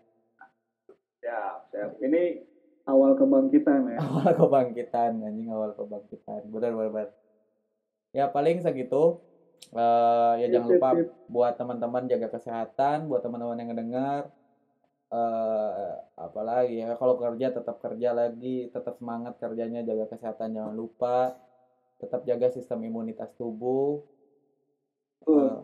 [1.20, 1.90] Siap siap.
[2.00, 2.40] Ini
[2.84, 3.98] awal kebangkitan ya.
[4.04, 6.44] Awal kebangkitan anjing awal kebangkitan.
[6.48, 7.10] Benar benar benar.
[8.14, 9.18] ya paling segitu.
[9.74, 11.08] Eh, ya jangan Sip, lupa sip.
[11.26, 14.28] buat teman-teman jaga kesehatan buat teman-teman yang ngedengar
[15.14, 21.34] eh apalagi ya kalau kerja tetap kerja lagi tetap semangat kerjanya jaga kesehatan jangan lupa.
[21.98, 24.04] Tetap jaga sistem imunitas tubuh.
[25.24, 25.56] Eh,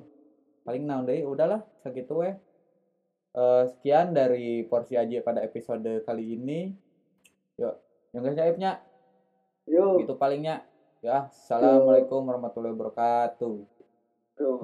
[0.65, 2.35] paling naon deui udahlah segitu weh
[3.31, 6.75] Eh, sekian dari porsi aja pada episode kali ini
[7.61, 7.77] yuk
[8.11, 8.81] yang guys aibnya
[9.69, 10.65] yuk gitu palingnya.
[11.01, 13.57] Ya assalamualaikum warahmatullahi wabarakatuh.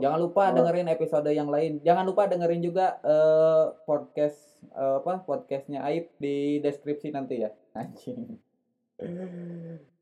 [0.00, 0.54] Jangan lupa Oh.
[0.56, 1.84] dengerin episode yang lain.
[1.84, 7.52] Jangan lupa dengerin juga eh, podcast eh, apa podcastnya Aib di deskripsi nanti ya.
[7.76, 8.40] Anjing